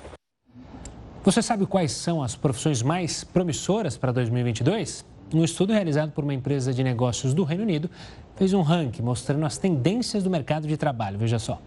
Você 1.23 1.41
sabe 1.41 1.67
quais 1.67 1.93
são 1.93 2.21
as 2.21 2.35
profissões 2.35 2.83
mais 2.83 3.23
promissoras 3.23 3.97
para 3.97 4.11
2022? 4.11 5.07
Um 5.33 5.45
estudo 5.45 5.73
realizado 5.73 6.11
por 6.11 6.25
uma 6.25 6.35
empresa 6.35 6.75
de 6.75 6.83
negócios 6.83 7.33
do 7.33 7.45
Reino 7.45 7.63
Unido 7.63 7.89
fez 8.35 8.53
um 8.53 8.63
ranking 8.63 9.03
mostrando 9.03 9.47
as 9.47 9.57
tendências 9.57 10.25
do 10.25 10.31
mercado 10.31 10.67
de 10.67 10.77
trabalho. 10.77 11.17
Veja 11.17 11.39
só. 11.39 11.63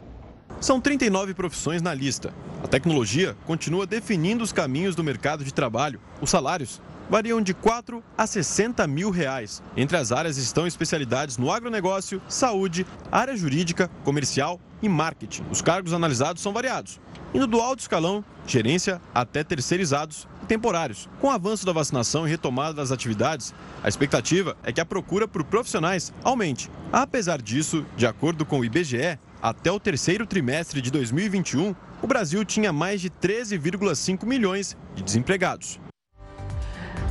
São 0.59 0.81
39 0.81 1.33
profissões 1.33 1.81
na 1.81 1.93
lista. 1.93 2.33
A 2.61 2.67
tecnologia 2.67 3.35
continua 3.45 3.85
definindo 3.85 4.43
os 4.43 4.51
caminhos 4.51 4.93
do 4.93 5.01
mercado 5.01 5.41
de 5.41 5.53
trabalho. 5.53 6.01
Os 6.19 6.29
salários 6.29 6.81
variam 7.09 7.41
de 7.41 7.53
4 7.53 8.03
a 8.17 8.27
60 8.27 8.85
mil 8.85 9.09
reais. 9.09 9.63
Entre 9.77 9.95
as 9.95 10.11
áreas 10.11 10.35
estão 10.35 10.67
especialidades 10.67 11.37
no 11.37 11.49
agronegócio, 11.49 12.21
saúde, 12.27 12.85
área 13.09 13.37
jurídica, 13.37 13.89
comercial 14.03 14.59
e 14.81 14.89
marketing. 14.89 15.43
Os 15.49 15.61
cargos 15.61 15.93
analisados 15.93 16.41
são 16.41 16.51
variados, 16.51 16.99
indo 17.33 17.47
do 17.47 17.61
alto 17.61 17.79
escalão, 17.79 18.23
gerência, 18.45 19.01
até 19.15 19.45
terceirizados 19.45 20.27
e 20.43 20.45
temporários. 20.45 21.07
Com 21.21 21.27
o 21.27 21.31
avanço 21.31 21.65
da 21.65 21.71
vacinação 21.71 22.27
e 22.27 22.29
retomada 22.29 22.73
das 22.73 22.91
atividades, 22.91 23.53
a 23.81 23.87
expectativa 23.87 24.57
é 24.61 24.73
que 24.73 24.81
a 24.81 24.85
procura 24.85 25.25
por 25.25 25.45
profissionais 25.45 26.13
aumente. 26.21 26.69
Apesar 26.91 27.41
disso, 27.41 27.85
de 27.95 28.05
acordo 28.05 28.45
com 28.45 28.59
o 28.59 28.65
IBGE, 28.65 29.17
até 29.41 29.71
o 29.71 29.79
terceiro 29.79 30.25
trimestre 30.25 30.81
de 30.81 30.91
2021, 30.91 31.75
o 32.01 32.07
Brasil 32.07 32.43
tinha 32.43 32.73
mais 32.73 33.01
de 33.01 33.09
13,5 33.09 34.25
milhões 34.25 34.77
de 34.95 35.03
desempregados. 35.03 35.79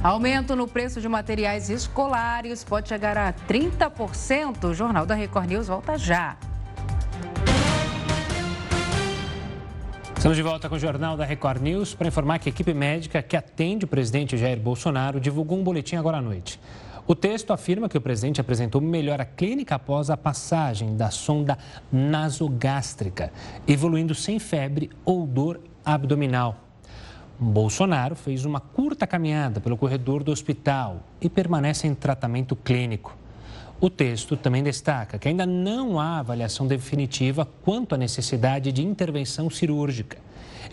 Aumento 0.03 0.55
no 0.55 0.68
preço 0.68 1.01
de 1.01 1.09
materiais 1.09 1.70
escolares 1.70 2.62
pode 2.62 2.89
chegar 2.89 3.18
a 3.18 3.33
30%. 3.33 4.64
O 4.64 4.74
Jornal 4.74 5.05
da 5.05 5.14
Record 5.14 5.49
News 5.49 5.66
volta 5.66 5.99
já. 5.99 6.37
Estamos 10.16 10.37
de 10.37 10.43
volta 10.43 10.68
com 10.68 10.74
o 10.74 10.79
Jornal 10.79 11.16
da 11.16 11.24
Record 11.24 11.62
News 11.62 11.95
para 11.95 12.09
informar 12.09 12.39
que 12.39 12.49
a 12.49 12.53
equipe 12.53 12.74
médica 12.74 13.22
que 13.22 13.37
atende 13.37 13.85
o 13.85 13.89
presidente 13.89 14.37
Jair 14.37 14.59
Bolsonaro 14.59 15.20
divulgou 15.20 15.59
um 15.59 15.64
boletim 15.64 15.97
agora 15.97 16.18
à 16.18 16.22
noite. 16.22 16.61
O 17.11 17.14
texto 17.14 17.54
afirma 17.54 17.88
que 17.88 17.96
o 17.96 18.02
presidente 18.02 18.38
apresentou 18.38 18.82
melhora 18.82 19.24
clínica 19.24 19.76
após 19.76 20.11
a 20.11 20.16
passagem 20.16 20.94
da 20.94 21.11
sonda 21.11 21.56
nasogástrica, 21.90 23.32
evoluindo 23.66 24.14
sem 24.14 24.38
febre 24.38 24.90
ou 25.06 25.26
dor 25.26 25.59
abdominal. 25.82 26.56
Bolsonaro 27.40 28.14
fez 28.14 28.44
uma 28.44 28.61
curta 28.61 29.06
caminhada 29.06 29.59
pelo 29.59 29.78
corredor 29.78 30.22
do 30.22 30.30
hospital 30.30 31.02
e 31.18 31.30
permanece 31.30 31.86
em 31.86 31.94
tratamento 31.94 32.54
clínico. 32.54 33.16
O 33.80 33.88
texto 33.88 34.36
também 34.36 34.62
destaca 34.62 35.18
que 35.18 35.28
ainda 35.28 35.46
não 35.46 35.98
há 35.98 36.18
avaliação 36.18 36.66
definitiva 36.66 37.48
quanto 37.64 37.94
à 37.94 37.98
necessidade 37.98 38.70
de 38.70 38.84
intervenção 38.84 39.48
cirúrgica. 39.48 40.18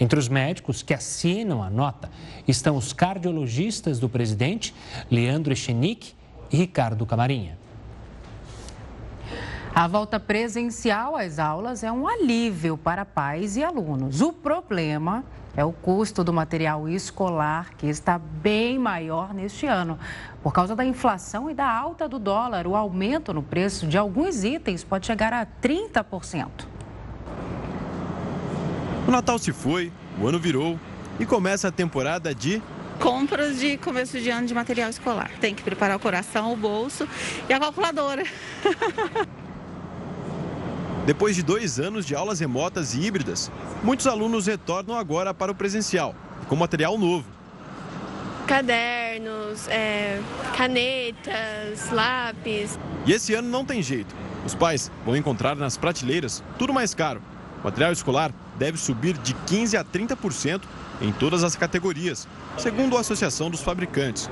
Entre 0.02 0.20
os 0.20 0.28
médicos 0.28 0.84
que 0.84 0.94
assinam 0.94 1.64
a 1.64 1.70
nota 1.70 2.10
estão 2.46 2.76
os 2.76 2.92
cardiologistas 2.92 4.00
do 4.00 4.10
presidente, 4.10 4.76
Leandro 5.10 5.54
Echenique, 5.54 6.14
Ricardo 6.50 7.06
Camarinha. 7.06 7.58
A 9.74 9.88
volta 9.88 10.20
presencial 10.20 11.18
às 11.18 11.38
aulas 11.38 11.84
é 11.84 11.92
um 11.92 12.08
alívio 12.08 12.78
para 12.78 13.04
pais 13.04 13.58
e 13.58 13.64
alunos. 13.64 14.22
O 14.22 14.32
problema 14.32 15.22
é 15.54 15.66
o 15.66 15.74
custo 15.74 16.24
do 16.24 16.32
material 16.32 16.88
escolar, 16.88 17.72
que 17.78 17.88
está 17.88 18.18
bem 18.18 18.80
maior 18.80 19.34
neste 19.34 19.66
ano. 19.66 20.00
Por 20.42 20.54
causa 20.54 20.76
da 20.76 20.86
inflação 20.86 21.50
e 21.50 21.54
da 21.54 21.70
alta 21.70 22.08
do 22.08 22.18
dólar, 22.18 22.66
o 22.68 22.76
aumento 22.76 23.34
no 23.34 23.44
preço 23.44 23.86
de 23.86 23.98
alguns 23.98 24.46
itens 24.46 24.84
pode 24.84 25.06
chegar 25.06 25.34
a 25.34 25.46
30%. 25.46 26.48
O 29.08 29.12
Natal 29.12 29.38
se 29.38 29.52
foi, 29.52 29.92
o 30.20 30.26
ano 30.28 30.40
virou 30.40 30.80
e 31.20 31.26
começa 31.26 31.68
a 31.68 31.72
temporada 31.72 32.34
de 32.34 32.62
compras 33.00 33.60
de 33.60 33.78
começo 33.78 34.20
de 34.20 34.30
ano 34.30 34.48
de 34.48 34.54
material 34.54 34.90
escolar. 34.90 35.32
Tem 35.40 35.54
que 35.54 35.64
preparar 35.64 35.98
o 35.98 36.00
coração, 36.00 36.54
o 36.54 36.56
bolso 36.56 37.08
e 37.50 37.54
a 37.54 37.60
calculadora. 37.60 38.24
Depois 41.06 41.36
de 41.36 41.44
dois 41.44 41.80
anos 41.80 42.06
de 42.06 42.16
aulas 42.16 42.40
remotas 42.40 42.96
e 42.96 43.02
híbridas, 43.02 43.52
muitos 43.84 44.08
alunos 44.08 44.48
retornam 44.48 44.98
agora 44.98 45.34
para 45.36 45.52
o 45.52 45.56
presencial, 45.56 46.16
com 46.48 46.56
material 46.56 46.98
novo. 46.98 47.26
cadernos, 48.48 49.68
é, 49.68 50.20
canetas, 50.58 51.92
lápis. 51.92 52.80
E 53.06 53.12
esse 53.12 53.36
ano 53.36 53.50
não 53.50 53.64
tem 53.64 53.84
jeito. 53.84 54.16
Os 54.46 54.56
pais 54.56 54.92
vão 55.06 55.16
encontrar 55.16 55.56
nas 55.56 55.78
prateleiras 55.78 56.44
tudo 56.58 56.74
mais 56.74 56.94
caro. 56.96 57.22
Material 57.66 57.92
escolar 57.92 58.32
deve 58.60 58.78
subir 58.78 59.18
de 59.18 59.34
15% 59.34 59.80
a 59.80 59.84
30% 59.84 60.62
em 61.02 61.12
todas 61.12 61.44
as 61.44 61.56
categorias, 61.56 62.28
segundo 62.60 62.96
a 62.96 63.00
Associação 63.00 63.50
dos 63.50 63.62
Fabricantes. 63.62 64.30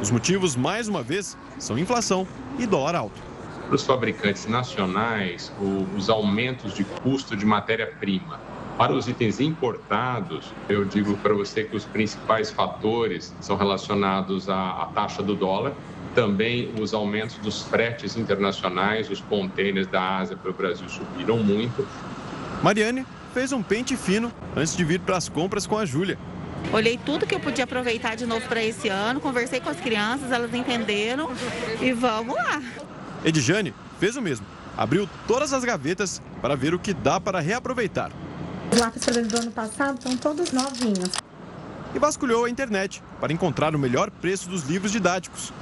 Os 0.00 0.10
motivos, 0.10 0.56
mais 0.56 0.88
uma 0.88 1.02
vez, 1.02 1.36
são 1.58 1.78
inflação 1.78 2.26
e 2.58 2.66
dólar 2.66 2.94
alto. 2.94 3.20
Para 3.66 3.74
os 3.74 3.84
fabricantes 3.84 4.46
nacionais, 4.46 5.52
os 5.94 6.08
aumentos 6.08 6.72
de 6.72 6.82
custo 6.84 7.36
de 7.36 7.44
matéria-prima. 7.44 8.40
Para 8.78 8.94
os 8.94 9.06
itens 9.06 9.40
importados, 9.40 10.50
eu 10.66 10.86
digo 10.86 11.18
para 11.18 11.34
você 11.34 11.64
que 11.64 11.76
os 11.76 11.84
principais 11.84 12.50
fatores 12.50 13.34
são 13.42 13.56
relacionados 13.56 14.48
à, 14.48 14.84
à 14.84 14.86
taxa 14.86 15.22
do 15.22 15.34
dólar, 15.34 15.74
também 16.14 16.72
os 16.80 16.94
aumentos 16.94 17.36
dos 17.36 17.62
fretes 17.62 18.16
internacionais, 18.16 19.10
os 19.10 19.20
contêineres 19.20 19.86
da 19.86 20.16
Ásia 20.16 20.34
para 20.34 20.50
o 20.50 20.54
Brasil 20.54 20.88
subiram 20.88 21.36
muito. 21.36 21.86
Mariane 22.62 23.06
fez 23.32 23.52
um 23.52 23.62
pente 23.62 23.96
fino 23.96 24.30
antes 24.54 24.76
de 24.76 24.84
vir 24.84 25.00
para 25.00 25.16
as 25.16 25.28
compras 25.28 25.66
com 25.66 25.78
a 25.78 25.86
Júlia. 25.86 26.18
Olhei 26.72 26.98
tudo 26.98 27.26
que 27.26 27.34
eu 27.34 27.40
podia 27.40 27.64
aproveitar 27.64 28.14
de 28.16 28.26
novo 28.26 28.46
para 28.46 28.62
esse 28.62 28.88
ano, 28.88 29.18
conversei 29.18 29.60
com 29.60 29.70
as 29.70 29.80
crianças, 29.80 30.30
elas 30.30 30.52
entenderam 30.52 31.30
e 31.80 31.90
vamos 31.92 32.34
lá. 32.34 32.62
Edjane 33.24 33.74
fez 33.98 34.14
o 34.16 34.22
mesmo. 34.22 34.44
Abriu 34.76 35.08
todas 35.26 35.54
as 35.54 35.64
gavetas 35.64 36.20
para 36.42 36.54
ver 36.54 36.74
o 36.74 36.78
que 36.78 36.92
dá 36.92 37.18
para 37.18 37.40
reaproveitar. 37.40 38.12
Os 38.70 38.78
lápis 38.78 39.04
do 39.04 39.38
ano 39.38 39.50
passado 39.50 39.98
estão 39.98 40.16
todos 40.16 40.52
novinhos. 40.52 41.10
E 41.94 41.98
vasculhou 41.98 42.44
a 42.44 42.50
internet 42.50 43.02
para 43.18 43.32
encontrar 43.32 43.74
o 43.74 43.78
melhor 43.78 44.10
preço 44.10 44.48
dos 44.48 44.64
livros 44.64 44.92
didáticos. 44.92 45.52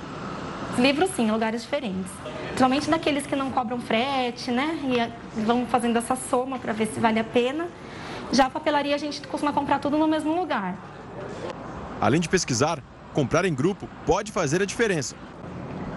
Livros 0.76 1.11
sim, 1.16 1.28
em 1.28 1.30
lugares 1.30 1.62
diferentes. 1.62 2.11
Principalmente 2.59 2.91
daqueles 2.91 3.25
que 3.25 3.37
não 3.37 3.53
cobram 3.53 3.79
frete, 3.79 4.51
né? 4.51 4.77
E 5.37 5.43
vão 5.43 5.65
fazendo 5.67 5.97
essa 5.97 6.17
soma 6.17 6.59
para 6.59 6.73
ver 6.73 6.89
se 6.89 6.99
vale 6.99 7.21
a 7.21 7.23
pena. 7.23 7.69
Já 8.33 8.47
a 8.47 8.51
papelaria 8.51 8.97
a 8.97 8.99
gente 8.99 9.25
costuma 9.29 9.53
comprar 9.53 9.79
tudo 9.79 9.97
no 9.97 10.09
mesmo 10.09 10.35
lugar. 10.35 10.77
Além 12.01 12.21
de 12.21 12.29
pesquisar, 12.29 12.83
comprar 13.15 13.45
em 13.45 13.55
grupo 13.55 13.89
pode 14.05 14.33
fazer 14.33 14.61
a 14.61 14.65
diferença. 14.65 15.15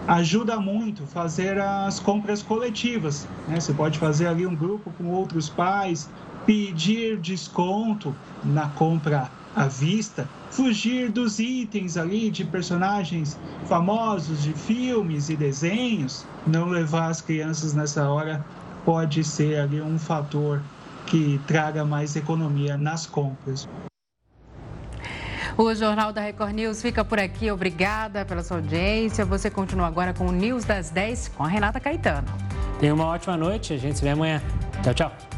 Ajuda 0.07 0.59
muito 0.59 1.07
fazer 1.07 1.59
as 1.59 1.99
compras 1.99 2.43
coletivas. 2.43 3.27
Né? 3.47 3.59
Você 3.59 3.73
pode 3.73 3.97
fazer 3.97 4.27
ali 4.27 4.45
um 4.45 4.55
grupo 4.55 4.93
com 4.99 5.05
outros 5.05 5.49
pais, 5.49 6.11
pedir 6.45 7.17
desconto 7.17 8.15
na 8.43 8.69
compra 8.69 9.31
à 9.55 9.67
vista, 9.67 10.27
fugir 10.49 11.11
dos 11.11 11.39
itens 11.39 11.97
ali 11.97 12.29
de 12.29 12.45
personagens 12.45 13.37
famosos 13.65 14.43
de 14.43 14.53
filmes 14.53 15.29
e 15.29 15.35
desenhos, 15.35 16.25
não 16.47 16.67
levar 16.67 17.07
as 17.07 17.21
crianças 17.21 17.73
nessa 17.73 18.09
hora 18.09 18.43
pode 18.85 19.23
ser 19.23 19.59
ali 19.59 19.81
um 19.81 19.99
fator 19.99 20.61
que 21.05 21.39
traga 21.47 21.83
mais 21.83 22.15
economia 22.15 22.77
nas 22.77 23.05
compras. 23.05 23.67
O 25.57 25.73
Jornal 25.75 26.13
da 26.13 26.21
Record 26.21 26.53
News 26.53 26.81
fica 26.81 27.03
por 27.03 27.19
aqui. 27.19 27.51
Obrigada 27.51 28.25
pela 28.25 28.41
sua 28.41 28.57
audiência. 28.57 29.25
Você 29.25 29.49
continua 29.49 29.87
agora 29.87 30.13
com 30.13 30.25
o 30.27 30.31
News 30.31 30.63
das 30.63 30.89
10 30.89 31.29
com 31.29 31.43
a 31.43 31.47
Renata 31.47 31.79
Caetano. 31.79 32.27
Tenha 32.79 32.93
uma 32.93 33.05
ótima 33.05 33.37
noite. 33.37 33.73
A 33.73 33.77
gente 33.77 33.97
se 33.97 34.03
vê 34.03 34.11
amanhã. 34.11 34.41
Tchau, 34.81 34.93
tchau. 34.93 35.30